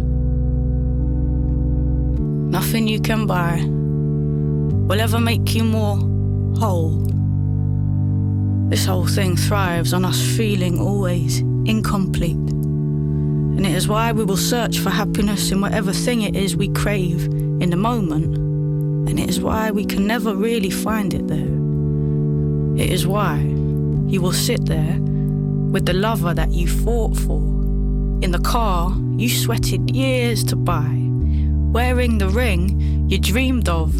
Nothing 2.51 2.87
you 2.87 2.99
can 2.99 3.25
buy 3.25 3.63
will 4.87 4.99
ever 4.99 5.19
make 5.19 5.55
you 5.55 5.63
more 5.63 5.97
whole. 6.59 7.05
This 8.69 8.85
whole 8.85 9.07
thing 9.07 9.37
thrives 9.37 9.93
on 9.93 10.03
us 10.03 10.21
feeling 10.35 10.79
always 10.79 11.39
incomplete. 11.65 12.58
And 13.59 13.65
it 13.65 13.75
is 13.75 13.89
why 13.89 14.13
we 14.13 14.23
will 14.23 14.37
search 14.37 14.79
for 14.79 14.89
happiness 14.89 15.51
in 15.51 15.59
whatever 15.59 15.91
thing 15.91 16.21
it 16.21 16.33
is 16.33 16.55
we 16.55 16.69
crave 16.69 17.25
in 17.25 17.71
the 17.71 17.75
moment. 17.75 18.37
And 19.09 19.19
it 19.19 19.29
is 19.29 19.41
why 19.41 19.69
we 19.69 19.83
can 19.83 20.07
never 20.07 20.33
really 20.33 20.69
find 20.69 21.13
it 21.13 21.27
there. 21.27 22.81
It 22.81 22.89
is 22.89 23.05
why 23.05 23.39
you 24.07 24.21
will 24.21 24.31
sit 24.31 24.65
there 24.65 24.95
with 25.01 25.85
the 25.85 25.91
lover 25.91 26.33
that 26.33 26.51
you 26.51 26.69
fought 26.69 27.17
for 27.17 27.41
in 28.23 28.31
the 28.31 28.39
car 28.39 28.95
you 29.17 29.27
sweated 29.27 29.93
years 29.93 30.41
to 30.45 30.55
buy, 30.55 30.95
wearing 31.73 32.17
the 32.17 32.29
ring 32.29 33.09
you 33.09 33.19
dreamed 33.19 33.67
of 33.67 33.99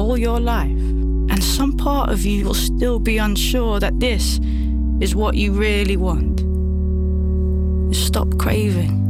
all 0.00 0.16
your 0.16 0.40
life. 0.40 0.80
And 1.28 1.44
some 1.44 1.76
part 1.76 2.08
of 2.08 2.24
you 2.24 2.46
will 2.46 2.54
still 2.54 2.98
be 2.98 3.18
unsure 3.18 3.80
that 3.80 4.00
this 4.00 4.40
is 5.00 5.14
what 5.14 5.34
you 5.34 5.52
really 5.52 5.98
want. 5.98 6.37
Stop 7.92 8.38
craving. 8.38 9.06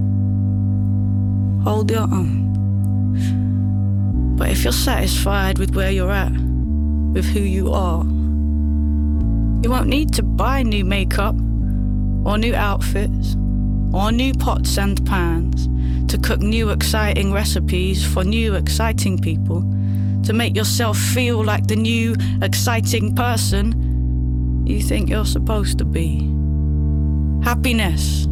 Hold 1.64 1.90
your 1.90 2.02
own. 2.02 2.46
But 4.36 4.50
if 4.50 4.62
you're 4.62 4.72
satisfied 4.72 5.58
with 5.58 5.74
where 5.74 5.90
you're 5.90 6.12
at, 6.12 6.30
with 7.12 7.24
who 7.24 7.40
you 7.40 7.72
are, 7.72 8.04
you 9.62 9.70
won't 9.70 9.88
need 9.88 10.14
to 10.14 10.22
buy 10.22 10.62
new 10.62 10.84
makeup 10.84 11.34
or 12.24 12.38
new 12.38 12.54
outfits 12.54 13.34
or 13.92 14.12
new 14.12 14.32
pots 14.34 14.78
and 14.78 15.04
pans 15.06 15.68
to 16.10 16.18
cook 16.18 16.40
new 16.40 16.70
exciting 16.70 17.32
recipes 17.32 18.06
for 18.06 18.22
new 18.22 18.54
exciting 18.54 19.18
people 19.18 19.62
to 20.22 20.32
make 20.32 20.54
yourself 20.54 20.96
feel 20.96 21.42
like 21.42 21.66
the 21.66 21.76
new 21.76 22.14
exciting 22.42 23.14
person 23.14 24.64
you 24.66 24.80
think 24.80 25.08
you're 25.08 25.24
supposed 25.24 25.78
to 25.78 25.84
be. 25.84 26.18
Happiness, 27.42 28.28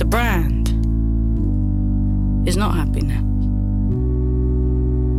the 0.00 0.06
brand, 0.06 0.68
is 2.48 2.56
not 2.56 2.74
happiness. 2.74 3.20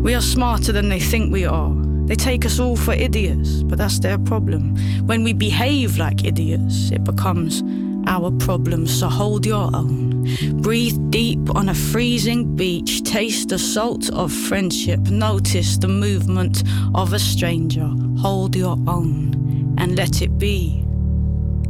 We 0.04 0.16
are 0.16 0.22
smarter 0.22 0.72
than 0.72 0.90
they 0.90 1.00
think 1.00 1.32
we 1.32 1.46
are. 1.46 1.72
They 2.08 2.16
take 2.16 2.48
us 2.48 2.60
all 2.60 2.76
for 2.76 2.94
idiots, 2.94 3.62
but 3.62 3.78
that's 3.78 4.00
their 4.00 4.18
problem. 4.18 4.76
When 5.06 5.24
we 5.24 5.34
behave 5.34 6.00
like 6.00 6.26
idiots, 6.26 6.90
it 6.90 7.04
becomes 7.04 7.62
our 8.08 8.32
problem, 8.32 8.88
so 8.88 9.08
hold 9.08 9.46
your 9.46 9.70
own. 9.76 10.28
Breathe 10.64 10.98
deep 11.12 11.56
on 11.56 11.70
a 11.70 11.76
freezing 11.76 12.56
beach, 12.56 13.04
taste 13.04 13.50
the 13.50 13.60
salt 13.60 14.10
of 14.10 14.34
friendship, 14.34 15.00
notice 15.12 15.78
the 15.78 15.90
movement 15.90 16.64
of 16.96 17.14
a 17.14 17.20
stranger. 17.20 17.88
Hold 18.18 18.56
your 18.56 18.78
own 18.88 19.76
and 19.78 19.96
let 19.96 20.24
it 20.24 20.40
be 20.40 20.84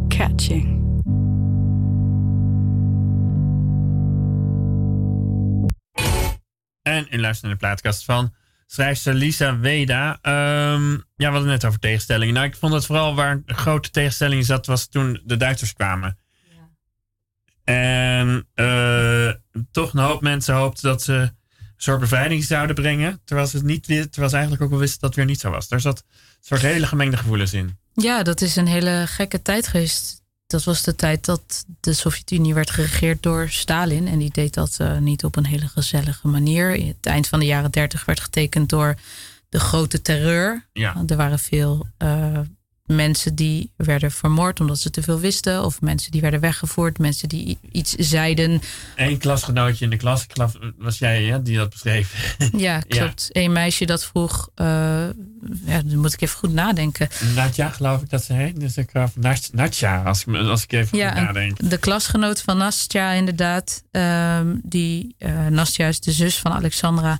catching. 0.10 0.81
En 7.10 7.18
u 7.18 7.22
luistert 7.22 7.42
naar 7.42 7.52
de 7.60 7.66
plaatkast 7.66 8.06
van 8.06 8.34
schrijfster 8.68 9.14
Lisa 9.14 9.60
Weda. 9.60 10.20
Ehm, 10.22 10.92
ja, 10.92 11.00
we 11.16 11.24
hadden 11.24 11.42
het 11.42 11.50
net 11.52 11.66
over 11.66 11.80
tegenstellingen. 11.80 12.34
Nou, 12.34 12.46
ik 12.46 12.56
vond 12.56 12.74
het 12.74 12.86
vooral 12.86 13.16
waar 13.16 13.32
een 13.32 13.56
grote 13.56 13.90
tegenstelling 13.90 14.46
zat, 14.46 14.66
was 14.66 14.88
toen 14.88 15.22
de 15.26 15.38
Duitsers 15.38 15.74
kwamen. 15.74 16.18
En 17.64 18.48
eh, 18.54 19.30
toch 19.72 19.94
een 19.94 20.00
hoop 20.00 20.22
mensen 20.22 20.56
hoopten 20.56 20.84
dat 20.90 21.02
ze 21.02 21.14
een 21.14 21.32
soort 21.78 22.00
bevrijding 22.00 22.44
zouden 22.44 22.76
brengen. 22.76 23.22
Terwijl 23.26 23.48
ze, 23.48 23.58
het 23.58 23.66
niet, 23.66 23.88
wi- 23.88 24.02
terwijl 24.10 24.30
ze 24.30 24.36
eigenlijk 24.36 24.64
ook 24.64 24.70
wel 24.70 24.80
wisten 24.80 25.00
dat 25.00 25.10
het 25.10 25.18
weer 25.18 25.28
niet 25.28 25.40
zo 25.40 25.50
was. 25.50 25.68
Daar 25.68 25.82
zat 25.82 26.04
een 26.08 26.38
soort 26.40 26.62
hele 26.62 26.88
gemengde 26.88 27.18
gevoelens 27.18 27.54
in. 27.54 27.78
Ja, 27.94 28.24
dat 28.24 28.42
is 28.42 28.56
een 28.56 28.68
hele 28.68 29.04
gekke 29.08 29.42
tijd 29.42 29.68
geweest. 29.68 30.21
Dat 30.52 30.64
was 30.64 30.84
de 30.84 30.96
tijd 30.96 31.26
dat 31.26 31.66
de 31.80 31.94
Sovjet-Unie 31.94 32.54
werd 32.54 32.70
geregeerd 32.70 33.24
door 33.24 33.50
Stalin. 33.50 34.08
En 34.08 34.20
die 34.20 34.32
deed 34.32 34.54
dat 34.54 34.76
eh, 34.80 34.98
niet 34.98 35.24
op 35.24 35.36
een 35.36 35.46
hele 35.46 35.68
gezellige 35.68 36.28
manier. 36.28 36.76
In 36.76 36.88
het 36.88 37.06
eind 37.06 37.28
van 37.28 37.40
de 37.40 37.46
jaren 37.46 37.72
dertig 37.72 38.06
werd 38.06 38.20
getekend 38.20 38.70
door 38.70 38.96
de 39.50 39.60
grote 39.60 40.02
terreur. 40.02 40.66
Ja. 40.74 41.04
Er 41.08 41.16
waren 41.16 41.40
veel 41.40 41.88
eh, 41.98 42.40
mensen 42.96 43.36
die 43.36 43.72
werden 43.76 44.12
vermoord 44.12 44.60
omdat 44.60 44.80
ze 44.80 44.90
te 44.90 45.02
veel 45.04 45.20
wisten. 45.20 45.64
Of 45.64 45.82
mensen 45.82 46.12
die 46.12 46.22
werden 46.22 46.40
weggevoerd. 46.40 47.00
Mensen 47.00 47.30
die 47.30 47.58
iets 47.72 47.92
zeiden. 47.96 48.62
Eén 48.96 49.18
klasgenootje 49.18 49.84
in 49.86 49.90
de 49.92 49.98
klas, 49.98 50.26
was 50.78 50.98
jij 50.98 51.24
ja, 51.24 51.38
die 51.38 51.58
dat 51.58 51.70
beschreef. 51.70 52.36
Ja, 52.58 52.80
klopt. 52.80 53.28
Een 53.32 53.52
meisje 53.52 53.86
dat 53.86 54.06
vroeg... 54.06 54.50
eh, 54.56 54.66
ja, 55.66 55.82
dan 55.86 55.98
moet 55.98 56.14
ik 56.14 56.22
even 56.22 56.38
goed 56.38 56.54
nadenken. 56.54 57.08
Natja, 57.36 57.70
geloof 57.70 58.02
ik 58.02 58.10
dat 58.10 58.24
ze 58.24 58.34
heet. 58.34 58.60
Dus 58.60 58.78
ik 58.78 58.92
Nat- 59.16 59.50
Natja, 59.54 60.04
als 60.04 60.26
ik, 60.26 60.36
als 60.36 60.64
ik 60.64 60.72
even 60.72 60.98
Ja, 60.98 61.10
goed 61.10 61.18
en 61.18 61.24
nadenk. 61.26 61.70
de 61.70 61.78
klasgenoot 61.78 62.42
van 62.42 62.58
Nastja 62.58 63.12
inderdaad. 63.12 63.84
ehm, 63.92 64.56
die, 64.64 65.16
eh 65.18 65.48
Nastja 65.48 65.88
is 65.88 66.00
de 66.00 66.12
zus 66.12 66.38
van 66.38 66.52
Alexandra. 66.52 67.20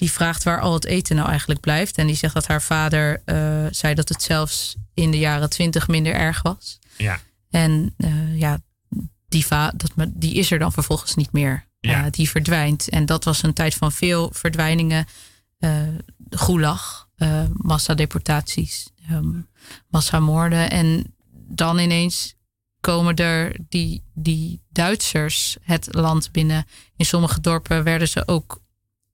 Die 0.00 0.12
vraagt 0.12 0.42
waar 0.42 0.60
al 0.60 0.72
het 0.72 0.84
eten 0.84 1.16
nou 1.16 1.28
eigenlijk 1.28 1.60
blijft. 1.60 1.96
En 1.96 2.06
die 2.06 2.16
zegt 2.16 2.34
dat 2.34 2.46
haar 2.46 2.62
vader 2.62 3.22
eh, 3.24 3.66
zei 3.70 3.94
dat 3.94 4.08
het 4.08 4.22
zelfs 4.22 4.76
in 4.94 5.10
de 5.10 5.18
jaren 5.18 5.50
twintig 5.50 5.88
minder 5.88 6.14
erg 6.14 6.42
was. 6.42 6.78
Ja. 6.96 7.20
En 7.50 7.94
eh, 7.96 8.38
ja, 8.38 8.60
die, 9.28 9.46
va 9.46 9.72
dat, 9.76 9.92
die 10.08 10.34
is 10.34 10.50
er 10.50 10.58
dan 10.58 10.72
vervolgens 10.72 11.14
niet 11.14 11.32
meer. 11.32 11.66
Ja. 11.80 12.04
Eh, 12.04 12.10
die 12.10 12.30
verdwijnt. 12.30 12.88
En 12.88 13.06
dat 13.06 13.24
was 13.24 13.42
een 13.42 13.52
tijd 13.52 13.74
van 13.74 13.92
veel 13.92 14.30
verdwijningen. 14.32 15.06
gulag, 16.30 17.08
massadeportaties, 17.52 18.90
ehm 19.08 19.40
massamoorden. 19.88 20.70
En 20.70 21.14
dan 21.32 21.78
ineens 21.78 22.34
komen 22.80 23.16
er 23.16 23.56
die, 23.68 24.04
die 24.14 24.62
Duitsers 24.70 25.56
het 25.62 25.88
land 25.90 26.32
binnen. 26.32 26.66
In 26.96 27.04
sommige 27.04 27.40
dorpen 27.40 27.84
werden 27.84 28.08
ze 28.08 28.28
ook 28.28 28.59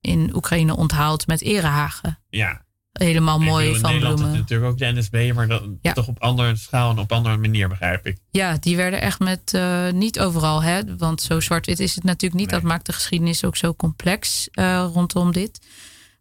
in 0.06 0.30
Oekraïne 0.34 0.76
onthaald 0.76 1.26
met 1.26 1.42
erehagen. 1.42 2.18
Ja. 2.28 2.64
Helemaal 2.92 3.38
mooi 3.38 3.78
van 3.78 3.90
Nederland 3.90 4.14
bloemen. 4.16 4.34
je 4.34 4.40
natuurlijk 4.40 4.70
ook 4.70 4.78
de 4.78 4.92
NSB, 5.00 5.32
maar 5.34 5.48
dan 5.48 5.78
Ja. 5.82 5.92
toch 5.92 6.08
op 6.08 6.22
andere 6.22 6.56
schaal 6.56 6.90
en 6.90 6.98
op 6.98 7.12
andere 7.12 7.36
manier, 7.36 7.68
begrijp 7.68 8.06
ik. 8.06 8.18
Ja, 8.30 8.56
die 8.60 8.76
werden 8.76 9.00
echt 9.00 9.18
met 9.18 9.54
eh, 9.54 9.90
niet 9.90 10.20
overal, 10.20 10.62
hè? 10.62 10.96
Want 10.96 11.22
zo 11.22 11.40
zwart-wit 11.40 11.80
is 11.80 11.94
het 11.94 12.04
natuurlijk 12.04 12.40
niet. 12.40 12.50
Dat 12.50 12.62
maakt 12.62 12.86
de 12.86 12.92
geschiedenis 12.92 13.44
ook 13.44 13.56
zo 13.56 13.74
complex 13.74 14.48
eh, 14.52 14.86
rondom 14.92 15.32
dit. 15.32 15.60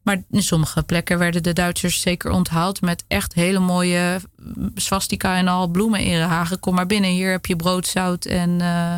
Maar 0.03 0.23
in 0.29 0.43
sommige 0.43 0.83
plekken 0.83 1.17
werden 1.17 1.43
de 1.43 1.53
Duitsers 1.53 2.01
zeker 2.01 2.31
onthaald 2.31 2.81
met 2.81 3.03
echt 3.07 3.33
hele 3.33 3.59
mooie 3.59 4.19
mm, 4.37 4.71
swastika 4.75 5.37
en 5.37 5.47
al 5.47 5.67
bloemen 5.67 5.99
in 5.99 6.21
hagen. 6.21 6.59
Kom 6.59 6.75
maar 6.75 6.85
binnen, 6.85 7.09
hier 7.09 7.31
heb 7.31 7.45
je 7.45 7.55
brood, 7.55 7.87
zout 7.87 8.25
en, 8.25 8.61
eh, 8.61 8.95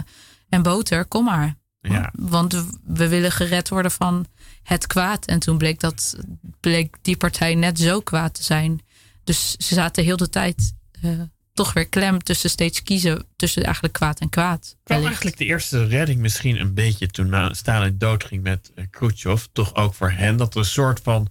en 0.50 0.62
boter. 0.62 1.06
Kom 1.06 1.24
maar. 1.26 1.56
Ja. 1.82 2.12
Want 2.16 2.66
we 2.84 3.08
willen 3.08 3.32
gered 3.32 3.70
worden 3.70 3.92
van 3.92 4.26
het 4.68 4.88
kwaad. 4.88 5.26
En 5.26 5.40
toen 5.40 5.58
bleek, 5.58 5.80
dat, 5.80 6.18
bleek 6.60 6.96
die 7.02 7.18
partij 7.18 7.56
net 7.56 7.80
zo 7.80 8.00
kwaad 8.00 8.34
te 8.34 8.44
zijn. 8.44 8.82
Dus 9.24 9.52
ze 9.52 9.74
zaten 9.74 10.04
heel 10.04 10.18
de 10.18 10.30
tijd 10.30 10.74
eh, 11.02 11.12
toch 11.54 11.74
weer 11.74 11.88
klem 11.88 12.24
tussen 12.24 12.50
steeds 12.50 12.84
kiezen 12.84 13.26
tussen 13.36 13.64
eigenlijk 13.64 13.94
kwaad 13.94 14.20
en 14.20 14.30
kwaad. 14.30 14.76
kwam 14.84 15.06
eigenlijk 15.06 15.38
de 15.38 15.46
eerste 15.46 15.86
redding 15.86 16.20
misschien 16.20 16.60
een 16.60 16.74
beetje 16.74 17.08
toen 17.08 17.56
Stalin 17.56 17.98
doodging 17.98 18.44
met 18.44 18.72
uh, 18.76 18.86
Khrushchev. 18.90 19.44
Toch 19.52 19.76
ook 19.76 19.94
voor 19.94 20.12
hen 20.12 20.38
dat 20.38 20.54
er 20.54 20.60
een 20.60 20.66
soort 20.66 21.00
van 21.04 21.28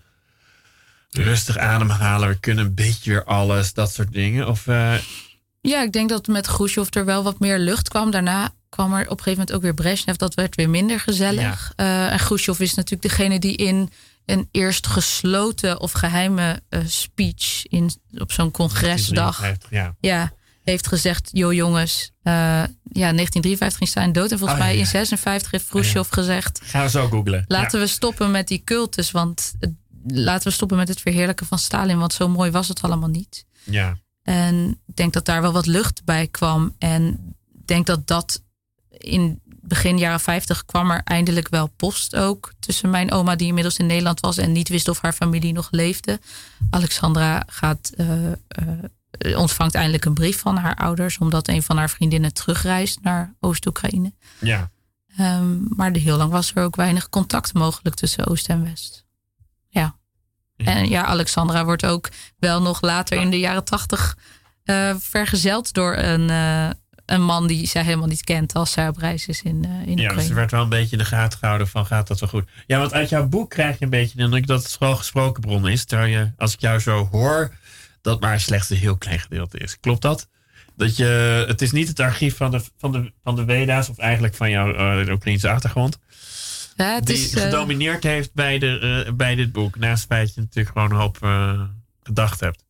rustig 1.10 1.58
ademhalen. 1.58 2.28
We 2.28 2.40
kunnen 2.40 2.64
een 2.64 2.74
beetje 2.74 3.10
weer 3.10 3.24
alles, 3.24 3.72
dat 3.72 3.92
soort 3.92 4.12
dingen. 4.12 4.48
Of 4.48 4.66
eh, 4.66 4.94
Ja, 5.60 5.82
ik 5.82 5.92
denk 5.92 6.08
dat 6.08 6.26
met 6.26 6.46
Khrushchev 6.46 6.88
er 6.90 7.04
wel 7.04 7.22
wat 7.22 7.38
meer 7.38 7.58
lucht 7.58 7.88
kwam. 7.88 8.10
Daarna 8.10 8.54
kwam 8.76 8.92
er 8.94 9.00
op 9.04 9.10
een 9.10 9.24
gegeven 9.24 9.30
moment 9.38 9.52
ook 9.52 9.62
weer 9.62 9.74
Brezhnev. 9.74 10.16
Dat 10.16 10.34
werd 10.34 10.54
weer 10.54 10.70
minder 10.70 11.00
gezellig. 11.00 11.72
Eh, 11.76 12.12
en 12.12 12.18
Khrushchev 12.18 12.60
is 12.60 12.74
natuurlijk 12.74 13.02
degene 13.08 13.38
die 13.38 13.56
in 13.56 13.90
een 14.26 14.48
eerst 14.50 14.86
gesloten 14.86 15.80
of 15.80 15.92
geheime 15.92 16.62
eh, 16.68 16.80
speech 16.86 17.66
in, 17.66 17.90
op 18.18 18.32
zo'n 18.32 18.50
congresdag 18.50 19.36
53, 19.36 19.70
Ja. 19.70 19.94
ja, 20.00 20.32
heeft 20.62 20.86
gezegd: 20.86 21.28
Joh, 21.32 21.52
jongens, 21.52 22.10
eh, 22.22 22.32
ja, 22.82 23.12
1953 23.12 23.76
ging 23.78 23.90
Stalin 23.90 24.12
dood. 24.12 24.32
En 24.32 24.38
volgens 24.38 24.58
Oh, 24.60 24.64
mij 24.66 24.74
ja. 24.74 24.80
in 24.80 24.86
56 24.86 25.50
heeft 25.50 25.68
Khrushchev 25.68 26.08
gezegd: 26.10 26.60
Gaan 26.64 26.82
we 26.82 26.90
zo 26.90 27.08
googlen. 27.08 27.44
Laten 27.48 27.80
we 27.80 27.86
stoppen 27.86 28.30
met 28.30 28.48
die 28.48 28.62
cultus. 28.64 29.10
Want 29.10 29.54
laten 30.06 30.48
we 30.48 30.54
stoppen 30.54 30.76
met 30.76 30.88
het 30.88 31.00
verheerlijken 31.00 31.46
van 31.46 31.58
Stalin. 31.58 31.98
Want 31.98 32.12
zo 32.12 32.28
mooi 32.28 32.50
was 32.50 32.68
het 32.68 32.82
allemaal 32.82 33.08
niet. 33.08 33.44
Ja. 33.64 33.96
En 34.22 34.80
ik 34.86 34.96
denk 34.96 35.12
dat 35.12 35.24
daar 35.24 35.42
wel 35.42 35.52
wat 35.52 35.66
lucht 35.66 36.04
bij 36.04 36.26
kwam. 36.26 36.74
En 36.78 37.34
ik 37.60 37.66
denk 37.66 37.86
dat 37.86 38.06
dat 38.06 38.42
in 39.06 39.40
begin 39.68 39.98
jaren 39.98 40.20
50 40.20 40.64
kwam 40.64 40.90
er 40.90 41.00
eindelijk 41.04 41.48
wel 41.48 41.66
post 41.66 42.16
ook. 42.16 42.52
Tussen 42.58 42.90
mijn 42.90 43.12
oma, 43.12 43.36
die 43.36 43.46
inmiddels 43.46 43.76
in 43.76 43.86
Nederland 43.86 44.20
was 44.20 44.36
en 44.36 44.52
niet 44.52 44.68
wist 44.68 44.88
of 44.88 45.00
haar 45.00 45.12
familie 45.12 45.52
nog 45.52 45.68
leefde. 45.70 46.20
Alexandra 46.70 47.42
gaat, 47.46 47.92
eh, 47.96 48.32
eh, 48.32 49.38
ontvangt 49.38 49.74
eindelijk 49.74 50.04
een 50.04 50.14
brief 50.14 50.38
van 50.38 50.56
haar 50.56 50.76
ouders. 50.76 51.18
Omdat 51.18 51.48
een 51.48 51.62
van 51.62 51.76
haar 51.76 51.90
vriendinnen 51.90 52.32
terugreist 52.32 52.98
naar 53.02 53.34
Oost-Oekraïne. 53.40 54.12
Ja. 54.38 54.70
Ehm, 55.16 55.74
maar 55.76 55.92
heel 55.92 56.16
lang 56.16 56.30
was 56.30 56.52
er 56.54 56.62
ook 56.62 56.76
weinig 56.76 57.08
contact 57.08 57.54
mogelijk 57.54 57.96
tussen 57.96 58.26
Oost 58.26 58.48
en 58.48 58.64
West. 58.64 59.04
Ja. 59.68 59.96
En 60.56 60.88
ja, 60.88 61.04
Alexandra 61.04 61.64
wordt 61.64 61.86
ook 61.86 62.08
wel 62.38 62.62
nog 62.62 62.80
later 62.80 63.20
in 63.20 63.30
de 63.30 63.38
jaren 63.38 63.64
tachtig 63.64 64.16
eh, 64.64 64.94
vergezeld 64.98 65.72
door 65.72 65.96
een, 65.96 66.30
een 67.06 67.22
man 67.22 67.46
die 67.46 67.66
zij 67.66 67.82
helemaal 67.82 68.06
niet 68.06 68.24
kent 68.24 68.54
als 68.54 68.72
zij 68.72 68.88
op 68.88 68.96
reis 68.96 69.26
is 69.26 69.42
in, 69.42 69.64
eh 69.64 69.86
in 69.86 69.96
Ja, 69.96 70.12
dus 70.12 70.28
er 70.28 70.34
werd 70.34 70.50
wel 70.50 70.62
een 70.62 70.68
beetje 70.68 70.92
in 70.96 70.98
de 71.02 71.08
gaten 71.08 71.38
gehouden 71.38 71.68
van 71.68 71.86
gaat 71.86 72.06
dat 72.06 72.20
wel 72.20 72.28
goed. 72.28 72.48
Ja, 72.66 72.78
want 72.78 72.92
uit 72.92 73.08
jouw 73.08 73.26
boek 73.26 73.50
krijg 73.50 73.78
je 73.78 73.84
een 73.84 73.90
beetje 73.90 74.16
de 74.16 74.22
indruk 74.22 74.46
dat 74.46 74.62
het 74.62 74.72
vooral 74.72 74.96
gesproken 74.96 75.40
bron 75.40 75.68
is. 75.68 75.84
Terwijl 75.84 76.10
je, 76.10 76.32
als 76.36 76.52
ik 76.52 76.60
jou 76.60 76.78
zo 76.80 77.08
hoor, 77.10 77.54
dat 78.00 78.20
maar 78.20 78.40
slechts 78.40 78.70
een 78.70 78.76
heel 78.76 78.96
klein 78.96 79.18
gedeelte 79.20 79.58
is. 79.58 79.80
Klopt 79.80 80.02
dat? 80.02 80.28
Dat 80.76 80.96
je, 80.96 81.44
het 81.48 81.62
is 81.62 81.72
niet 81.72 81.88
het 81.88 82.00
archief 82.00 82.36
van 82.36 82.50
de, 82.50 82.60
van 82.78 82.92
de, 82.92 83.12
van 83.22 83.36
de 83.36 83.44
Veda's 83.44 83.88
of 83.88 83.98
eigenlijk 83.98 84.34
van 84.34 84.50
jouw 84.50 85.00
uh, 85.02 85.12
Oekraïnse 85.12 85.48
achtergrond. 85.50 85.98
Ja, 86.76 86.94
het 86.94 87.06
Die 87.06 87.16
is, 87.16 87.34
eh, 87.34 87.42
gedomineerd 87.42 88.02
heeft 88.02 88.34
bij, 88.34 88.58
de, 88.58 89.12
bij 89.16 89.34
dit 89.34 89.52
boek. 89.52 89.78
Naast 89.78 90.02
het 90.02 90.10
feit 90.12 90.26
dat 90.26 90.34
je 90.34 90.40
natuurlijk 90.40 90.76
gewoon 90.76 90.90
een 90.90 90.96
hoop 90.96 91.18
gedacht 92.02 92.40
hebt. 92.40 92.64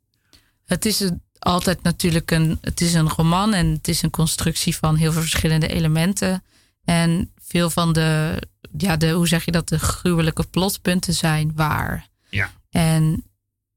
Het 0.67 0.85
is 0.87 1.01
een- 1.01 1.23
altijd 1.47 1.83
natuurlijk 1.83 2.31
een, 2.31 2.59
het 2.61 2.81
is 2.81 2.95
een 2.95 3.09
roman 3.09 3.55
en 3.55 3.67
het 3.67 3.89
is 3.89 4.03
een 4.03 4.11
constructie 4.11 4.77
van 4.77 4.97
heel 4.97 5.13
veel 5.13 5.21
verschillende 5.21 5.69
elementen. 5.69 6.45
En 6.85 7.33
veel 7.39 7.71
van 7.71 7.93
de, 7.93 8.43
ja, 8.77 8.97
de, 8.97 9.11
hoe 9.11 9.29
zeg 9.29 9.45
je 9.45 9.51
dat, 9.51 9.69
de 9.69 9.79
gruwelijke 9.79 10.47
plotpunten 10.47 11.15
zijn 11.15 11.53
waar. 11.55 12.09
Ja. 12.29 12.51
En 12.71 13.25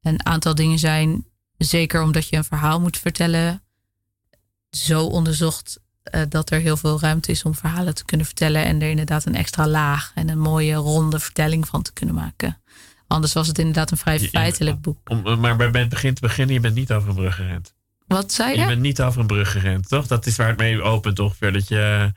een 0.01 0.25
aantal 0.25 0.55
dingen 0.55 0.79
zijn, 0.79 1.25
zeker 1.57 2.01
omdat 2.01 2.27
je 2.27 2.35
een 2.37 2.43
verhaal 2.43 2.79
moet 2.79 2.97
vertellen, 2.97 3.61
zo 4.69 5.05
onderzocht 5.05 5.79
eh, 6.03 6.21
dat 6.29 6.51
er 6.51 6.59
heel 6.59 6.77
veel 6.77 6.99
ruimte 6.99 7.31
is 7.31 7.43
om 7.43 7.55
verhalen 7.55 7.95
te 7.95 8.05
kunnen 8.05 8.25
vertellen. 8.25 8.65
En 8.65 8.81
er 8.81 8.89
inderdaad 8.89 9.25
een 9.25 9.35
extra 9.35 9.67
laag 9.67 10.11
en 10.15 10.29
een 10.29 10.39
mooie 10.39 10.75
ronde 10.75 11.19
vertelling 11.19 11.67
van 11.67 11.81
te 11.81 11.93
kunnen 11.93 12.15
maken. 12.15 12.58
Anders 13.09 13.33
was 13.33 13.47
het 13.47 13.59
inderdaad 13.59 13.91
een 13.91 13.97
vrij 13.97 14.19
feitelijk 14.19 14.81
boek. 14.81 14.97
Om, 15.09 15.39
maar 15.39 15.55
bij 15.55 15.81
het 15.81 15.89
begin 15.89 16.13
te 16.13 16.21
beginnen, 16.21 16.53
je 16.55 16.61
bent 16.61 16.75
niet 16.75 16.91
over 16.91 17.09
een 17.09 17.15
brug 17.15 17.35
gerend. 17.35 17.73
Wat 18.07 18.31
zei 18.33 18.53
Je 18.53 18.59
je? 18.59 18.65
bent 18.67 18.81
niet 18.81 19.01
over 19.01 19.19
een 19.21 19.27
brug 19.27 19.51
gerend, 19.51 19.87
toch? 19.89 20.07
Dat 20.07 20.25
is 20.25 20.35
waar 20.35 20.47
het 20.47 20.57
mee 20.57 20.81
opent 20.81 21.19
ongeveer. 21.19 21.53
Dat 21.53 21.67
je... 21.67 22.11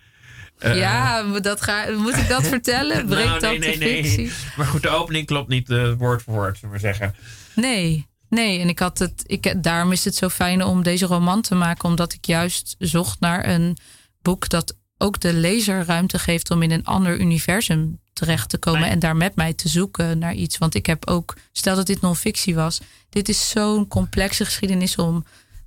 eh, 0.59 0.77
ja, 0.77 1.23
dat 1.41 1.63
ga, 1.63 1.85
moet 1.97 2.17
ik 2.17 2.29
dat 2.29 2.47
vertellen? 2.57 3.07
Breekt 3.07 3.27
Nou, 3.29 3.41
dat 3.41 3.51
nee, 3.51 3.59
nee, 3.59 3.79
de 3.79 3.85
nee. 3.85 4.05
fictie? 4.05 4.33
Maar 4.57 4.67
goed, 4.67 4.83
de 4.83 4.89
opening 4.89 5.27
klopt 5.27 5.49
niet 5.49 5.71
eh, 5.71 5.93
woord 5.99 6.23
voor 6.23 6.35
woord, 6.35 6.59
zullen 6.59 6.77
we 6.77 6.83
maar 6.83 6.95
zeggen. 6.95 7.15
Nee, 7.55 8.07
nee. 8.29 8.61
En 8.61 8.69
ik 8.69 8.79
had 8.79 8.99
het, 8.99 9.23
ik, 9.27 9.63
daarom 9.63 9.93
is 9.93 10.05
het 10.05 10.15
zo 10.15 10.29
fijn 10.29 10.63
om 10.65 10.83
deze 10.83 11.07
roman 11.07 11.43
te 11.43 11.55
maken, 11.55 11.89
omdat 11.89 12.13
ik 12.13 12.25
juist 12.27 12.75
zocht 12.79 13.21
naar 13.21 13.49
een 13.49 13.77
boek 14.23 14.49
dat 14.49 14.77
ook 14.99 15.21
de 15.21 15.33
lezer 15.33 15.85
ruimte 15.85 16.19
geeft 16.19 16.51
om 16.51 16.63
in 16.63 16.71
een 16.71 16.85
ander 16.85 17.21
universum 17.21 18.01
terecht 18.13 18.49
te 18.49 18.59
komen 18.59 18.81
Nee. 18.81 18.91
en 18.91 18.99
daar 18.99 19.17
met 19.17 19.35
mij 19.37 19.53
te 19.53 19.69
zoeken 19.69 20.19
naar 20.19 20.35
iets. 20.35 20.59
Want 20.59 20.75
ik 20.75 20.87
heb 20.87 21.09
ook, 21.09 21.37
stel 21.53 21.77
dat 21.77 21.87
dit 21.87 22.01
non-fictie 22.01 22.55
was, 22.55 22.81
dit 23.11 23.29
is 23.29 23.49
zo'n 23.51 23.89
complexe 23.89 24.45
geschiedenis 24.45 24.97
om 24.97 25.25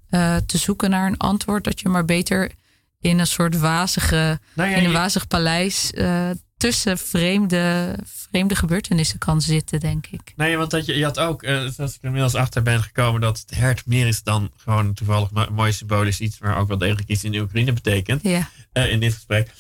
eh, 0.10 0.36
te 0.46 0.58
zoeken 0.58 0.90
naar 0.90 1.08
een 1.08 1.18
antwoord 1.18 1.64
dat 1.64 1.80
je 1.80 1.90
maar 1.90 2.06
beter 2.06 2.52
in 3.02 3.20
een 3.20 3.28
soort 3.28 3.58
wazige, 3.60 4.40
Nou 4.54 4.70
ja, 4.70 4.76
in 4.76 4.84
een 4.84 4.90
je- 4.92 4.98
wazig 4.98 5.28
paleis 5.28 5.92
eh, 5.92 6.30
tussen 6.58 6.98
vreemde, 6.98 7.96
vreemde 8.06 8.56
gebeurtenissen 8.56 9.18
kan 9.20 9.42
zitten, 9.42 9.80
denk 9.80 10.08
ik. 10.08 10.34
Nee, 10.36 10.58
want 10.58 10.72
dat 10.72 10.86
je, 10.86 10.98
je 10.98 11.04
had 11.04 11.20
ook, 11.20 11.44
eh, 11.44 11.66
zoals 11.68 11.92
ik 11.96 11.98
er 12.02 12.06
inmiddels 12.06 12.36
achter 12.36 12.62
ben 12.62 12.82
gekomen, 12.84 13.22
dat 13.22 13.40
het 13.40 13.58
hert 13.58 13.86
meer 13.86 14.08
is 14.08 14.24
dan 14.24 14.52
gewoon 14.58 14.94
toevallig 14.94 15.32
mo- 15.32 15.50
mooi 15.52 15.72
symbolisch 15.74 16.20
iets, 16.20 16.40
maar 16.40 16.58
ook 16.58 16.68
wel 16.68 16.78
degelijk 16.78 17.10
iets 17.10 17.24
in 17.24 17.32
de 17.32 17.40
Oekraïne 17.40 17.74
betekent. 17.74 18.24
Ja. 18.24 18.50
eh, 18.72 18.92
in 18.92 19.00
dit 19.00 19.14
gesprek. 19.14 19.52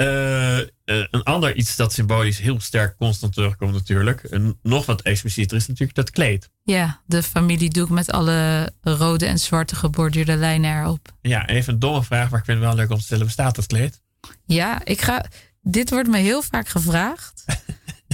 Eh, 0.00 0.58
eh, 0.58 0.66
een 0.84 1.22
ander 1.22 1.54
iets 1.56 1.76
dat 1.76 1.92
symbolisch 1.92 2.38
heel 2.38 2.60
sterk 2.60 2.96
constant 2.96 3.32
terugkomt 3.32 3.72
natuurlijk. 3.72 4.22
En 4.22 4.58
nog 4.62 4.86
wat 4.86 5.02
explicieter 5.02 5.56
is 5.56 5.66
natuurlijk 5.66 5.96
dat 5.96 6.10
kleed. 6.10 6.50
Ja, 6.62 7.00
de 7.06 7.22
familiedoek 7.22 7.88
met 7.88 8.10
alle 8.10 8.70
rode 8.80 9.26
en 9.26 9.38
zwarte 9.38 9.76
geborduurde 9.76 10.36
lijnen 10.36 10.80
erop. 10.80 11.12
Ja, 11.20 11.46
even 11.48 11.72
een 11.72 11.78
domme 11.78 12.02
vraag, 12.02 12.30
maar 12.30 12.38
ik 12.38 12.44
vind 12.44 12.58
het 12.58 12.66
wel 12.66 12.76
leuk 12.76 12.90
om 12.90 12.96
te 12.96 13.02
stellen. 13.02 13.26
Bestaat 13.26 13.54
dat 13.54 13.66
kleed? 13.66 14.00
Ja, 14.44 14.80
ik 14.84 15.00
ga. 15.02 15.24
Dit 15.62 15.90
wordt 15.90 16.08
me 16.08 16.18
heel 16.18 16.42
vaak 16.42 16.68
gevraagd. 16.68 17.44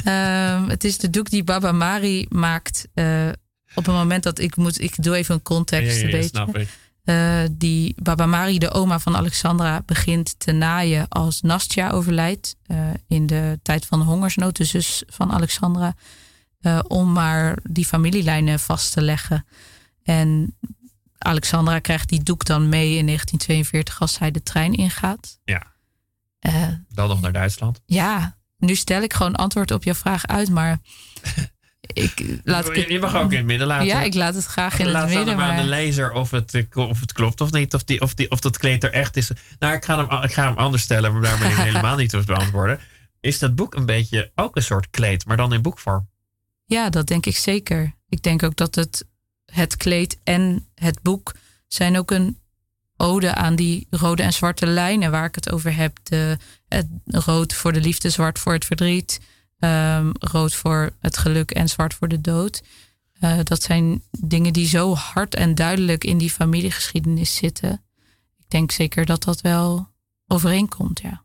Ehm, 0.05 0.69
het 0.69 0.85
is 0.85 0.99
de 0.99 1.11
doek 1.11 1.31
die 1.31 1.45
Baba 1.45 1.73
Mari 1.73 2.27
maakt. 2.29 2.89
eh, 2.95 3.29
op 3.75 3.87
het 3.87 3.95
moment 3.95 4.23
dat 4.23 4.39
ik 4.39 4.57
moet. 4.57 4.81
Ik 4.81 5.03
doe 5.03 5.17
even 5.17 5.35
een 5.35 5.43
context 5.43 6.03
een 6.03 6.11
beetje. 6.11 6.29
snap 6.29 6.57
ik. 6.57 6.69
Eh, 7.07 7.43
die 7.53 7.95
Baba 8.03 8.27
Mari, 8.27 8.59
de 8.59 8.71
oma 8.71 8.99
van 8.99 9.17
Alexandra, 9.17 9.83
begint 9.87 10.39
te 10.39 10.53
naaien 10.53 11.09
als 11.09 11.41
Nastja 11.41 11.91
overlijdt. 11.91 12.57
eh, 12.67 12.79
in 13.09 13.27
de 13.27 13.59
tijd 13.63 13.87
van 13.87 13.99
de 13.99 14.05
hongersnood, 14.05 14.57
de 14.57 14.65
zus 14.65 15.03
van 15.07 15.33
Alexandra. 15.33 15.95
eh, 16.61 16.79
om 16.89 17.13
maar 17.13 17.59
die 17.71 17.87
familielijnen 17.87 18.61
vast 18.61 18.93
te 18.93 19.03
leggen. 19.03 19.47
En 20.03 20.57
Alexandra 21.19 21.79
krijgt 21.79 22.09
die 22.09 22.23
doek 22.23 22.45
dan 22.45 22.69
mee 22.69 22.97
in 22.97 23.05
1942 23.07 24.01
als 24.01 24.13
zij 24.13 24.31
de 24.31 24.43
trein 24.43 24.73
ingaat. 24.75 25.39
Ja. 25.45 25.63
Eh, 26.39 26.69
Dan 26.89 27.09
nog 27.09 27.21
naar 27.21 27.33
Duitsland. 27.33 27.81
ja, 27.87 28.37
nu 28.59 28.75
stel 28.75 29.03
ik 29.03 29.13
gewoon 29.15 29.35
antwoord 29.35 29.71
op 29.71 29.85
jouw 29.85 29.95
vraag 29.95 30.27
uit, 30.27 30.51
maar 30.51 30.79
ik 31.93 32.41
laat 32.45 32.69
ik 32.69 32.89
je, 32.89 32.93
het, 32.93 33.01
mag 33.01 33.17
ook 33.17 33.31
in 33.31 33.37
het 33.37 33.47
midden 33.47 33.67
laten. 33.67 33.87
ja, 33.87 34.03
ik 34.03 34.15
laat 34.15 34.35
het 34.35 34.45
graag 34.45 34.79
in 34.79 34.85
het 34.85 34.95
Laat 34.95 35.09
dan 35.09 35.17
midden. 35.17 35.37
maar 35.37 35.51
aan 35.51 35.57
de 35.57 35.69
lezer 35.69 36.13
of 36.13 36.31
het, 36.31 36.55
eh, 36.55 36.89
of 36.89 37.01
het 37.01 37.13
klopt 37.13 37.41
of 37.41 37.53
niet. 37.53 37.75
Of, 37.75 37.85
die, 37.85 38.01
of, 38.01 38.15
die, 38.15 38.31
of 38.31 38.41
dat 38.41 38.59
kleed 38.59 38.85
er 38.85 38.93
echt 38.93 39.17
is. 39.17 39.31
Nou, 39.59 39.75
ik 39.75 39.85
ga 39.85 40.07
hem, 40.07 40.23
ik 40.23 40.33
ga 40.33 40.45
hem 40.45 40.57
anders 40.57 40.83
stellen, 40.83 41.13
maar 41.13 41.23
daar 41.23 41.39
ben 41.39 41.51
ik 41.51 41.57
helemaal 41.71 41.97
niet 41.97 42.13
hoeft 42.13 42.27
beantwoorden. 42.27 42.81
Is 43.21 43.39
dat 43.39 43.55
boek 43.55 43.75
een 43.75 43.87
beetje 43.87 44.31
ook 44.35 44.57
een 44.57 44.63
soort 44.63 44.91
kleed, 44.91 45.27
maar 45.27 45.37
dan 45.37 45.53
in 45.53 45.63
boekvorm? 45.63 46.09
ja, 46.67 46.91
dat 46.91 47.07
denk 47.07 47.27
ik 47.27 47.37
zeker. 47.37 47.95
Ik 48.09 48.23
denk 48.23 48.43
ook 48.43 48.57
dat 48.57 48.75
het, 48.75 49.05
het 49.45 49.77
kleed 49.77 50.19
en 50.25 50.69
het 50.75 51.03
boek 51.03 51.35
zijn 51.67 51.99
ook 51.99 52.11
een 52.11 52.41
ode 52.97 53.35
aan 53.35 53.57
die 53.57 53.87
rode 53.91 54.23
en 54.23 54.33
zwarte 54.33 54.67
lijnen 54.67 55.11
waar 55.11 55.25
ik 55.25 55.35
het 55.35 55.53
over 55.53 55.77
heb. 55.77 55.99
De, 56.03 56.39
het, 56.69 56.87
rood 57.05 57.55
voor 57.55 57.73
de 57.73 57.81
liefde, 57.81 58.11
zwart 58.11 58.39
voor 58.39 58.53
het 58.53 58.65
verdriet. 58.65 59.21
Ehm, 59.59 60.11
rood 60.19 60.55
voor 60.55 60.91
het 61.01 61.17
geluk 61.19 61.51
en 61.51 61.69
zwart 61.69 61.95
voor 61.95 62.09
de 62.09 62.21
dood. 62.21 62.63
Eh, 63.21 63.39
dat 63.43 63.63
zijn 63.63 64.03
dingen 64.19 64.53
die 64.53 64.67
zo 64.67 64.95
hard 64.95 65.35
en 65.35 65.55
duidelijk 65.55 66.05
in 66.05 66.19
die 66.19 66.31
familiegeschiedenis 66.31 67.35
zitten. 67.35 67.73
Ik 68.39 68.45
denk 68.49 68.71
zeker 68.71 69.07
dat 69.07 69.23
dat 69.25 69.41
wel 69.41 69.89
overeenkomt, 70.27 71.01
ja. 71.01 71.25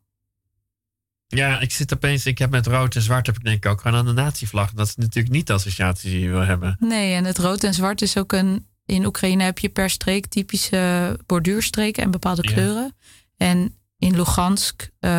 Ja, 1.27 1.59
ik 1.59 1.71
zit 1.71 1.93
opeens, 1.93 2.25
ik 2.25 2.37
heb 2.37 2.49
met 2.49 2.67
rood 2.67 2.95
en 2.95 3.01
zwart 3.01 3.25
heb 3.25 3.35
ik 3.37 3.43
denk 3.43 3.65
ik 3.65 3.71
ook 3.71 3.81
gewoon 3.81 3.97
aan 3.97 4.05
de 4.05 4.11
natievlag. 4.11 4.73
Dat 4.73 4.87
is 4.87 4.95
natuurlijk 4.95 5.33
niet 5.33 5.47
de 5.47 5.53
associatie 5.53 6.11
die 6.11 6.19
je 6.19 6.29
wil 6.29 6.39
hebben. 6.45 6.77
Nee, 6.79 7.13
en 7.13 7.25
het 7.25 7.37
rood 7.37 7.63
en 7.63 7.73
zwart 7.73 8.01
is 8.01 8.17
ook 8.17 8.31
een. 8.31 8.65
In 8.85 9.05
Oekraïne 9.05 9.43
heb 9.43 9.59
je 9.59 9.69
per 9.69 9.89
streek 9.89 10.25
typische 10.25 11.19
borduurstreken 11.25 12.03
en 12.03 12.11
bepaalde 12.11 12.47
Ja. 12.47 12.53
kleuren. 12.53 12.95
En 13.37 13.75
in 13.97 14.15
Lugansk, 14.15 14.89
eh, 14.99 15.11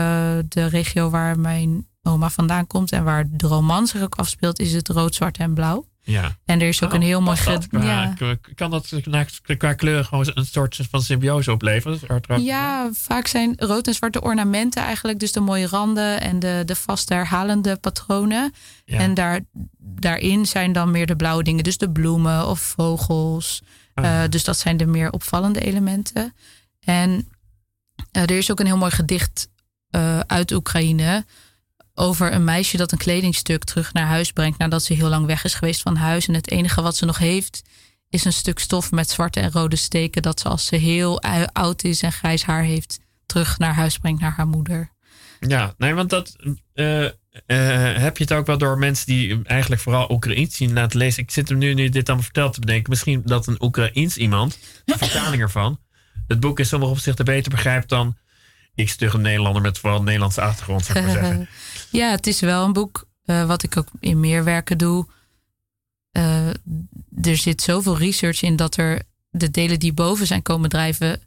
de 0.48 0.66
regio 0.66 1.10
waar 1.10 1.38
mijn 1.38 1.86
oma 2.02 2.30
vandaan 2.30 2.66
komt 2.66 2.92
en 2.92 3.04
waar 3.04 3.24
de 3.30 3.46
roman 3.46 3.86
zich 3.86 4.02
ook 4.02 4.14
afspeelt, 4.14 4.58
is 4.58 4.72
het 4.72 4.88
rood, 4.88 5.14
zwart 5.14 5.36
en 5.38 5.54
blauw. 5.54 5.84
Ja. 6.04 6.36
En 6.44 6.60
er 6.60 6.68
is 6.68 6.82
ook 6.82 6.92
een 6.92 7.02
heel 7.02 7.20
mooi. 7.20 7.36
Past 7.36 7.46
dat 7.48 7.66
qua- 7.66 7.82
ja. 7.84 8.14
Kan 8.54 8.70
dat 8.70 8.92
qua- 9.42 9.54
qua 9.54 9.72
kleur 9.72 10.04
gewoon 10.04 10.30
een 10.34 10.46
soort 10.46 10.78
van 10.90 11.02
symbiose 11.02 11.52
opleveren? 11.52 11.98
Ja, 12.42 12.88
vaak 12.92 13.26
zijn 13.26 13.54
rood 13.56 13.86
en 13.86 13.94
zwarte 13.94 14.20
ornamenten 14.22 14.82
eigenlijk. 14.82 15.18
Dus 15.18 15.32
de 15.32 15.40
mooie 15.40 15.66
randen 15.66 16.20
en 16.20 16.38
de, 16.38 16.62
de 16.66 16.76
vast 16.76 17.08
herhalende 17.08 17.76
patronen. 17.76 18.52
Ja. 18.84 18.98
En 18.98 19.14
daar, 19.14 19.40
daarin 19.78 20.46
zijn 20.46 20.72
dan 20.72 20.90
meer 20.90 21.06
de 21.06 21.16
blauwe 21.16 21.42
dingen. 21.42 21.64
Dus 21.64 21.78
de 21.78 21.90
bloemen 21.90 22.46
of 22.48 22.60
vogels. 22.60 23.62
Ah. 23.94 24.22
Eh, 24.22 24.30
dus 24.30 24.44
dat 24.44 24.58
zijn 24.58 24.76
de 24.76 24.86
meer 24.86 25.10
opvallende 25.12 25.60
elementen. 25.60 26.34
En 26.80 27.28
eh, 28.10 28.22
er 28.22 28.30
is 28.30 28.50
ook 28.50 28.60
een 28.60 28.66
heel 28.66 28.76
mooi 28.76 28.92
gedicht 28.92 29.50
uit 30.26 30.52
Oekraïne. 30.52 31.24
Over 31.94 32.32
een 32.32 32.44
meisje 32.44 32.76
dat 32.76 32.92
een 32.92 32.98
kledingstuk 32.98 33.64
terug 33.64 33.92
naar 33.92 34.06
huis 34.06 34.32
brengt. 34.32 34.58
nadat 34.58 34.82
ze 34.82 34.94
heel 34.94 35.08
lang 35.08 35.26
weg 35.26 35.44
is 35.44 35.54
geweest 35.54 35.80
van 35.80 35.96
huis. 35.96 36.28
En 36.28 36.34
het 36.34 36.50
enige 36.50 36.82
wat 36.82 36.96
ze 36.96 37.04
nog 37.04 37.18
heeft. 37.18 37.62
is 38.08 38.24
een 38.24 38.32
stuk 38.32 38.58
stof 38.58 38.90
met 38.90 39.10
zwarte 39.10 39.40
en 39.40 39.52
rode 39.52 39.76
steken. 39.76 40.22
dat 40.22 40.40
ze 40.40 40.48
als 40.48 40.66
ze 40.66 40.76
heel 40.76 41.22
oud 41.52 41.84
is 41.84 42.02
en 42.02 42.12
grijs 42.12 42.44
haar 42.44 42.62
heeft. 42.62 43.00
terug 43.26 43.58
naar 43.58 43.74
huis 43.74 43.98
brengt 43.98 44.20
naar 44.20 44.34
haar 44.36 44.46
moeder. 44.46 44.90
Ja, 45.40 45.74
nee, 45.78 45.94
want 45.94 46.10
dat 46.10 46.36
eh, 46.74 47.04
eh, 47.04 47.12
heb 47.96 48.16
je 48.16 48.24
het 48.24 48.32
ook 48.32 48.46
wel 48.46 48.58
door 48.58 48.78
mensen 48.78 49.06
die 49.06 49.42
eigenlijk 49.42 49.82
vooral 49.82 50.10
Oekraïens 50.10 50.56
zien 50.56 50.72
laten 50.72 50.98
lezen. 50.98 51.22
Ik 51.22 51.30
zit 51.30 51.48
hem 51.48 51.58
nu, 51.58 51.74
nu 51.74 51.88
dit 51.88 52.06
allemaal 52.06 52.24
verteld 52.24 52.52
te 52.52 52.60
bedenken. 52.60 52.90
Misschien 52.90 53.22
dat 53.24 53.46
een 53.46 53.62
Oekraïens 53.62 54.16
iemand, 54.16 54.58
een 54.84 54.98
vertaling 54.98 55.42
ervan, 55.42 55.80
het 56.26 56.40
boek 56.40 56.58
in 56.58 56.66
sommige 56.66 56.92
opzichten 56.92 57.24
beter 57.24 57.50
begrijpt 57.50 57.88
dan 57.88 58.16
ik 58.74 58.88
stug 58.88 59.12
een 59.12 59.20
Nederlander 59.20 59.62
met 59.62 59.78
vooral 59.78 59.98
een 59.98 60.04
Nederlandse 60.04 60.40
achtergrond, 60.40 60.84
zou 60.84 60.98
ik 60.98 61.04
maar 61.04 61.14
zeggen. 61.14 61.48
ja, 61.92 62.10
het 62.10 62.26
is 62.26 62.40
wel 62.40 62.64
een 62.64 62.72
boek 62.72 63.04
eh, 63.24 63.46
wat 63.46 63.62
ik 63.62 63.76
ook 63.76 63.88
in 64.00 64.20
meer 64.20 64.44
werken 64.44 64.78
doe. 64.78 65.06
Eh, 66.10 66.48
er 67.22 67.36
zit 67.36 67.62
zoveel 67.62 67.98
research 67.98 68.42
in 68.42 68.56
dat 68.56 68.76
er 68.76 69.02
de 69.30 69.50
delen 69.50 69.78
die 69.78 69.92
boven 69.92 70.26
zijn 70.26 70.42
komen 70.42 70.68
drijven, 70.68 71.20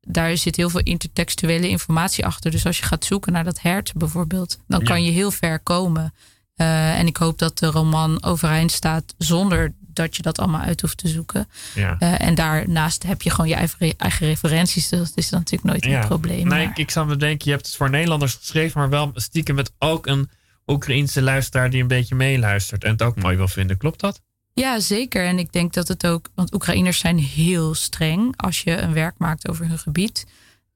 daar 0.00 0.36
zit 0.36 0.56
heel 0.56 0.70
veel 0.70 0.80
intertextuele 0.80 1.68
informatie 1.68 2.26
achter. 2.26 2.50
Dus 2.50 2.66
als 2.66 2.78
je 2.78 2.84
gaat 2.84 3.04
zoeken 3.04 3.32
naar 3.32 3.44
dat 3.44 3.60
hert 3.60 3.92
bijvoorbeeld, 3.94 4.58
dan 4.66 4.82
kan 4.82 5.04
je 5.04 5.10
heel 5.10 5.30
ver 5.30 5.60
komen. 5.60 6.14
Eh, 6.54 6.98
en 6.98 7.06
ik 7.06 7.16
hoop 7.16 7.38
dat 7.38 7.58
de 7.58 7.66
roman 7.66 8.22
overeind 8.22 8.72
staat 8.72 9.14
zonder 9.18 9.74
dat 9.96 10.16
je 10.16 10.22
dat 10.22 10.38
allemaal 10.38 10.60
uit 10.60 10.80
hoeft 10.80 10.96
te 10.96 11.08
zoeken. 11.08 11.48
Ja. 11.74 11.96
Eh, 11.98 12.20
en 12.20 12.34
daarnaast 12.34 13.02
heb 13.02 13.22
je 13.22 13.30
gewoon 13.30 13.48
je 13.48 13.54
eigen, 13.54 13.94
eigen 13.96 14.26
referenties. 14.26 14.88
Dus 14.88 14.98
dat 14.98 15.12
is 15.14 15.28
dan 15.28 15.38
natuurlijk 15.38 15.70
nooit 15.70 15.94
een 15.94 16.06
probleem. 16.06 16.36
Nee, 16.36 16.44
maar- 16.46 16.62
ik, 16.62 16.78
ik 16.78 16.90
zou 16.90 17.06
me 17.06 17.16
denken, 17.16 17.44
je 17.46 17.50
hebt 17.52 17.66
het 17.66 17.76
voor 17.76 17.90
Nederlanders 17.90 18.34
geschreven, 18.34 18.80
maar 18.80 18.88
wel 18.88 19.10
stiekem 19.14 19.54
met 19.54 19.72
ook 19.78 20.06
een 20.06 20.30
Oekraïense 20.66 21.22
luisteraar 21.22 21.70
die 21.70 21.80
een 21.82 21.88
beetje 21.88 22.14
meeluistert 22.14 22.84
en 22.84 22.90
het 22.90 23.02
ook 23.02 23.22
mooi 23.22 23.36
wil 23.36 23.48
vinden. 23.48 23.76
Klopt 23.76 24.00
dat? 24.00 24.20
Ja, 24.52 24.80
zeker. 24.80 25.26
En 25.26 25.38
ik 25.38 25.52
denk 25.52 25.72
dat 25.72 25.88
het 25.88 26.06
ook, 26.06 26.28
want 26.34 26.54
Oekraïners 26.54 26.98
zijn 26.98 27.18
heel 27.18 27.74
streng 27.74 28.34
als 28.36 28.60
je 28.62 28.76
een 28.76 28.92
werk 28.92 29.14
maakt 29.18 29.48
over 29.48 29.68
hun 29.68 29.78
gebied. 29.78 30.26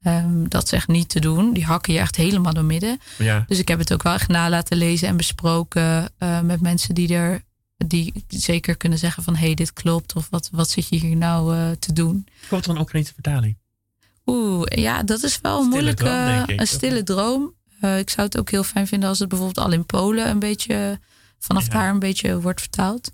Ehm, 0.03 0.49
dat 0.49 0.65
is 0.65 0.73
echt 0.73 0.89
niet 0.89 1.09
te 1.09 1.21
doen. 1.21 1.53
Die 1.53 1.65
hakken 1.65 1.93
je 1.93 1.99
echt 1.99 2.17
helemaal 2.17 2.53
door 2.53 2.65
midden. 2.65 3.01
Ja. 3.19 3.45
Dus 3.47 3.59
ik 3.59 3.69
heb 3.69 3.79
het 3.79 3.93
ook 3.93 4.03
wel 4.03 4.13
echt 4.15 4.29
na 4.29 4.49
laten 4.49 4.77
lezen 4.77 5.09
en 5.09 5.17
besproken 5.17 6.09
eh, 6.19 6.41
met 6.41 6.61
mensen 6.61 6.95
die 6.95 7.15
er 7.15 7.43
die 7.87 8.25
zeker 8.29 8.77
kunnen 8.77 8.99
zeggen 8.99 9.23
van 9.23 9.35
hé, 9.37 9.45
hey, 9.47 9.55
dit 9.55 9.73
klopt. 9.73 10.15
Of 10.15 10.27
wat, 10.31 10.49
wat 10.53 10.69
zit 10.71 10.89
je 10.89 10.97
hier 10.97 11.17
nou 11.17 11.57
eh, 11.57 11.71
te 11.71 11.93
doen? 11.93 12.27
Komt 12.49 12.65
er 12.65 12.71
een 12.71 12.81
Oekraïense 12.81 13.13
vertaling? 13.15 13.59
Oeh, 14.27 14.63
ja, 14.69 15.03
dat 15.03 15.23
is 15.23 15.39
wel 15.43 15.53
een 15.53 15.59
Stille 15.65 15.75
moeilijke, 15.75 16.05
droom, 16.05 16.25
denk 16.27 16.49
ik. 16.49 16.61
een 16.61 16.67
stille 16.67 17.03
droom. 17.03 17.55
Eh, 17.81 17.99
ik 17.99 18.11
zou 18.11 18.27
het 18.27 18.39
ook 18.39 18.51
heel 18.51 18.63
fijn 18.63 18.87
vinden 18.87 19.09
als 19.09 19.19
het 19.19 19.29
bijvoorbeeld 19.29 19.67
al 19.67 19.73
in 19.73 19.87
Polen 19.87 20.29
een 20.29 20.39
beetje 20.39 21.01
vanaf 21.39 21.65
Ja. 21.67 21.71
daar 21.71 21.91
een 21.91 21.99
beetje 21.99 22.41
wordt 22.41 22.61
vertaald. 22.61 23.13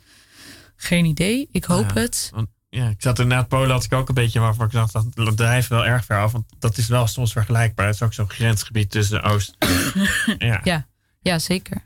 Geen 0.77 1.05
idee. 1.05 1.49
Ik 1.53 1.64
hoop 1.64 1.91
Ja, 1.95 2.01
het. 2.01 2.31
Want, 2.35 2.49
ja, 2.69 2.89
ik 2.89 3.03
zat 3.03 3.19
inderdaad 3.19 3.49
Polen 3.49 3.71
had 3.71 3.85
ik 3.85 3.93
ook 3.93 4.09
een 4.09 4.14
beetje 4.14 4.41
waarvan 4.41 4.67
ik 4.67 4.73
dacht 4.73 4.93
dat 4.93 5.37
drijft 5.37 5.69
wel 5.69 5.87
erg 5.87 6.05
ver 6.05 6.21
af. 6.21 6.33
Want 6.33 6.45
dat 6.59 6.77
is 6.79 6.87
wel 6.89 7.07
soms 7.07 7.33
vergelijkbaar. 7.33 7.87
Het 7.87 7.95
is 7.95 8.03
ook 8.03 8.12
zo'n 8.14 8.31
grensgebied 8.31 8.91
tussen 8.91 9.23
Oost. 9.23 9.57
ja. 10.39 10.61
Ja, 10.64 10.87
ja, 11.21 11.39
zeker. 11.39 11.83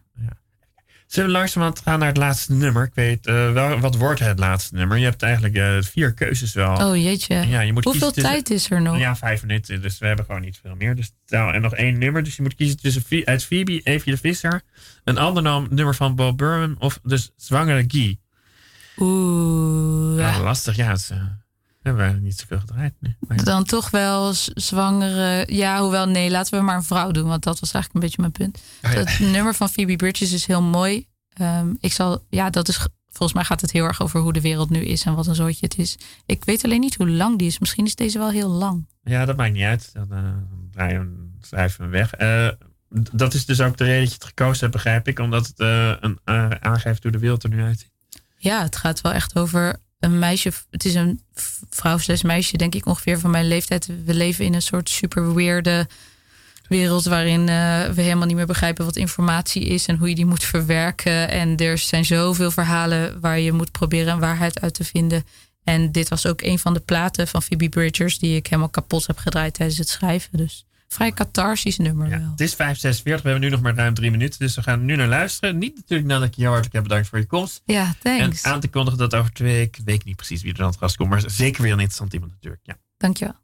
Zullen 1.10 1.30
we 1.30 1.36
langzamerhand 1.36 1.80
gaan 1.80 1.98
naar 1.98 2.08
het 2.08 2.16
laatste 2.16 2.52
nummer? 2.52 2.84
Ik 2.84 2.94
weet 2.94 3.26
eh, 3.26 3.52
wel, 3.52 3.78
wat 3.78 3.96
wordt 3.96 4.20
het 4.20 4.38
laatste 4.38 4.74
nummer? 4.74 4.98
Je 4.98 5.04
hebt 5.04 5.22
eigenlijk 5.22 5.54
eh, 5.54 5.76
vier 5.80 6.12
keuzes 6.14 6.52
wel. 6.52 6.88
Oh 6.88 6.96
jeetje. 6.96 7.34
Ja, 7.34 7.60
je 7.60 7.72
moet 7.72 7.84
Hoeveel 7.84 8.12
tussen- 8.12 8.32
tijd 8.32 8.50
is 8.50 8.70
er 8.70 8.82
nog? 8.82 8.98
Ja, 8.98 9.16
vijf 9.16 9.42
minuten. 9.42 9.82
Dus 9.82 9.98
we 9.98 10.06
hebben 10.06 10.24
gewoon 10.24 10.40
niet 10.40 10.58
veel 10.62 10.74
meer. 10.74 10.94
Dus, 10.94 11.12
nou, 11.26 11.54
en 11.54 11.60
nog 11.60 11.74
één 11.74 11.98
nummer. 11.98 12.22
Dus 12.22 12.36
je 12.36 12.42
moet 12.42 12.54
kiezen 12.54 12.76
tussen 12.76 13.02
uit 13.24 13.44
Phoebe, 13.44 13.80
Evie 13.82 14.12
de 14.12 14.18
Visser, 14.18 14.62
een 15.04 15.18
ander 15.18 15.42
naam, 15.42 15.66
nummer 15.70 15.94
van 15.94 16.14
Bob 16.14 16.38
Burman 16.38 16.76
of 16.78 17.00
dus 17.02 17.30
Zwangere 17.36 17.84
Guy. 17.88 18.18
Oeh. 18.96 20.18
Ja. 20.18 20.40
lastig. 20.40 20.76
Ja, 20.76 20.88
het, 20.88 20.98
is, 20.98 21.10
we 21.96 22.02
hebben 22.02 22.22
niet 22.22 22.38
zoveel 22.40 22.58
gedraaid 22.60 22.94
nu. 23.00 23.16
Maar- 23.28 23.44
Dan 23.44 23.64
toch 23.64 23.90
wel 23.90 24.32
zwangere. 24.54 25.44
Ja, 25.54 25.80
hoewel 25.80 26.06
nee, 26.08 26.30
laten 26.30 26.58
we 26.58 26.64
maar 26.64 26.76
een 26.76 26.82
vrouw 26.82 27.10
doen. 27.10 27.28
Want 27.28 27.42
dat 27.42 27.60
was 27.60 27.72
eigenlijk 27.72 27.94
een 27.94 28.00
beetje 28.10 28.20
mijn 28.20 28.32
punt. 28.32 28.62
Ah, 28.82 28.92
ja. 28.92 28.98
Het 28.98 29.18
nummer 29.32 29.54
van 29.54 29.68
Phoebe 29.68 29.96
Bridges 29.96 30.32
is 30.32 30.46
heel 30.46 30.62
mooi. 30.62 31.06
Ehm, 31.32 31.68
ik 31.80 31.92
zal, 31.92 32.24
ja, 32.30 32.50
dat 32.50 32.68
is. 32.68 32.76
ge- 32.76 32.88
Volgens 33.12 33.32
mij 33.32 33.44
gaat 33.44 33.60
het 33.60 33.72
heel 33.72 33.84
erg 33.84 34.02
over 34.02 34.20
hoe 34.20 34.32
de 34.32 34.40
wereld 34.40 34.70
nu 34.70 34.78
is 34.80 35.04
en 35.04 35.14
wat 35.14 35.26
een 35.26 35.34
zootje 35.34 35.66
het 35.66 35.78
is. 35.78 35.98
Ik 36.26 36.44
weet 36.44 36.64
alleen 36.64 36.80
niet 36.80 36.94
hoe 36.94 37.08
lang 37.10 37.38
die 37.38 37.46
is. 37.46 37.58
Misschien 37.58 37.84
is 37.86 37.94
deze 37.94 38.18
wel 38.18 38.30
heel 38.30 38.48
lang. 38.48 38.86
Ja, 39.02 39.24
dat 39.24 39.36
maakt 39.36 39.52
niet 39.52 39.62
uit. 39.62 39.90
Dan 39.92 40.06
eh, 40.12 40.18
draai 40.70 40.92
je 40.92 40.98
hem, 40.98 41.32
schrijf 41.40 41.76
je 41.76 41.82
hem 41.82 41.90
weg. 41.90 42.12
Eh, 42.14 42.48
dat 43.12 43.34
is 43.34 43.46
dus 43.46 43.60
ook 43.60 43.76
de 43.76 43.84
reden 43.84 44.00
dat 44.00 44.08
je 44.08 44.14
het 44.14 44.24
gekozen 44.24 44.60
hebt, 44.60 44.72
begrijp 44.72 45.08
ik. 45.08 45.18
Omdat 45.18 45.46
het 45.46 45.58
eh, 45.60 45.92
een, 46.00 46.18
aangeeft 46.62 47.02
hoe 47.02 47.12
de 47.12 47.18
wereld 47.18 47.42
er 47.42 47.48
nu 47.50 47.62
uitziet. 47.62 47.90
Ja, 48.36 48.62
het 48.62 48.76
gaat 48.76 49.00
wel 49.00 49.12
echt 49.12 49.38
over 49.38 49.76
een 50.00 50.18
meisje. 50.18 50.52
Het 50.70 50.84
is 50.84 50.94
een 50.94 51.20
vrouw 51.70 51.98
slash 51.98 52.22
meisje, 52.22 52.56
denk 52.56 52.74
ik 52.74 52.86
ongeveer 52.86 53.18
van 53.18 53.30
mijn 53.30 53.48
leeftijd. 53.48 53.86
We 54.04 54.14
leven 54.14 54.44
in 54.44 54.54
een 54.54 54.62
soort 54.62 54.88
super 54.88 55.34
weirde 55.34 55.88
wereld 56.68 57.04
waarin 57.04 57.48
eh, 57.48 57.88
we 57.88 58.02
helemaal 58.02 58.26
niet 58.26 58.36
meer 58.36 58.46
begrijpen 58.46 58.84
wat 58.84 58.96
informatie 58.96 59.64
is 59.64 59.86
en 59.86 59.96
hoe 59.96 60.08
je 60.08 60.14
die 60.14 60.26
moet 60.26 60.44
verwerken. 60.44 61.28
En 61.28 61.56
er 61.56 61.78
zijn 61.78 62.04
zoveel 62.04 62.50
verhalen 62.50 63.20
waar 63.20 63.38
je 63.38 63.52
moet 63.52 63.72
proberen 63.72 64.12
een 64.12 64.20
waarheid 64.20 64.60
uit 64.60 64.74
te 64.74 64.84
vinden. 64.84 65.24
En 65.64 65.92
dit 65.92 66.08
was 66.08 66.26
ook 66.26 66.42
een 66.42 66.58
van 66.58 66.74
de 66.74 66.80
platen 66.80 67.28
van 67.28 67.42
Phoebe 67.42 67.68
Bridgers 67.68 68.18
die 68.18 68.36
ik 68.36 68.46
helemaal 68.46 68.68
kapot 68.68 69.06
heb 69.06 69.18
gedraaid 69.18 69.54
tijdens 69.54 69.78
het 69.78 69.88
schrijven. 69.88 70.38
Dus 70.38 70.64
vrij 70.94 71.12
catharsisch 71.12 71.78
nummer 71.78 72.08
Ja, 72.08 72.18
wel. 72.18 72.30
het 72.30 72.40
is 72.40 72.52
5.46. 72.52 72.58
We 73.02 73.10
hebben 73.10 73.40
nu 73.40 73.48
nog 73.48 73.60
maar 73.60 73.74
ruim 73.74 73.94
drie 73.94 74.10
minuten. 74.10 74.38
Dus 74.38 74.54
we 74.54 74.62
gaan 74.62 74.84
nu 74.84 74.96
naar 74.96 75.08
luisteren. 75.08 75.58
Niet 75.58 75.74
natuurlijk 75.76 76.08
nadat 76.08 76.28
ik 76.28 76.34
heel 76.34 76.46
hartelijk 76.46 76.74
heb 76.74 76.82
bedankt 76.82 77.08
voor 77.08 77.18
je 77.18 77.26
komst. 77.26 77.62
Ja, 77.64 77.94
thanks. 78.02 78.42
En 78.42 78.52
aan 78.52 78.60
te 78.60 78.68
kondigen 78.68 78.98
dat 78.98 79.14
over 79.14 79.32
twee 79.32 79.54
weken, 79.54 79.84
weet 79.84 79.94
ik 79.94 80.04
niet 80.04 80.16
precies 80.16 80.42
wie 80.42 80.52
er 80.54 80.60
aan 80.62 80.66
het 80.68 80.78
gast 80.78 80.96
komt. 80.96 81.10
Maar 81.10 81.22
zeker 81.30 81.62
weer 81.62 81.72
een 81.72 81.78
interessant 81.78 82.12
iemand 82.12 82.32
natuurlijk. 82.32 82.62
Ja. 82.64 82.76
Dankjewel. 82.96 83.34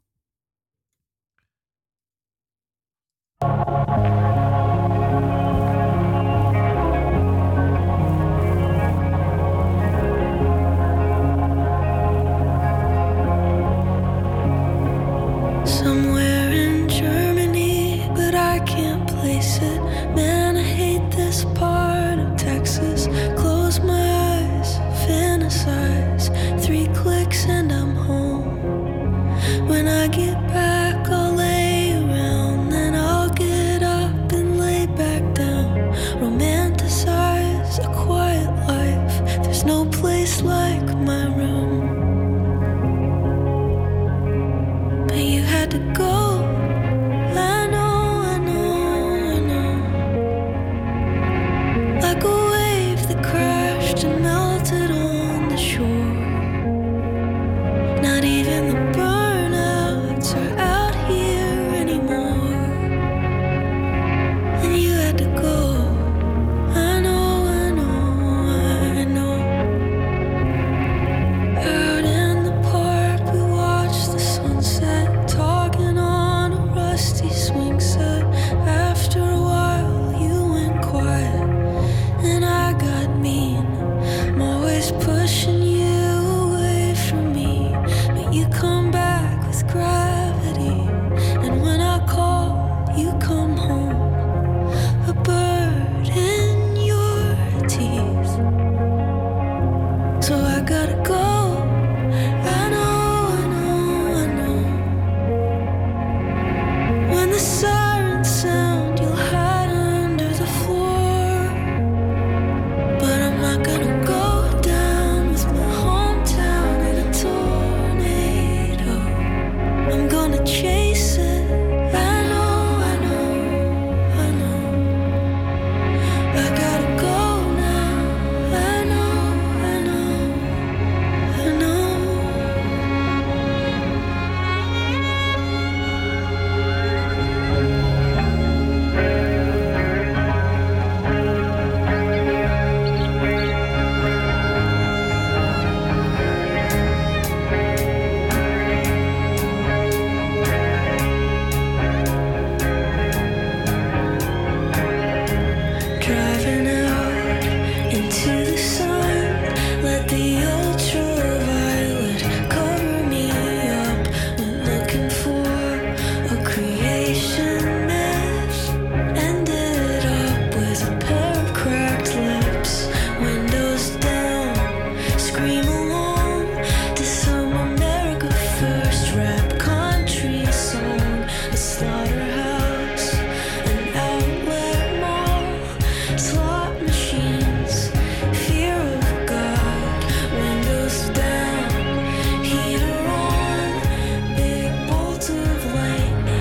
spark 21.37 21.76